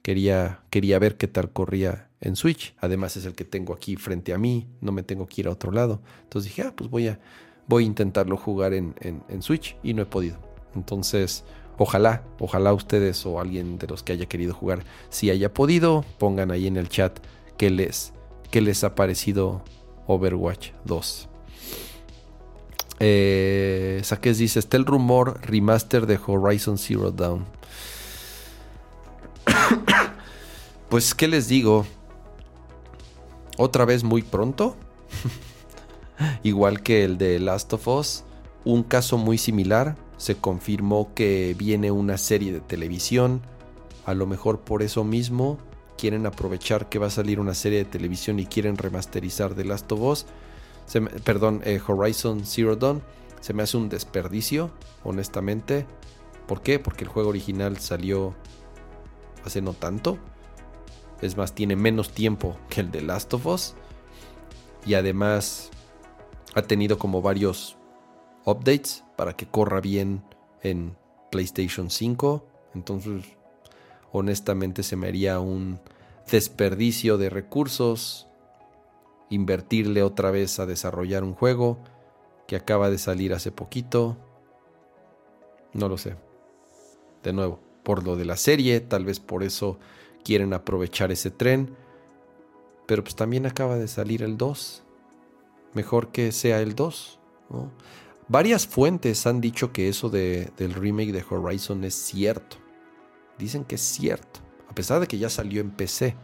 [0.01, 4.33] quería, quería ver qué tal corría en Switch, además es el que tengo aquí frente
[4.33, 7.09] a mí, no me tengo que ir a otro lado, entonces dije, ah, pues voy
[7.09, 7.21] a,
[7.67, 10.39] voy a intentarlo jugar en, en Switch y no he podido.
[10.75, 11.45] Entonces,
[11.79, 16.51] ojalá, ojalá ustedes o alguien de los que haya querido jugar, si haya podido, pongan
[16.51, 17.19] ahí en el chat
[17.57, 18.13] qué les,
[18.51, 19.63] qué les ha parecido
[20.07, 21.29] Overwatch 2.
[23.01, 27.45] Eh, dice, está el rumor remaster de Horizon Zero Dawn.
[30.89, 31.87] pues, ¿qué les digo?
[33.57, 34.77] Otra vez muy pronto.
[36.43, 38.25] Igual que el de Last of Us.
[38.65, 39.97] Un caso muy similar.
[40.19, 43.41] Se confirmó que viene una serie de televisión.
[44.05, 45.59] A lo mejor por eso mismo
[45.97, 49.91] quieren aprovechar que va a salir una serie de televisión y quieren remasterizar The Last
[49.91, 50.27] of Us
[51.25, 53.03] perdón, eh, Horizon Zero Dawn,
[53.41, 54.71] se me hace un desperdicio,
[55.05, 55.87] honestamente.
[56.47, 56.79] ¿Por qué?
[56.79, 58.35] Porque el juego original salió
[59.45, 60.19] hace no tanto.
[61.21, 63.75] Es más, tiene menos tiempo que el de Last of Us.
[64.87, 65.71] Y además
[66.55, 67.77] ha tenido como varios
[68.51, 70.23] updates para que corra bien
[70.63, 70.97] en
[71.31, 72.45] PlayStation 5.
[72.75, 73.25] Entonces,
[74.13, 75.81] honestamente se me haría un
[76.31, 78.27] desperdicio de recursos
[79.31, 81.79] invertirle otra vez a desarrollar un juego
[82.47, 84.17] que acaba de salir hace poquito.
[85.75, 86.17] No lo sé.
[87.23, 89.79] De nuevo, por lo de la serie, tal vez por eso
[90.25, 91.77] quieren aprovechar ese tren.
[92.87, 94.83] Pero pues también acaba de salir el 2.
[95.75, 97.21] Mejor que sea el 2.
[98.29, 102.59] Varias fuentes han dicho que eso de, del remake de Horizon es cierto.
[103.39, 104.41] Dicen que es cierto.
[104.69, 106.15] A pesar de que ya salió en PC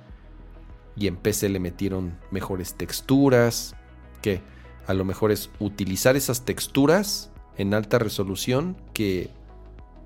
[0.97, 3.75] y en PC le metieron mejores texturas,
[4.21, 4.43] que
[4.87, 9.31] a lo mejor es utilizar esas texturas en alta resolución que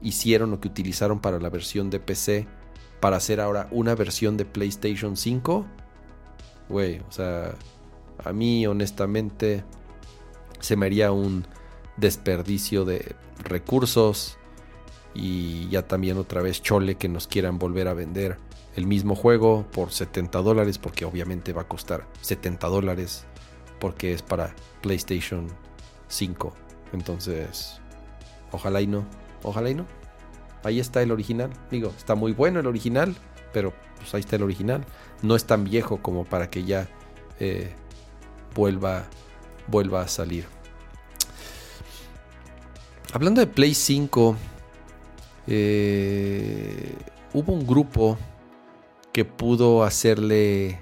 [0.01, 2.47] hicieron o que utilizaron para la versión de PC
[3.01, 5.67] para hacer ahora una versión de PlayStation 5.
[6.69, 7.55] Güey, o sea,
[8.25, 9.65] a mí honestamente
[10.61, 11.45] se me haría un
[11.99, 14.39] desperdicio de recursos
[15.15, 18.39] y ya también otra vez chole que nos quieran volver a vender
[18.77, 23.25] el mismo juego por 70 dólares, porque obviamente va a costar 70 dólares,
[23.81, 25.49] porque es para PlayStation
[26.07, 26.55] 5.
[26.93, 27.81] Entonces,
[28.53, 29.05] ojalá y no,
[29.43, 29.87] ojalá y no.
[30.63, 31.51] Ahí está el original.
[31.71, 33.17] Digo, está muy bueno el original,
[33.53, 34.85] pero pues ahí está el original.
[35.23, 36.89] No es tan viejo como para que ya
[37.41, 37.73] eh,
[38.55, 39.07] vuelva,
[39.67, 40.47] vuelva a salir.
[43.15, 44.37] Hablando de Play 5,
[45.47, 46.95] eh,
[47.33, 48.19] hubo un grupo
[49.15, 50.79] que pudo hacerle,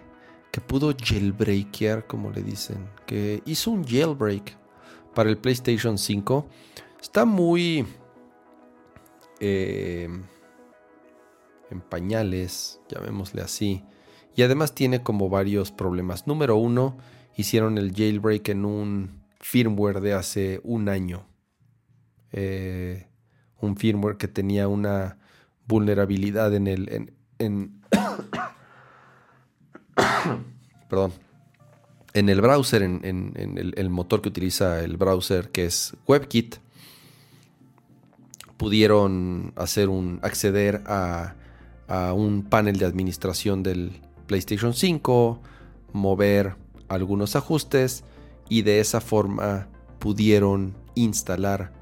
[0.51, 4.59] que pudo jailbreakear, como le dicen, que hizo un jailbreak
[5.15, 6.49] para el PlayStation 5.
[7.01, 7.87] Está muy
[9.39, 10.09] eh,
[11.71, 13.85] en pañales, llamémosle así.
[14.35, 16.27] Y además tiene como varios problemas.
[16.27, 16.99] Número uno,
[17.37, 21.25] hicieron el jailbreak en un firmware de hace un año.
[22.37, 23.09] Eh,
[23.63, 25.17] un firmware que tenía una
[25.67, 27.11] vulnerabilidad en el,
[30.91, 31.15] perdón,
[32.13, 36.57] en el browser, en, el, motor que utiliza el browser, que es WebKit,
[38.59, 41.37] pudieron hacer un acceder a,
[41.89, 45.41] a un panel de administración del PlayStation 5,
[45.95, 46.57] mover
[46.89, 48.05] algunos ajustes
[48.51, 49.69] y de esa forma
[49.99, 51.76] pudieron instalar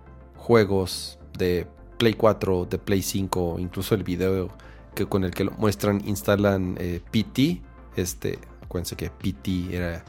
[0.44, 1.66] juegos de
[1.96, 4.50] Play 4, de Play 5, incluso el video
[4.94, 7.62] que con el que lo muestran instalan eh, PT.
[7.96, 10.04] Este, acuérdense que PT era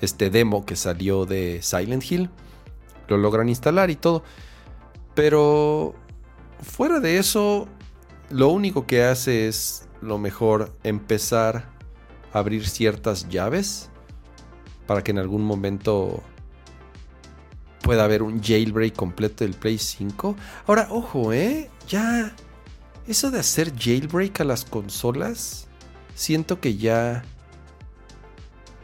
[0.00, 2.30] este demo que salió de Silent Hill.
[3.08, 4.22] Lo logran instalar y todo.
[5.16, 5.96] Pero
[6.62, 7.66] fuera de eso,
[8.30, 11.68] lo único que hace es lo mejor empezar
[12.32, 13.90] a abrir ciertas llaves
[14.86, 16.22] para que en algún momento
[17.82, 20.36] pueda haber un jailbreak completo del Play 5.
[20.66, 21.70] Ahora, ojo, ¿eh?
[21.88, 22.34] Ya
[23.06, 25.68] eso de hacer jailbreak a las consolas,
[26.14, 27.24] siento que ya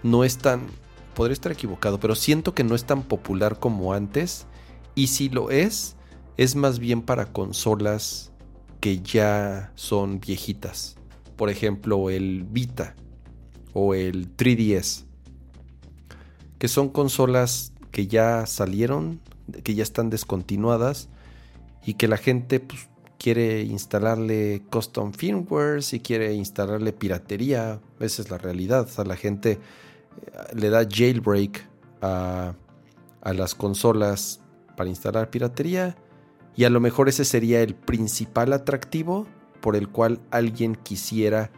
[0.03, 0.67] no es tan...
[1.15, 4.47] Podría estar equivocado, pero siento que no es tan popular como antes.
[4.95, 5.97] Y si lo es,
[6.37, 8.33] es más bien para consolas
[8.81, 10.97] que ya son viejitas.
[11.37, 12.95] Por ejemplo, el Vita.
[13.73, 15.05] o el 3DS,
[16.59, 19.23] que son consolas que ya salieron,
[19.65, 21.09] que ya están descontinuadas
[21.83, 28.31] y que la gente pues, quiere instalarle custom firmware, si quiere instalarle piratería, esa es
[28.31, 28.83] la realidad.
[28.83, 29.59] O sea, la gente eh,
[30.53, 31.67] le da jailbreak
[32.03, 32.53] a,
[33.23, 34.41] a las consolas
[34.77, 35.97] para instalar piratería
[36.55, 39.27] y a lo mejor ese sería el principal atractivo
[39.63, 41.51] por el cual alguien quisiera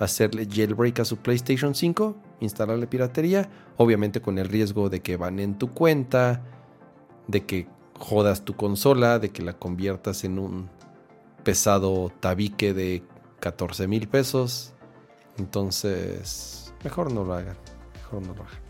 [0.00, 5.38] hacerle jailbreak a su PlayStation 5, instalarle piratería, obviamente con el riesgo de que van
[5.38, 6.42] en tu cuenta,
[7.28, 7.68] de que
[7.98, 10.70] jodas tu consola, de que la conviertas en un
[11.44, 13.02] pesado tabique de
[13.40, 14.72] 14 mil pesos.
[15.38, 17.56] Entonces, mejor no lo hagan.
[17.94, 18.60] Mejor no lo hagan.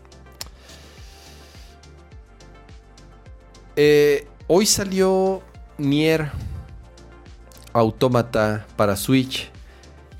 [3.77, 5.41] Eh, hoy salió
[5.77, 6.29] Nier
[7.71, 9.49] Automata para Switch.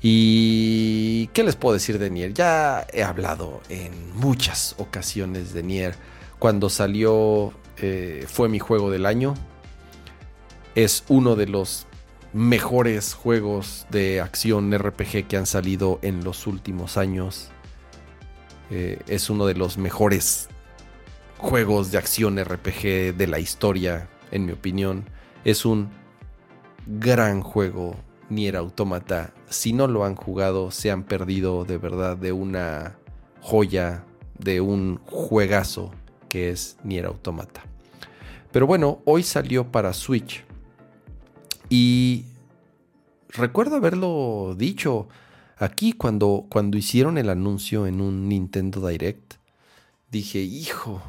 [0.02, 2.34] ¿Y qué les puedo decir de Nier?
[2.34, 5.94] Ya he hablado en muchas ocasiones de Nier.
[6.40, 9.34] Cuando salió eh, fue mi juego del año.
[10.74, 11.86] Es uno de los
[12.32, 17.50] mejores juegos de acción RPG que han salido en los últimos años.
[18.70, 20.48] Eh, es uno de los mejores
[21.38, 25.04] juegos de acción RPG de la historia, en mi opinión.
[25.44, 25.90] Es un
[26.86, 27.96] gran juego,
[28.34, 29.34] Nier Automata.
[29.48, 32.98] Si no lo han jugado, se han perdido de verdad de una
[33.40, 34.04] joya,
[34.38, 35.92] de un juegazo
[36.28, 37.62] que es Nier Automata.
[38.50, 40.44] Pero bueno, hoy salió para Switch
[41.68, 42.26] y
[43.28, 45.08] recuerdo haberlo dicho
[45.56, 49.34] aquí cuando, cuando hicieron el anuncio en un Nintendo Direct.
[50.10, 51.02] Dije, hijo,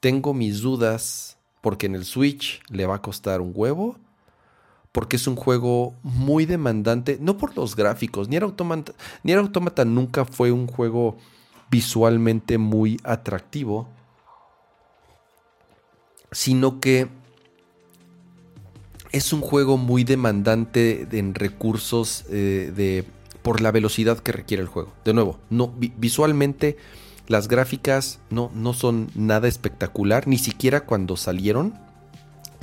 [0.00, 3.96] tengo mis dudas porque en el Switch le va a costar un huevo.
[4.94, 8.28] Porque es un juego muy demandante, no por los gráficos.
[8.28, 8.92] Nier Automata,
[9.26, 11.18] Automata nunca fue un juego
[11.68, 13.88] visualmente muy atractivo,
[16.30, 17.08] sino que
[19.10, 23.04] es un juego muy demandante en recursos eh, de,
[23.42, 24.92] por la velocidad que requiere el juego.
[25.04, 26.76] De nuevo, no, visualmente
[27.26, 31.74] las gráficas no, no son nada espectacular, ni siquiera cuando salieron.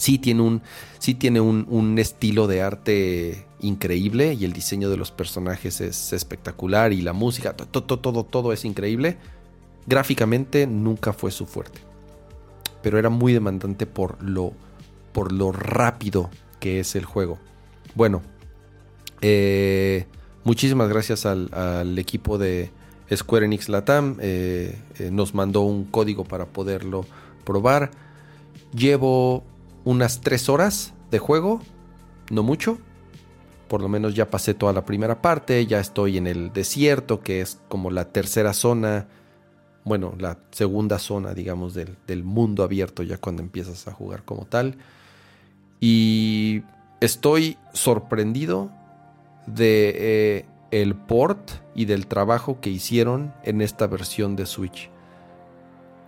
[0.02, 0.64] Sí tiene, un,
[0.98, 6.92] sí tiene un, estilo de arte increíble y el diseño de los personajes es espectacular
[6.92, 9.18] y la música, todo, todo, todo, todo es increíble.
[9.86, 11.82] Gráficamente nunca fue su fuerte,
[12.82, 14.54] pero era muy demandante por lo,
[15.14, 17.38] por lo rápido que es el juego.
[17.94, 18.24] Bueno,
[19.22, 20.08] eh,
[20.44, 22.72] muchísimas gracias al, equipo de
[23.16, 24.18] Square Enix Latam.
[24.20, 27.06] Eh, eh, nos mandó un código para poderlo
[27.46, 27.92] probar.
[28.74, 29.44] Llevo
[29.84, 31.62] unas 3 horas de juego,
[32.30, 32.78] no mucho.
[33.68, 37.42] Por lo menos ya pasé toda la primera parte, ya estoy en el desierto, que
[37.42, 39.08] es como la tercera zona,
[39.86, 44.46] bueno, la segunda zona, digamos, del, del mundo abierto, ya cuando empiezas a jugar como
[44.46, 44.78] tal.
[45.80, 46.64] Y
[47.00, 48.72] estoy sorprendido
[49.48, 54.90] de eh, el port y del trabajo que hicieron en esta versión de Switch.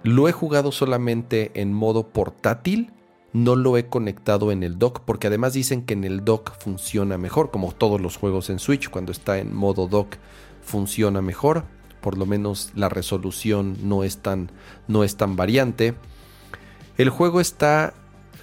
[0.03, 2.91] Lo he jugado solamente en modo portátil,
[3.33, 7.17] no lo he conectado en el dock, porque además dicen que en el dock funciona
[7.17, 10.15] mejor, como todos los juegos en Switch, cuando está en modo dock
[10.61, 11.65] funciona mejor,
[12.01, 14.51] por lo menos la resolución no es tan,
[14.87, 15.95] no es tan variante.
[16.97, 17.93] El juego está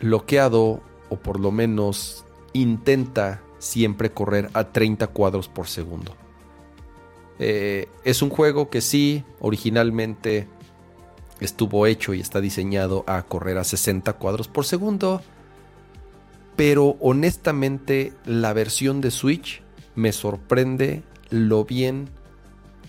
[0.01, 6.17] bloqueado o por lo menos intenta siempre correr a 30 cuadros por segundo.
[7.39, 10.49] Eh, es un juego que sí, originalmente
[11.45, 15.23] estuvo hecho y está diseñado a correr a 60 cuadros por segundo,
[16.57, 19.63] pero honestamente la versión de Switch
[19.95, 22.09] me sorprende lo bien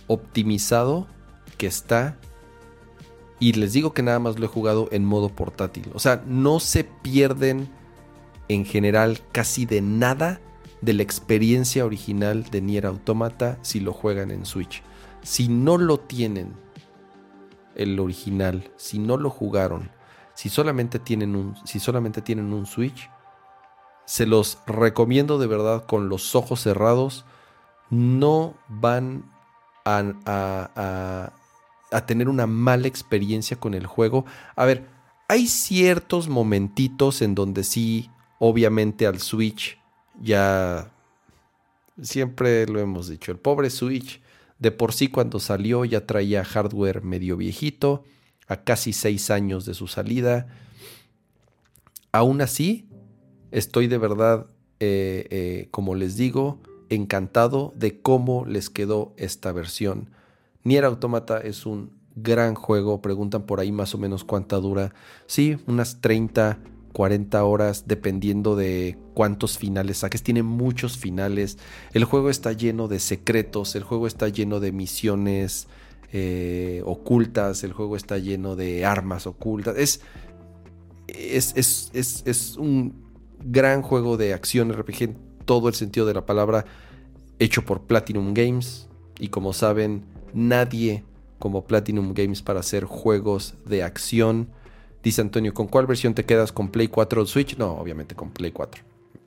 [0.07, 1.07] optimizado
[1.57, 2.17] que está.
[3.39, 5.89] Y les digo que nada más lo he jugado en modo portátil.
[5.93, 7.69] O sea, no se pierden
[8.49, 10.41] en general casi de nada
[10.81, 14.83] de la experiencia original de Nier Automata si lo juegan en Switch.
[15.23, 16.53] Si no lo tienen,
[17.76, 19.91] el original, si no lo jugaron,
[20.34, 23.10] si solamente tienen un, si solamente tienen un Switch,
[24.06, 27.26] se los recomiendo de verdad con los ojos cerrados.
[27.89, 29.30] No van
[29.85, 31.34] a, a,
[31.91, 34.26] a tener una mala experiencia con el juego.
[34.56, 34.88] A ver,
[35.27, 38.10] hay ciertos momentitos en donde sí
[38.43, 39.77] Obviamente al Switch
[40.19, 40.91] ya
[42.02, 44.19] siempre lo hemos dicho, el pobre Switch
[44.61, 48.05] de por sí cuando salió ya traía hardware medio viejito,
[48.47, 50.47] a casi seis años de su salida.
[52.13, 52.88] Aún así,
[53.51, 54.47] estoy de verdad,
[54.79, 60.09] eh, eh, como les digo, encantado de cómo les quedó esta versión
[60.63, 63.01] Nier Automata es un gran juego.
[63.01, 64.93] Preguntan por ahí más o menos cuánta dura.
[65.25, 66.59] Sí, unas 30,
[66.91, 70.23] 40 horas, dependiendo de cuántos finales saques.
[70.23, 71.57] Tiene muchos finales.
[71.93, 73.76] El juego está lleno de secretos.
[73.76, 75.68] El juego está lleno de misiones
[76.11, 77.63] eh, ocultas.
[77.63, 79.77] El juego está lleno de armas ocultas.
[79.77, 80.01] Es,
[81.07, 82.93] es, es, es, un
[83.43, 86.65] gran juego de acción RPG en todo el sentido de la palabra.
[87.39, 88.88] Hecho por Platinum Games.
[89.19, 90.03] Y como saben,
[90.34, 91.03] nadie
[91.39, 94.49] como Platinum Games para hacer juegos de acción.
[95.03, 96.51] Dice Antonio, ¿con cuál versión te quedas?
[96.51, 97.57] ¿Con Play 4 o Switch?
[97.57, 98.83] No, obviamente con Play 4.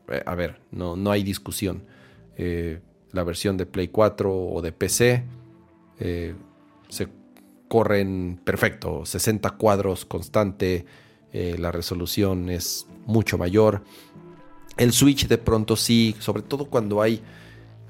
[0.09, 1.83] Eh, a ver, no, no hay discusión.
[2.37, 2.81] Eh,
[3.11, 5.25] la versión de Play 4 o de PC
[5.99, 6.35] eh,
[6.89, 7.09] se
[7.69, 10.85] corren perfecto, 60 cuadros constante,
[11.33, 13.83] la resolución es mucho mayor.
[14.77, 17.23] El Switch de pronto sí, sobre todo cuando hay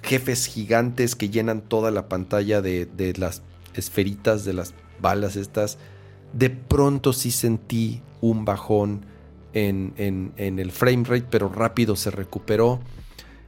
[0.01, 3.43] jefes gigantes que llenan toda la pantalla de, de las
[3.75, 5.77] esferitas de las balas estas,
[6.35, 9.07] de pronto sí sentí un bajón
[9.53, 12.81] en, el frame rate, pero rápido se recuperó.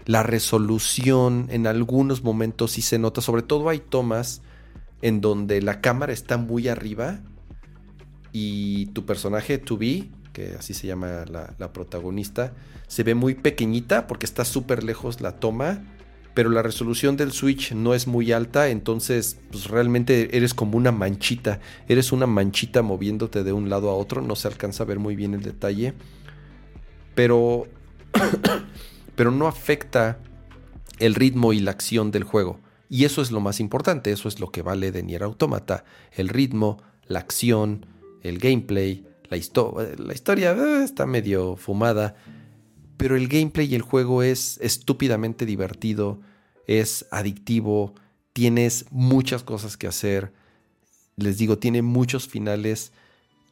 [0.05, 4.41] La resolución en algunos momentos sí se nota, sobre todo hay tomas
[5.03, 7.19] en donde la cámara está muy arriba
[8.33, 12.53] y tu personaje, to be, que así se llama la, la protagonista,
[12.87, 15.83] se ve muy pequeñita porque está súper lejos la toma
[16.37, 20.93] pero la resolución del Switch no es muy alta, entonces pues, realmente eres como una
[20.93, 24.99] manchita, eres una manchita moviéndote de un lado a otro, no se alcanza a ver
[24.99, 25.95] muy bien el detalle,
[27.15, 27.69] pero,
[29.17, 30.19] pero no afecta
[30.99, 32.61] el ritmo y la acción del juego.
[32.91, 36.29] Y eso es lo más importante, eso es lo que vale de Nier Automata, el
[36.29, 37.87] ritmo, la acción,
[38.23, 42.15] el gameplay, la, historia eh, está medio fumada,
[42.97, 46.19] pero el gameplay y el juego es estúpidamente divertido,
[46.67, 47.95] es adictivo,
[48.33, 50.33] tienes muchas cosas que hacer,
[51.17, 52.93] les digo, tiene muchos finales.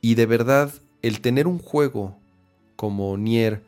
[0.01, 0.73] Y de verdad
[1.03, 2.17] el tener un juego
[2.77, 3.63] como Nier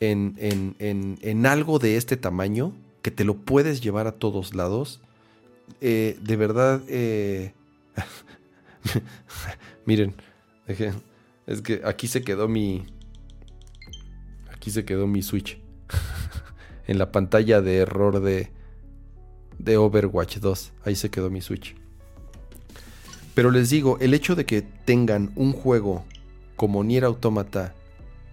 [0.00, 0.36] en,
[0.78, 2.72] en, algo de este tamaño,
[3.02, 5.00] que te lo puedes llevar a todos lados,
[5.80, 7.52] eh, de verdad, eh,
[9.86, 10.14] miren,
[11.46, 12.84] es que aquí se quedó mi,
[14.64, 15.58] Aquí se quedó mi Switch.
[16.86, 18.50] en la pantalla de error de,
[19.58, 20.72] de Overwatch 2.
[20.86, 21.76] Ahí se quedó mi Switch.
[23.34, 26.06] Pero les digo, el hecho de que tengan un juego
[26.56, 27.74] como Nier Automata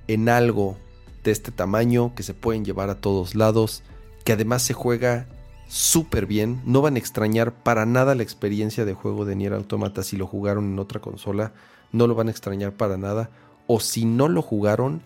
[0.07, 0.77] en algo
[1.25, 3.83] de este tamaño, que se pueden llevar a todos lados,
[4.23, 5.27] que además se juega
[5.67, 10.01] súper bien, no van a extrañar para nada la experiencia de juego de Nier Automata
[10.01, 11.51] si lo jugaron en otra consola,
[11.91, 13.31] no lo van a extrañar para nada,
[13.67, 15.01] o si no lo jugaron,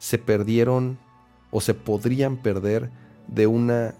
[0.00, 0.98] se perdieron
[1.50, 2.90] o se podrían perder
[3.28, 3.94] de una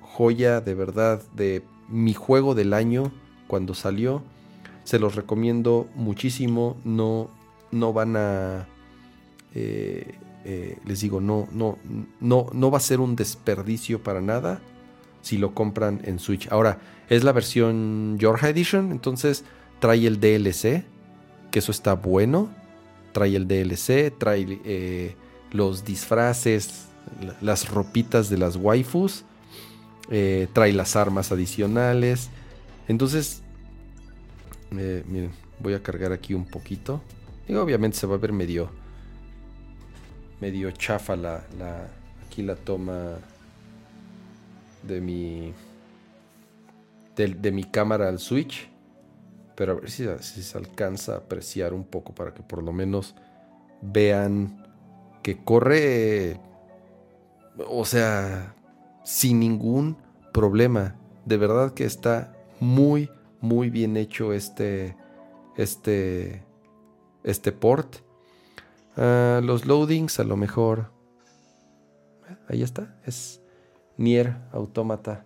[0.00, 3.12] joya de verdad de mi juego del año
[3.46, 4.22] cuando salió.
[4.82, 6.76] Se los recomiendo muchísimo.
[6.84, 7.30] No,
[7.70, 8.66] no van a...
[9.54, 11.78] Eh, eh, les digo, no, no,
[12.20, 14.60] no, no va a ser un desperdicio para nada
[15.22, 16.48] si lo compran en Switch.
[16.50, 19.44] Ahora, es la versión Georgia Edition, entonces
[19.78, 20.84] trae el DLC,
[21.52, 22.50] que eso está bueno.
[23.12, 25.16] Trae el DLC, trae eh,
[25.54, 26.88] los disfraces,
[27.40, 29.24] las ropitas de las waifus,
[30.10, 32.28] eh, trae las armas adicionales.
[32.88, 33.40] Entonces,
[34.76, 37.00] eh, miren, voy a cargar aquí un poquito.
[37.46, 38.68] Y obviamente se va a ver medio,
[40.40, 41.86] medio chafa la, la
[42.26, 43.12] aquí la toma
[44.82, 45.54] de mi,
[47.14, 48.68] de, mi cámara al switch.
[49.54, 52.72] Pero a ver si, si se alcanza a apreciar un poco para que por lo
[52.72, 53.14] menos
[53.80, 54.63] vean
[55.24, 56.38] que corre,
[57.70, 58.54] o sea,
[59.04, 59.96] sin ningún
[60.34, 60.96] problema.
[61.24, 63.10] De verdad que está muy,
[63.40, 64.98] muy bien hecho este,
[65.56, 66.44] este,
[67.22, 67.96] este port.
[68.98, 70.92] Ah, los loadings a lo mejor.
[72.46, 73.00] Ahí está.
[73.06, 73.40] Es
[73.96, 75.24] Nier Automata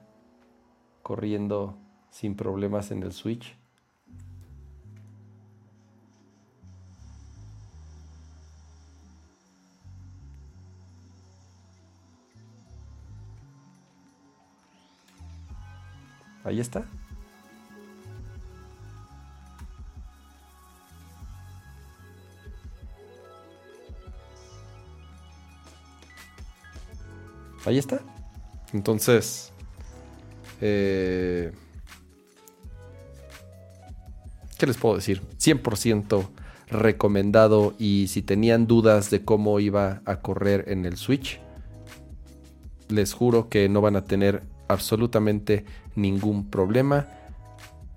[1.03, 1.77] corriendo
[2.11, 3.58] sin problemas en el Switch.
[16.45, 16.85] Ahí está.
[27.65, 28.01] Ahí está.
[28.73, 29.53] Entonces,
[30.61, 31.53] eh,
[34.57, 35.23] ¿qué les puedo decir?
[35.39, 36.29] 100%
[36.69, 41.41] recomendado y si tenían dudas de cómo iba a correr en el Switch,
[42.89, 45.65] les juro que no van a tener absolutamente
[45.95, 47.09] ningún problema.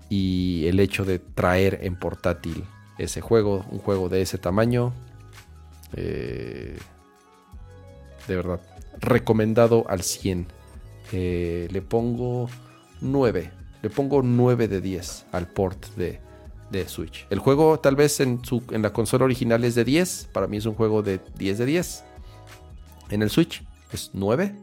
[0.10, 2.66] y el hecho de traer en portátil
[2.98, 4.94] ese juego, un juego de ese tamaño,
[5.96, 6.78] eh,
[8.28, 8.62] de verdad,
[9.00, 10.48] recomendado al 100.
[11.14, 12.50] Eh, le pongo
[13.02, 16.20] 9, le pongo 9 de 10 al port de,
[16.72, 17.28] de Switch.
[17.30, 20.58] El juego tal vez en, su, en la consola original es de 10, para mí
[20.58, 22.04] es un juego de 10 de 10.
[23.10, 24.56] En el Switch es 9,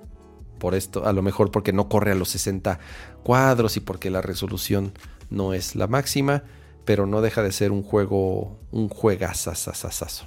[0.58, 2.78] por esto, a lo mejor porque no corre a los 60
[3.22, 4.92] cuadros y porque la resolución
[5.30, 6.42] no es la máxima,
[6.84, 10.26] pero no deja de ser un juego, un juegazazazazo.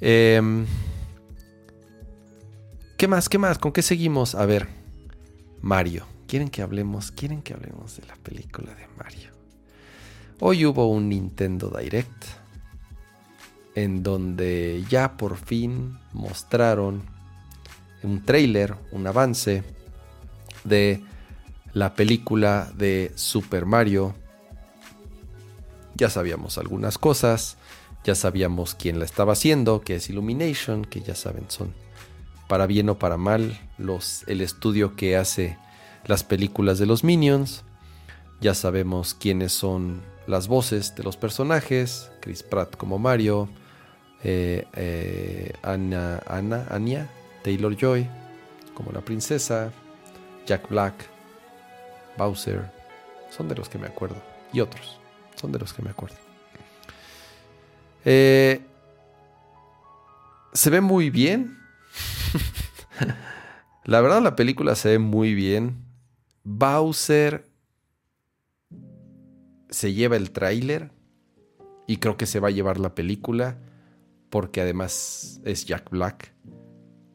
[0.00, 0.40] Eh,
[2.96, 3.28] ¿Qué más?
[3.28, 3.58] ¿Qué más?
[3.58, 4.34] ¿Con qué seguimos?
[4.34, 4.68] A ver,
[5.60, 6.04] Mario.
[6.26, 7.10] ¿Quieren que hablemos?
[7.12, 9.30] ¿Quieren que hablemos de la película de Mario?
[10.40, 12.24] Hoy hubo un Nintendo Direct
[13.74, 17.02] en donde ya por fin mostraron
[18.02, 19.62] un trailer, un avance
[20.64, 21.02] de
[21.72, 24.14] la película de Super Mario.
[25.94, 27.56] Ya sabíamos algunas cosas,
[28.04, 31.74] ya sabíamos quién la estaba haciendo, que es Illumination, que ya saben son
[32.48, 35.58] para bien o para mal los, el estudio que hace
[36.06, 37.64] las películas de los Minions.
[38.40, 43.48] Ya sabemos quiénes son las voces de los personajes, Chris Pratt como Mario,
[44.22, 47.08] eh, eh, Anna, Anna, Anya,
[47.42, 48.08] Taylor Joy
[48.74, 49.72] como la princesa,
[50.46, 50.94] Jack Black,
[52.16, 52.70] Bowser,
[53.30, 54.22] son de los que me acuerdo.
[54.52, 55.00] Y otros,
[55.34, 56.16] son de los que me acuerdo.
[58.04, 58.60] Eh,
[60.52, 61.58] se ve muy bien.
[63.84, 65.84] la verdad la película se ve muy bien.
[66.44, 67.44] Bowser
[69.70, 70.92] se lleva el tráiler
[71.86, 73.58] y creo que se va a llevar la película
[74.30, 76.32] porque además es Jack Black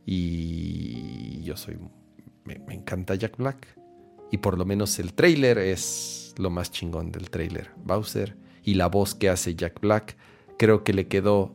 [0.05, 1.77] y yo soy
[2.45, 3.67] me, me encanta Jack Black.
[4.31, 8.87] Y por lo menos el tráiler es lo más chingón del tráiler Bowser y la
[8.87, 10.17] voz que hace Jack Black.
[10.57, 11.53] Creo que le quedó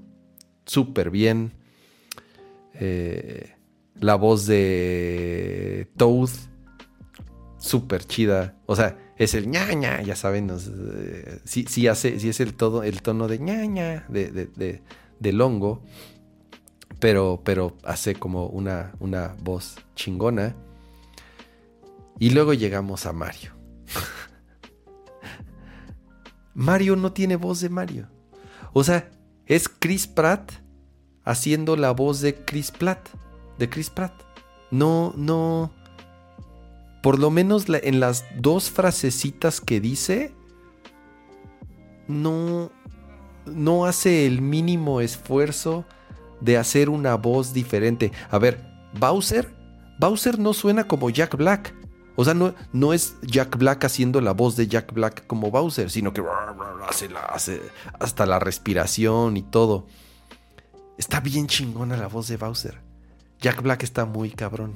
[0.65, 1.53] súper bien
[2.75, 3.55] eh,
[3.97, 6.31] la voz de Toad
[7.59, 8.57] súper chida.
[8.67, 13.03] O sea es el ñaña ya saben eh, si, hace si es el todo el
[13.03, 14.81] tono de ñaña de, de,
[15.19, 15.83] de, longo
[16.99, 20.55] pero pero hace como una una voz chingona
[22.19, 23.53] y luego llegamos a Mario.
[26.55, 28.09] Mario no tiene voz de Mario.
[28.73, 29.11] O sea,
[29.47, 30.53] es Chris Pratt
[31.25, 33.09] haciendo la voz de Chris Pratt.
[33.59, 34.13] De Chris Pratt.
[34.71, 35.73] No, no.
[37.03, 40.35] Por lo menos en las dos frasecitas que dice,
[42.09, 42.73] no,
[43.47, 45.85] no hace el mínimo esfuerzo
[46.41, 48.13] de hacer una voz diferente.
[48.31, 48.65] A ver,
[48.99, 49.55] Bowser,
[49.99, 51.75] Bowser no suena como Jack Black.
[52.17, 55.89] O sea, no, no es Jack Black haciendo la voz de Jack Black como Bowser,
[55.89, 56.23] sino que
[56.89, 57.63] hace, hace
[58.01, 59.87] hasta la respiración y todo.
[60.97, 62.81] Está bien chingona la voz de Bowser.
[63.41, 64.75] Jack Black está muy cabrón.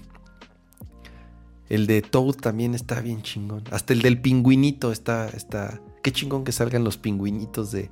[1.69, 3.65] El de Toad también está bien chingón.
[3.73, 5.29] Hasta el del pingüinito está.
[5.29, 7.91] está qué chingón que salgan los pingüinitos de,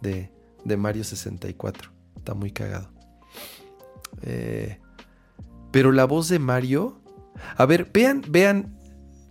[0.00, 0.30] de,
[0.64, 1.90] de Mario 64.
[2.14, 2.91] Está muy cagado.
[4.20, 4.78] Eh,
[5.70, 7.00] pero la voz de Mario.
[7.56, 8.78] A ver, vean, vean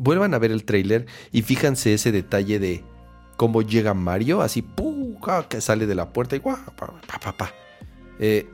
[0.01, 2.83] vuelvan a ver el trailer y fíjense ese detalle de
[3.37, 4.65] cómo llega Mario, así,
[5.47, 7.53] que sale de la puerta y guau, pa, pa,
[8.19, 8.49] eh,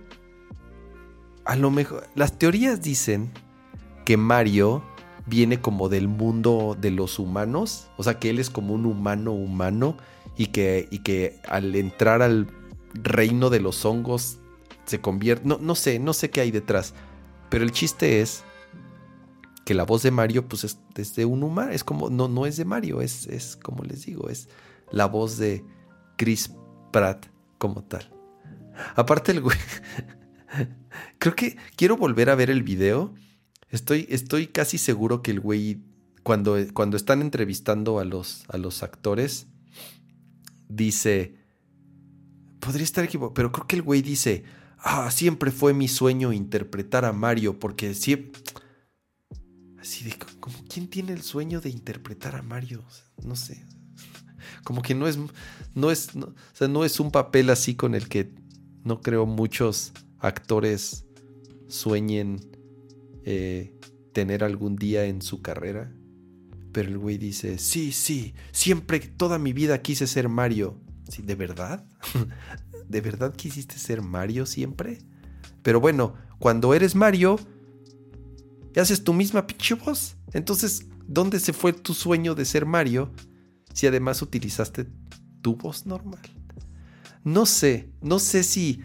[1.45, 3.32] a lo mejor, las teorías dicen
[4.06, 4.84] que Mario
[5.26, 9.32] viene como del mundo de los humanos, o sea que él es como un humano
[9.32, 9.98] humano
[10.36, 12.48] y que, y que al entrar al
[12.94, 14.40] reino de los hongos
[14.88, 16.93] se convierte, no, no sé, no sé qué hay detrás,
[17.49, 18.43] pero el chiste es
[19.65, 22.55] que la voz de Mario pues es, de un humano, es como, no, no es
[22.55, 24.47] de Mario, es, es como les digo, es
[24.91, 25.65] la voz de
[26.15, 26.51] Chris
[26.93, 27.26] Pratt
[27.57, 28.09] como tal.
[28.95, 29.57] Aparte el güey,
[31.19, 33.14] creo que quiero volver a ver el video,
[33.69, 35.81] estoy, estoy casi seguro que el güey,
[36.23, 39.47] cuando, cuando están entrevistando a los, a los actores,
[40.69, 41.35] dice,
[42.61, 44.45] podría estar equivocado, pero creo que el güey dice,
[44.80, 48.41] ah, siempre fue mi sueño interpretar a Mario porque siempre
[49.80, 52.84] Así de como quién tiene el sueño de interpretar a Mario,
[53.24, 53.64] no sé.
[54.66, 55.18] Como que no es
[55.76, 56.36] no es no,
[56.68, 58.34] no es un papel así con el que
[58.84, 61.06] no creo muchos actores
[61.70, 62.40] sueñen
[63.24, 63.78] eh,
[64.14, 65.94] tener algún día en su carrera.
[66.74, 70.82] Pero el güey dice, sí, sí, siempre, toda mi vida quise ser Mario.
[71.08, 71.86] Sí, ¿De verdad?
[72.88, 74.99] ¿De verdad quisiste ser Mario siempre?
[75.61, 77.39] Pero bueno, cuando eres Mario,
[78.76, 80.15] haces tu misma pinche voz.
[80.34, 83.11] Entonces, ¿dónde se fue tu sueño de ser Mario?
[83.77, 84.88] si además utilizaste
[85.43, 86.19] tu voz normal?
[87.23, 88.81] No sé, no sé si...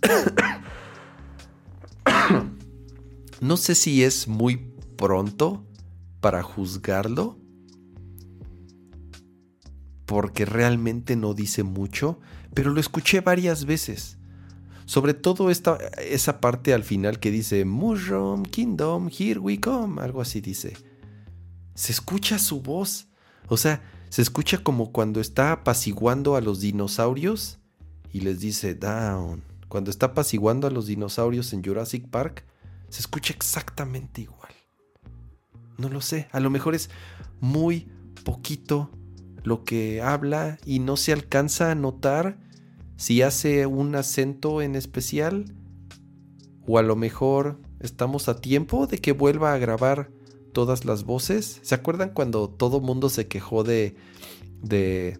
[3.42, 5.66] no sé si es muy pronto
[6.22, 7.38] para juzgarlo.
[10.06, 12.18] Porque realmente no dice mucho,
[12.52, 14.18] pero lo escuché varias veces.
[14.86, 20.20] Sobre todo esta, esa parte al final que dice Mushroom Kingdom, here we come, algo
[20.20, 20.76] así dice.
[21.74, 23.08] Se escucha su voz.
[23.48, 27.58] O sea, se escucha como cuando está apaciguando a los dinosaurios
[28.12, 29.42] y les dice down.
[29.68, 32.44] Cuando está apaciguando a los dinosaurios en Jurassic Park,
[32.88, 34.52] se escucha exactamente igual.
[35.78, 36.90] No lo sé, a lo mejor es
[37.40, 37.88] muy
[38.24, 38.90] poquito
[39.44, 42.38] lo que habla y no se alcanza a notar
[42.96, 45.54] si hace un acento en especial
[46.66, 50.10] o a lo mejor estamos a tiempo de que vuelva a grabar
[50.52, 51.60] todas las voces.
[51.62, 53.96] ¿Se acuerdan cuando todo mundo se quejó de,
[54.62, 55.18] de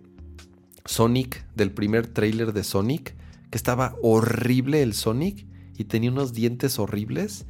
[0.86, 3.14] Sonic, del primer trailer de Sonic?
[3.50, 5.46] Que estaba horrible el Sonic
[5.76, 7.46] y tenía unos dientes horribles.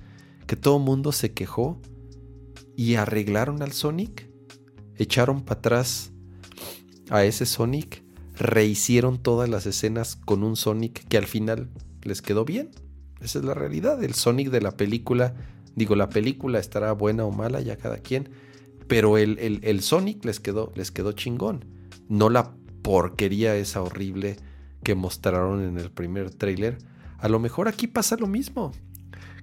[0.48, 1.80] Que todo mundo se quejó
[2.76, 4.28] y arreglaron al Sonic.
[4.96, 6.13] Echaron para atrás
[7.10, 8.02] a ese Sonic
[8.36, 11.68] rehicieron todas las escenas con un Sonic que al final
[12.02, 12.70] les quedó bien.
[13.20, 14.02] Esa es la realidad.
[14.02, 15.34] El Sonic de la película,
[15.74, 18.30] digo, la película estará buena o mala, ya cada quien,
[18.86, 21.64] pero el, el, Sonic les quedó, les quedó chingón.
[22.08, 24.36] No la porquería esa horrible
[24.82, 26.78] que mostraron en el primer tráiler.
[27.18, 28.72] A lo mejor aquí pasa lo mismo.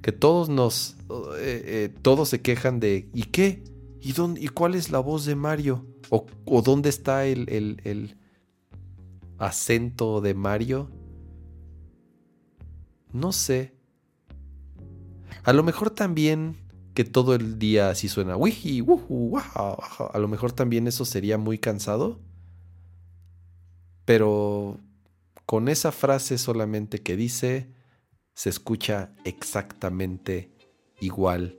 [0.02, 0.96] Que todos nos.
[1.40, 3.10] Eh, eh, todos se quejan de.
[3.14, 3.64] ¿Y qué?
[4.00, 5.91] ¿Y, dónde, ¿Y cuál es la voz de Mario?
[6.14, 8.18] ¿O, dónde está el, el,
[9.38, 10.92] acento de Mario?
[13.14, 13.74] No sé.
[15.44, 16.58] A lo mejor también
[16.94, 18.34] que todo el día así suena.
[18.34, 22.20] A lo mejor también eso sería muy cansado.
[24.04, 24.82] Pero
[25.46, 27.74] con esa frase solamente que dice,
[28.34, 30.52] se escucha exactamente
[31.00, 31.58] igual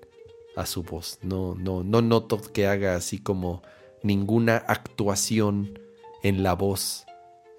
[0.57, 1.21] a su voz.
[1.23, 3.63] No, no, no noto que haga así como
[4.03, 5.79] ninguna actuación
[6.23, 7.05] en la voz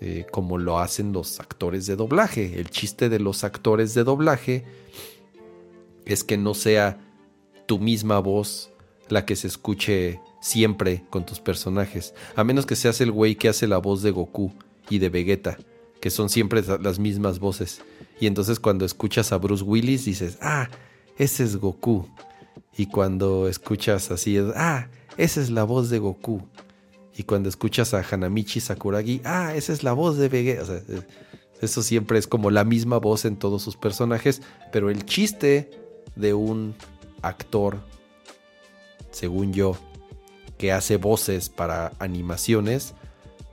[0.05, 2.59] eh, como lo hacen los actores de doblaje.
[2.59, 4.65] El chiste de los actores de doblaje
[6.05, 6.99] es que no sea
[7.65, 8.71] tu misma voz
[9.07, 12.13] la que se escuche siempre con tus personajes.
[12.35, 14.51] A menos que seas el güey que hace la voz de Goku
[14.89, 15.57] y de Vegeta,
[16.01, 17.81] que son siempre las mismas voces.
[18.19, 20.69] Y entonces cuando escuchas a Bruce Willis dices, ah,
[21.17, 22.09] ese es Goku.
[22.75, 26.41] Y cuando escuchas así, ah, esa es la voz de Goku.
[27.15, 30.81] Y cuando escuchas a Hanamichi Sakuragi, ah, esa es la voz de Vegeta.
[31.61, 34.41] Eso siempre es como la misma voz en todos sus personajes.
[34.71, 35.69] Pero el chiste
[36.15, 36.75] de un
[37.21, 37.79] actor,
[39.11, 39.77] según yo,
[40.57, 42.95] que hace voces para animaciones,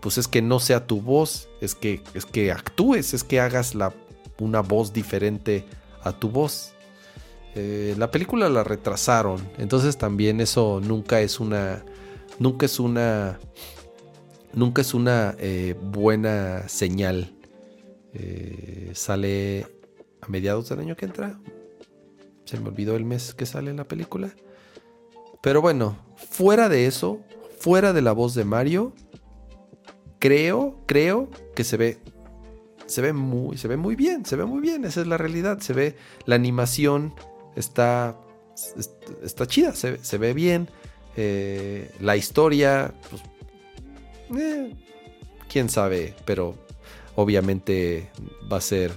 [0.00, 3.74] pues es que no sea tu voz, es que, es que actúes, es que hagas
[3.74, 3.92] la,
[4.38, 5.66] una voz diferente
[6.02, 6.72] a tu voz.
[7.54, 11.84] Eh, la película la retrasaron, entonces también eso nunca es una
[12.40, 13.38] nunca es una,
[14.52, 17.32] nunca es una eh, buena señal.
[18.12, 19.66] Eh, sale
[20.20, 21.38] a mediados del año que entra.
[22.44, 24.34] Se me olvidó el mes que sale la película.
[25.40, 27.20] Pero bueno, fuera de eso,
[27.58, 28.92] fuera de la voz de Mario,
[30.18, 31.98] creo, creo que se ve
[32.86, 35.60] se ve muy se ve muy bien, se ve muy bien, esa es la realidad,
[35.60, 35.96] se ve
[36.26, 37.14] la animación
[37.60, 38.16] está
[39.22, 40.68] está chida, se, se ve bien.
[41.16, 43.22] Eh, la historia, pues,
[44.40, 44.74] eh,
[45.48, 46.54] quién sabe, pero
[47.16, 48.10] obviamente
[48.50, 48.92] va a ser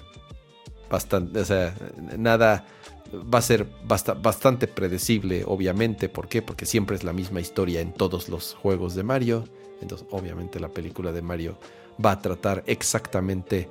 [0.89, 1.75] bastante, o sea,
[2.17, 2.65] nada,
[3.13, 6.09] va a ser bastante predecible, obviamente.
[6.09, 6.41] ¿Por qué?
[6.41, 9.45] Porque siempre es la misma historia en todos los juegos de Mario.
[9.81, 11.57] Entonces, obviamente, la película de Mario
[12.03, 13.69] va a tratar exactamente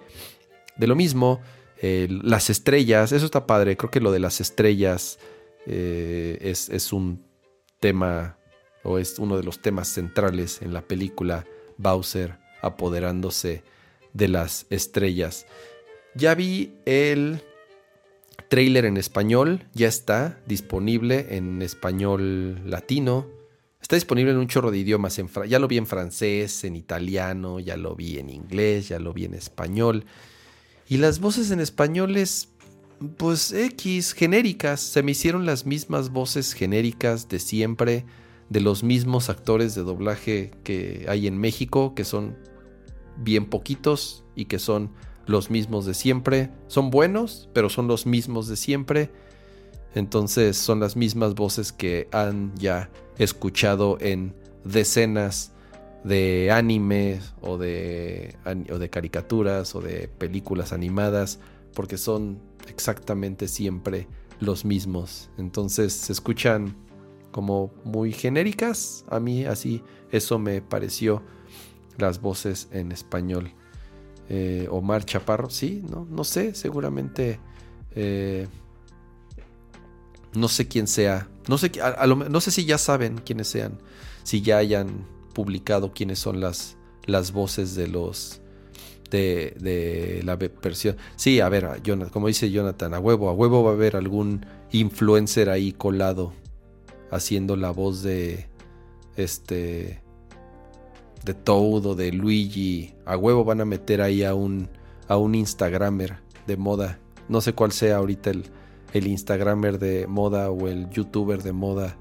[0.76, 1.40] de lo mismo.
[1.82, 3.76] Las estrellas, eso está padre.
[3.76, 5.18] Creo que lo de las estrellas
[5.66, 7.24] eh, es, es un
[7.80, 8.36] tema
[8.84, 11.44] o es uno de los temas centrales en la película
[11.78, 13.64] Bowser apoderándose
[14.12, 15.46] de las estrellas.
[16.14, 17.42] Ya vi el
[18.48, 23.26] trailer en español, ya está disponible en español latino.
[23.80, 25.18] Está disponible en un chorro de idiomas.
[25.18, 29.12] En ya lo vi en francés, en italiano, ya lo vi en inglés, ya lo
[29.12, 30.04] vi en español.
[30.92, 32.50] Y las voces en español es,
[33.16, 34.78] pues, X, genéricas.
[34.78, 38.04] Se me hicieron las mismas voces genéricas de siempre
[38.50, 42.36] de los mismos actores de doblaje que hay en México, que son
[43.16, 44.92] bien poquitos y que son
[45.24, 46.50] los mismos de siempre.
[46.66, 49.10] Son buenos, pero son los mismos de siempre.
[49.94, 55.54] Entonces son las mismas voces que han ya escuchado en decenas
[56.04, 58.36] de animes o de,
[58.70, 61.38] o de caricaturas o de películas animadas,
[61.74, 64.06] porque son exactamente siempre
[64.40, 65.30] los mismos.
[65.38, 66.74] Entonces se escuchan
[67.30, 69.04] como muy genéricas.
[69.08, 71.22] A mí así eso me pareció
[71.98, 73.52] las voces en español.
[74.28, 77.38] Eh, Omar Chaparro, sí, no, no sé, seguramente
[77.94, 78.48] eh,
[80.34, 81.28] no sé quién sea.
[81.48, 81.72] No sé,
[82.06, 83.78] no sé si ya saben quiénes sean.
[84.22, 86.76] Si ya hayan publicado quiénes son las,
[87.06, 88.40] las voces de los
[89.10, 90.96] de, de, la versión.
[91.16, 91.82] Sí, a ver,
[92.12, 96.32] como dice Jonathan, a huevo, a huevo va a haber algún influencer ahí colado
[97.10, 98.48] haciendo la voz de
[99.16, 100.02] este
[101.24, 102.94] de Toad o de Luigi.
[103.04, 104.68] A huevo van a meter ahí a un
[105.08, 106.98] a un Instagramer de moda.
[107.28, 108.44] No sé cuál sea ahorita el,
[108.92, 111.96] el Instagramer de moda o el YouTuber de moda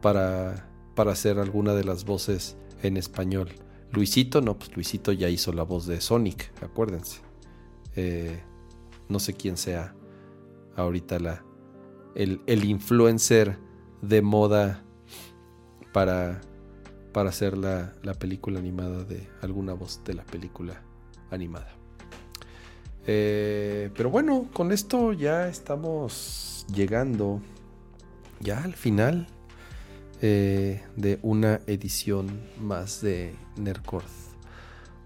[0.00, 3.48] para, para hacer alguna de las voces en español.
[3.90, 7.20] Luisito, no, pues Luisito ya hizo la voz de Sonic, acuérdense.
[7.96, 8.42] Eh,
[9.08, 9.94] no sé quién sea
[10.76, 11.44] ahorita la,
[12.14, 13.58] el, el influencer
[14.00, 14.82] de moda
[15.92, 16.40] para,
[17.12, 20.82] para hacer la, la, película animada de alguna voz de la película
[21.30, 21.76] animada.
[23.06, 27.40] Eh, pero bueno, con esto ya estamos llegando
[28.40, 29.26] ya al final
[30.24, 34.04] eh, de una edición más de Nercord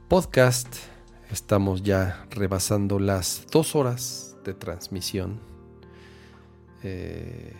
[0.08, 0.68] Podcast.
[1.30, 5.40] Estamos ya rebasando las dos horas de transmisión.
[6.82, 7.54] Eh,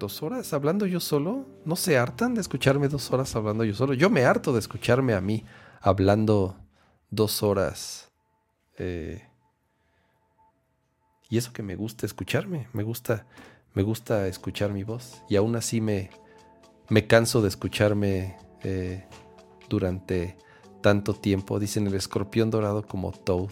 [0.00, 1.46] ¿Dos horas hablando yo solo?
[1.64, 3.94] ¿No se hartan de escucharme dos horas hablando yo solo?
[3.94, 5.44] Yo me harto de escucharme a mí
[5.80, 6.56] hablando
[7.10, 8.10] dos horas.
[8.76, 9.24] Eh,
[11.30, 13.24] y eso que me gusta escucharme, me gusta
[13.74, 16.10] me gusta escuchar mi voz y aún así me,
[16.88, 19.04] me canso de escucharme eh,
[19.68, 20.36] durante
[20.80, 21.58] tanto tiempo.
[21.58, 23.50] Dicen el escorpión dorado como Toad,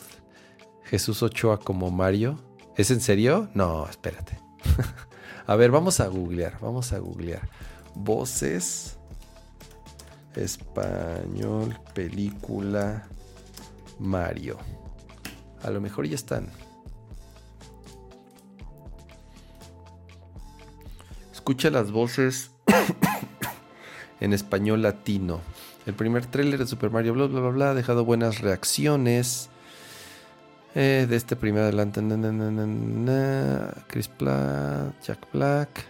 [0.85, 2.39] Jesús Ochoa como Mario.
[2.77, 3.49] ¿Es en serio?
[3.55, 4.39] No, espérate.
[5.47, 7.49] a ver, vamos a googlear, vamos a googlear.
[7.95, 8.99] Voces
[10.35, 13.07] español, película
[13.99, 14.59] Mario.
[15.63, 16.51] A lo mejor ya están.
[21.47, 22.51] Escucha las voces
[24.21, 25.41] en español latino.
[25.87, 29.49] El primer tráiler de Super Mario bla bla bla bla ha dejado buenas reacciones.
[30.75, 32.03] Eh, de este primer adelante.
[33.87, 35.85] Chris Platt, Jack Black.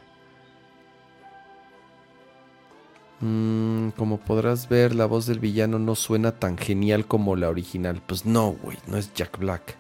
[3.21, 8.03] Mm, como podrás ver, la voz del villano no suena tan genial como la original.
[8.07, 9.75] Pues no, güey, no es Jack Black.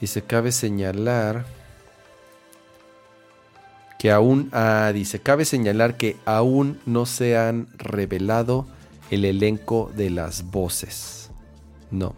[0.00, 1.44] Y se cabe señalar
[4.00, 8.66] que aún, ah, dice, cabe señalar que aún no se han revelado
[9.10, 11.30] el elenco de las voces.
[11.90, 12.14] No.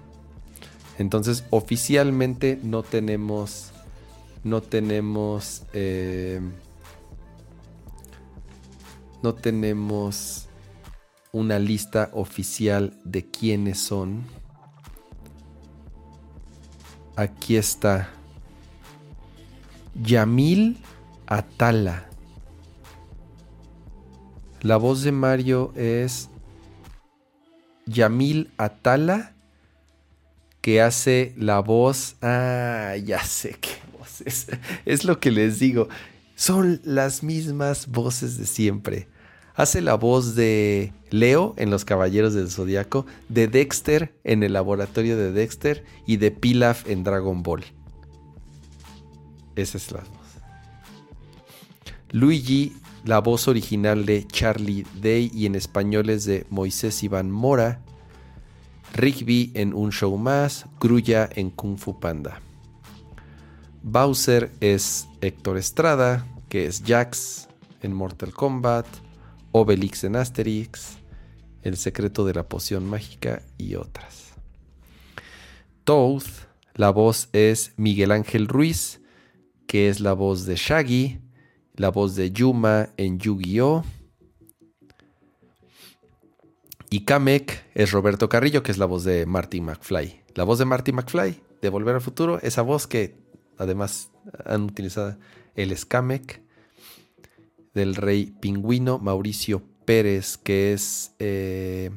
[0.98, 3.72] Entonces, oficialmente no tenemos,
[4.44, 6.40] no tenemos, eh,
[9.24, 10.46] no tenemos
[11.32, 14.22] una lista oficial de quiénes son.
[17.16, 18.10] Aquí está.
[20.00, 20.78] Yamil
[21.32, 22.10] Atala.
[24.60, 26.28] La voz de Mario es
[27.86, 29.32] Yamil Atala,
[30.60, 32.16] que hace la voz.
[32.20, 34.48] Ah, ya sé qué voz es.
[34.84, 35.88] Es lo que les digo.
[36.34, 39.08] Son las mismas voces de siempre.
[39.54, 45.16] Hace la voz de Leo en Los Caballeros del Zodiaco, de Dexter en el laboratorio
[45.16, 47.64] de Dexter y de Pilaf en Dragon Ball.
[49.56, 50.21] Esa es la voz.
[52.12, 52.74] Luigi,
[53.06, 57.80] la voz original de Charlie Day y en español es de Moisés Iván Mora.
[58.92, 62.42] Rigby en Un Show Más, Grulla en Kung Fu Panda.
[63.82, 67.48] Bowser es Héctor Estrada, que es Jax
[67.80, 68.86] en Mortal Kombat,
[69.52, 70.98] Obelix en Asterix,
[71.62, 74.34] El secreto de la poción mágica y otras.
[75.84, 76.24] Toad,
[76.74, 79.00] la voz es Miguel Ángel Ruiz,
[79.66, 81.21] que es la voz de Shaggy
[81.76, 83.84] la voz de Yuma en Yu-Gi-Oh!
[86.90, 90.22] Y Kamek es Roberto Carrillo, que es la voz de Marty McFly.
[90.34, 93.16] La voz de Marty McFly de Volver al Futuro, esa voz que
[93.56, 94.10] además
[94.44, 95.16] han utilizado
[95.54, 96.42] el Skamek
[97.72, 101.90] del rey pingüino, Mauricio Pérez, que es eh,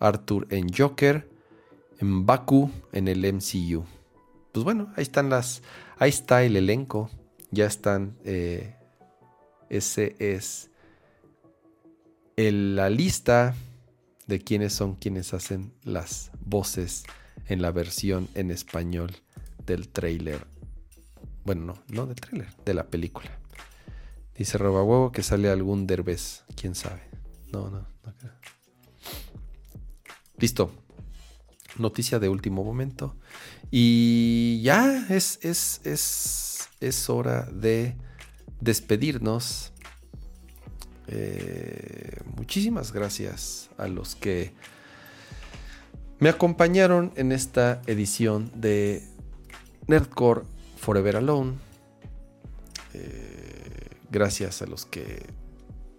[0.00, 1.30] Arthur en Joker,
[1.98, 3.84] en Baku en el MCU.
[4.52, 5.62] Pues bueno, ahí están las,
[5.98, 7.10] ahí está el elenco,
[7.50, 8.75] ya están eh,
[9.68, 10.70] ese es
[12.36, 13.54] la lista
[14.26, 17.04] de quiénes son quienes hacen las voces
[17.46, 19.16] en la versión en español
[19.64, 20.46] del trailer.
[21.44, 23.30] Bueno, no, no del trailer, de la película.
[24.36, 27.00] Dice Roba que sale algún derbez, quién sabe.
[27.52, 27.86] No, no, no.
[30.38, 30.70] Listo.
[31.78, 33.16] Noticia de último momento.
[33.70, 37.96] Y ya es, es, es, es hora de
[38.60, 39.72] despedirnos.
[41.08, 44.52] Eh, muchísimas gracias a los que
[46.18, 49.06] me acompañaron en esta edición de
[49.86, 50.42] Nerdcore
[50.78, 51.54] Forever Alone.
[52.94, 55.26] Eh, gracias a los que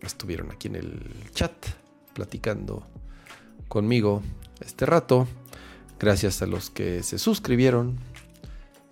[0.02, 1.54] estuvieron aquí en el chat
[2.14, 2.88] platicando
[3.68, 4.24] conmigo
[4.60, 5.28] este rato.
[6.00, 7.98] Gracias a los que se suscribieron.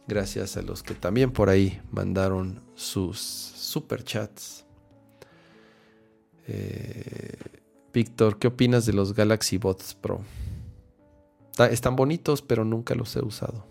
[0.07, 4.65] Gracias a los que también por ahí mandaron sus superchats.
[6.47, 7.37] Eh,
[7.91, 10.21] Víctor, ¿qué opinas de los Galaxy Bots Pro?
[11.71, 13.65] están bonitos, pero nunca los he usado.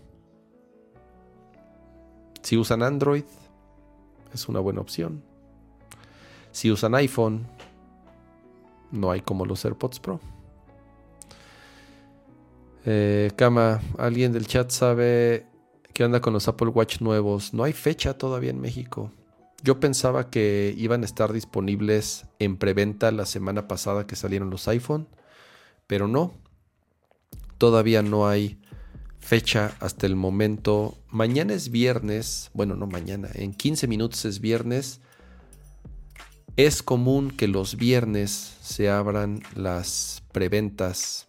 [2.43, 3.23] Si usan Android,
[4.31, 5.23] es una buena opción.
[6.51, 7.47] Si usan iPhone,
[8.91, 10.19] no hay como los AirPods Pro.
[12.85, 13.31] Eh,
[13.97, 15.47] ¿alguien del chat sabe
[15.93, 17.55] qué onda con los Apple Watch nuevos?
[17.55, 19.11] No hay fecha todavía en México.
[19.65, 24.67] Yo pensaba que iban a estar disponibles en preventa la semana pasada que salieron los
[24.67, 25.07] iPhone,
[25.87, 26.35] pero no.
[27.57, 28.61] Todavía no hay
[29.17, 30.99] fecha hasta el momento.
[31.09, 35.01] Mañana es viernes, bueno, no mañana, en 15 minutos es viernes.
[36.57, 41.27] Es común que los viernes se abran las preventas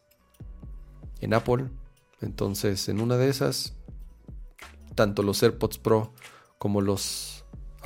[1.21, 1.71] en Apple.
[2.21, 3.73] Entonces, en una de esas,
[4.95, 6.13] tanto los AirPods Pro
[6.59, 7.36] como los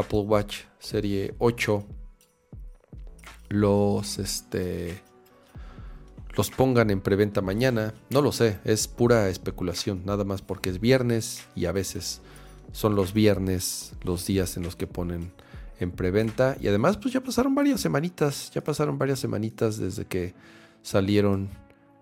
[0.01, 1.85] Apple Watch Serie 8
[3.51, 5.01] los este
[6.37, 10.81] los pongan en preventa mañana, no lo sé, es pura especulación, nada más porque es
[10.81, 12.21] viernes y a veces
[12.73, 15.33] son los viernes los días en los que ponen
[15.81, 16.57] en preventa.
[16.61, 20.35] Y además pues ya pasaron varias semanitas, ya pasaron varias semanitas desde que
[20.83, 21.49] salieron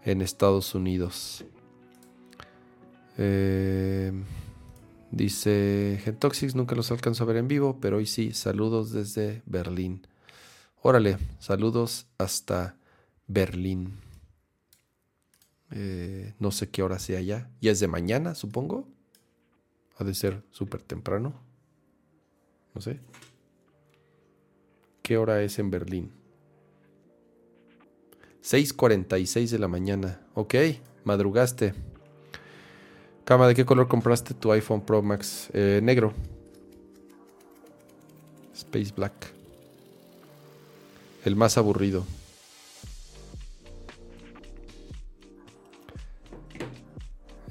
[0.04, 1.44] en Estados Unidos.
[3.16, 4.12] Eh,
[5.10, 10.06] dice Gentoxix, nunca los alcanzo a ver en vivo, pero hoy sí, saludos desde Berlín.
[10.80, 12.76] Órale, saludos hasta
[13.26, 13.98] Berlín.
[15.70, 17.50] Eh, no sé qué hora sea ya.
[17.60, 18.88] Ya es de mañana, supongo.
[19.96, 21.34] Ha de ser súper temprano.
[22.74, 23.00] No sé.
[25.02, 26.12] ¿Qué hora es en Berlín?
[28.42, 30.20] 6.46 de la mañana.
[30.34, 30.54] Ok,
[31.04, 31.74] madrugaste.
[33.28, 35.50] Cama, ¿de qué color compraste tu iPhone Pro Max?
[35.52, 36.14] Eh, negro.
[38.56, 39.12] Space Black.
[41.26, 42.06] El más aburrido.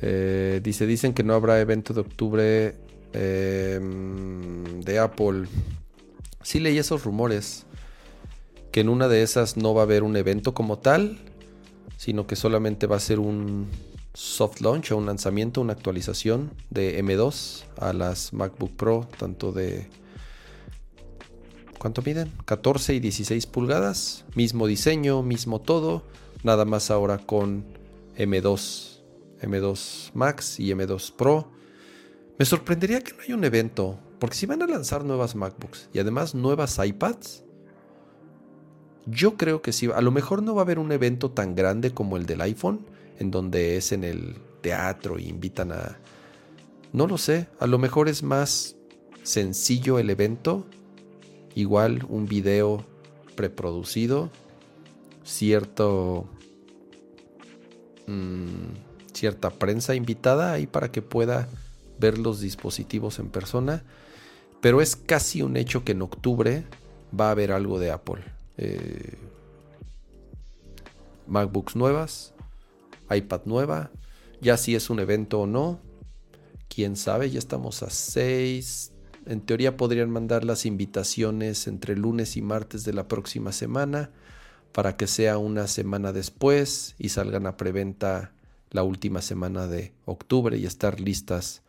[0.02, 2.76] Eh, dice, dicen que no habrá evento de octubre
[3.14, 5.44] em, de Apple.
[6.42, 7.68] Sí leí esos rumores
[8.72, 11.20] que en una de esas no va a haber un evento como tal,
[11.98, 13.68] sino que solamente va a ser un
[14.18, 19.88] soft launch o un lanzamiento, una actualización de M2 a las MacBook Pro, tanto de...
[21.78, 22.32] ¿Cuánto miden?
[22.46, 26.02] 14 y 16 pulgadas, mismo diseño, mismo todo,
[26.42, 27.64] nada más ahora con
[28.18, 29.02] M2,
[29.44, 31.52] M2 Max y M2 Pro.
[32.40, 36.00] Me sorprendería que no haya un evento, porque si van a lanzar nuevas MacBooks y
[36.00, 37.44] además nuevas iPads,
[39.06, 41.94] yo creo que sí, a lo mejor no va a haber un evento tan grande
[41.94, 45.98] como el del iPhone, en donde es en el teatro y invitan a...
[46.94, 48.76] No lo sé, a lo mejor es más
[49.24, 50.66] sencillo el evento,
[51.56, 52.86] igual un video
[53.36, 54.30] preproducido,
[55.24, 56.30] cierto...
[58.08, 61.50] Mm, cierta prensa invitada ahí para que pueda
[62.00, 63.84] ver los dispositivos en persona,
[64.62, 66.64] pero es casi un hecho que en octubre
[67.18, 68.24] va a haber algo de Apple.
[68.58, 69.18] Eh,
[71.28, 72.34] MacBooks nuevas,
[73.10, 73.92] iPad nueva,
[74.42, 75.80] ya si es un evento o no,
[76.68, 78.92] quién sabe, ya estamos a 6.
[79.26, 84.12] En teoría podrían mandar las invitaciones entre lunes y martes de la próxima semana
[84.72, 88.34] para que sea una semana después y salgan a preventa
[88.70, 91.64] la última semana de octubre y estar listas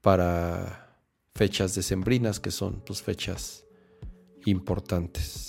[0.00, 0.96] para
[1.34, 3.64] fechas decembrinas que son pues fechas
[4.44, 5.47] importantes.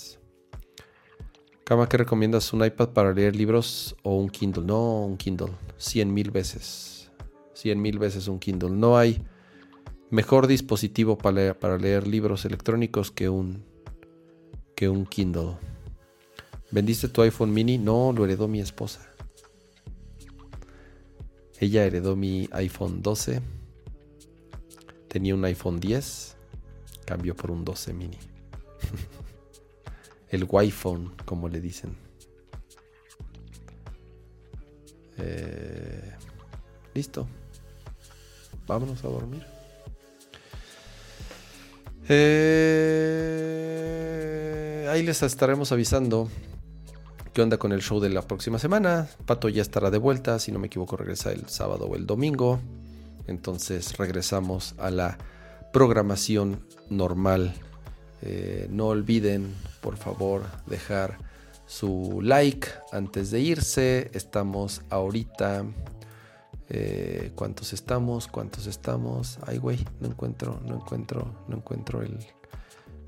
[1.70, 2.52] Cama, ¿qué recomiendas?
[2.52, 4.64] ¿Un iPad para leer libros o un Kindle?
[4.64, 5.52] No, un Kindle.
[5.78, 7.12] Cien mil veces.
[7.54, 8.72] Cien mil veces un Kindle.
[8.72, 9.24] No hay
[10.10, 13.64] mejor dispositivo para leer, para leer libros electrónicos que un,
[14.76, 15.58] que un Kindle.
[16.72, 17.78] ¿Vendiste tu iPhone mini?
[17.78, 19.08] No, lo heredó mi esposa.
[21.60, 23.44] Ella heredó mi iPhone 12.
[25.08, 26.36] Tenía un iPhone 10.
[27.06, 28.18] Cambió por un 12 mini.
[30.30, 31.96] El Wi-Phone, como le dicen.
[35.18, 36.14] Eh,
[36.94, 37.28] listo.
[38.68, 39.46] Vámonos a dormir.
[42.08, 43.40] Eh,
[44.90, 46.30] ahí les estaremos avisando
[47.34, 49.08] qué onda con el show de la próxima semana.
[49.26, 52.60] Pato ya estará de vuelta, si no me equivoco regresa el sábado o el domingo.
[53.28, 55.18] Entonces regresamos a la
[55.72, 57.54] programación normal.
[58.22, 61.18] Eh, no olviden, por favor, dejar
[61.66, 64.12] su like antes de irse.
[64.14, 65.66] Estamos ahorita
[66.70, 68.28] eh, ¿Cuántos estamos?
[68.28, 69.40] ¿Cuántos estamos?
[69.46, 72.20] Ay, güey, no encuentro, no encuentro, no encuentro el,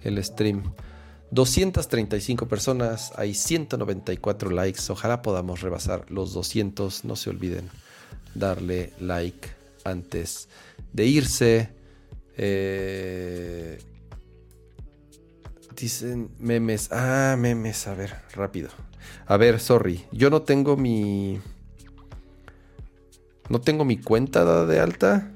[0.02, 0.64] el stream.
[1.30, 4.82] 235 personas, hay 194 likes.
[4.90, 7.06] Ojalá podamos rebasar los 200.
[7.06, 7.70] No se olviden
[8.34, 9.50] darle like
[9.84, 10.50] antes
[10.92, 11.70] de irse.
[12.38, 13.80] Eh,
[15.82, 16.90] dicen memes.
[16.92, 17.88] Ah, memes.
[17.88, 18.70] A ver, rápido.
[19.26, 20.06] A ver, sorry.
[20.12, 21.42] Yo no tengo mi
[23.50, 25.30] no tengo mi cuenta de alta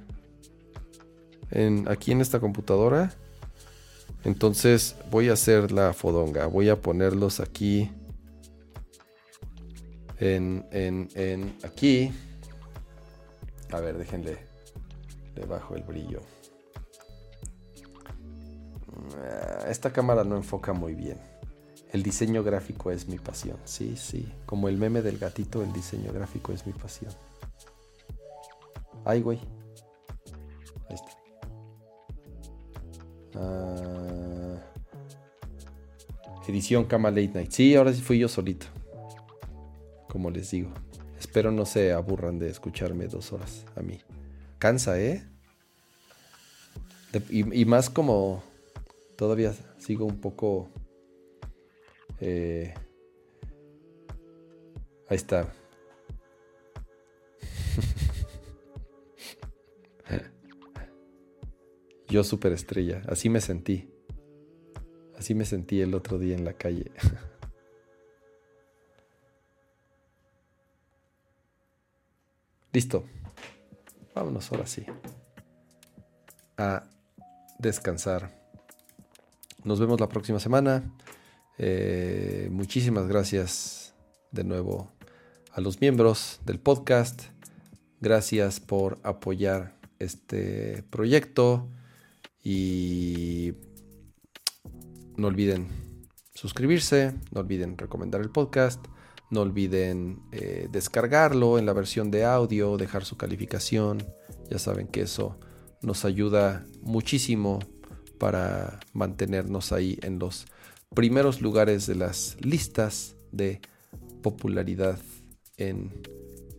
[1.52, 3.14] en, aquí en esta computadora.
[4.24, 6.46] Entonces voy a hacer la fodonga.
[6.48, 7.92] Voy a ponerlos aquí.
[10.20, 12.14] En, en, en aquí.
[13.72, 14.38] A ver, déjenle.
[15.36, 16.22] Le bajo el brillo.
[19.18, 21.18] Ah, esta cámara no enfoca muy bien.
[21.92, 23.58] El diseño gráfico es mi pasión.
[23.64, 24.32] Sí, sí.
[24.46, 27.12] Como el meme del gatito, el diseño gráfico es mi pasión.
[29.06, 29.40] Ay, güey.
[30.90, 31.12] Ahí está.
[33.36, 34.56] Ah,
[36.48, 37.52] edición Cama Late Night.
[37.52, 38.66] Sí, ahora sí fui yo solito.
[40.10, 40.72] Como les digo.
[41.20, 44.00] Espero no se aburran de escucharme dos horas a mí.
[44.58, 45.28] Cansa, ¿eh?
[47.30, 48.44] y, más como
[49.16, 50.70] todavía sigo un poco...
[52.20, 52.74] Eh,
[55.10, 55.52] ahí está.
[62.08, 63.92] Yo superestrella, así me sentí.
[65.18, 66.92] Así me sentí el otro día en la calle.
[72.72, 73.06] Listo.
[74.14, 74.86] Vámonos ahora sí.
[76.58, 76.84] A
[77.60, 78.45] descansar.
[79.66, 80.84] Nos vemos la próxima semana.
[81.58, 83.96] Eh, muchísimas gracias
[84.32, 84.92] de nuevo
[85.52, 87.24] a los miembros del podcast.
[88.00, 91.68] Gracias por apoyar este proyecto.
[92.44, 93.54] Y
[95.18, 95.68] no olviden
[96.36, 98.86] suscribirse, no olviden recomendar el podcast,
[99.32, 103.98] no olviden eh, descargarlo en la versión de audio, dejar su calificación.
[104.48, 105.40] Ya saben que eso
[105.82, 107.58] nos ayuda muchísimo
[108.18, 110.46] para mantenernos ahí en los
[110.94, 113.62] primeros lugares de las listas de
[114.22, 115.00] popularidad
[115.58, 115.92] en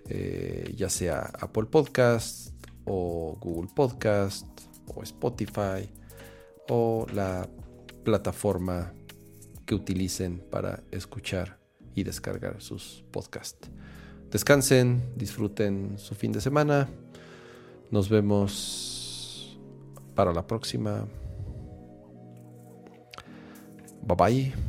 [0.08, 2.52] eh, ya sea Apple Podcast
[2.84, 4.46] o Google Podcast
[4.94, 5.88] o Spotify
[6.68, 7.48] o la
[8.04, 8.92] plataforma
[9.64, 11.58] que utilicen para escuchar
[11.94, 13.68] y descargar sus podcasts.
[14.30, 16.88] Descansen, disfruten su fin de semana.
[17.90, 19.58] Nos vemos
[20.14, 21.06] para la próxima.
[24.06, 24.66] Bye bye.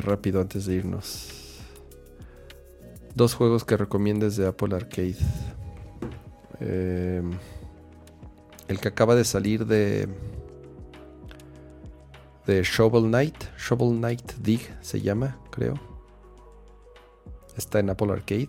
[0.00, 1.28] rápido antes de irnos.
[3.14, 5.16] Dos juegos que recomiendes de Apple Arcade.
[6.60, 7.32] Em,
[8.68, 10.08] el que acaba de salir de
[12.46, 15.74] de Shovel Knight, Shovel Knight Dig se llama, creo.
[17.56, 18.48] Está en Apple Arcade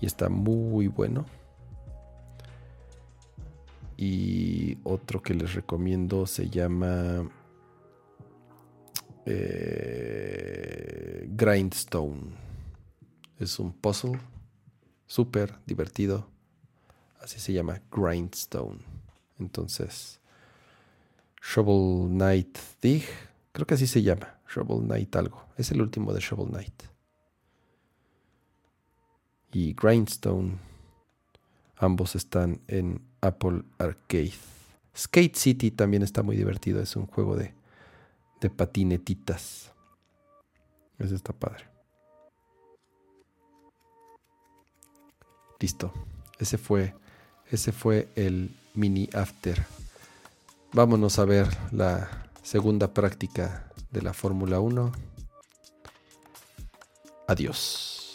[0.00, 1.26] y está muy bueno.
[3.96, 7.28] Y otro que les recomiendo se llama
[9.26, 12.20] eh, Grindstone.
[13.40, 14.18] Es un puzzle
[15.08, 16.28] súper divertido.
[17.20, 18.78] Así se llama Grindstone.
[19.40, 20.20] Entonces,
[21.42, 23.04] Shovel Knight Dig.
[23.50, 24.38] Creo que así se llama.
[24.48, 25.44] Shovel Knight algo.
[25.56, 26.82] Es el último de Shovel Knight.
[29.52, 30.58] Y Grindstone.
[31.76, 34.32] Ambos están en Apple Arcade.
[34.96, 36.80] Skate City también está muy divertido.
[36.80, 37.54] Es un juego de,
[38.40, 39.72] de patinetitas.
[40.98, 41.77] Ese está padre.
[45.60, 45.92] Listo.
[46.38, 46.94] Ese fue,
[47.50, 49.64] ese fue el mini after.
[50.72, 54.92] Vámonos a ver la segunda práctica de la Fórmula 1.
[57.26, 58.07] Adiós.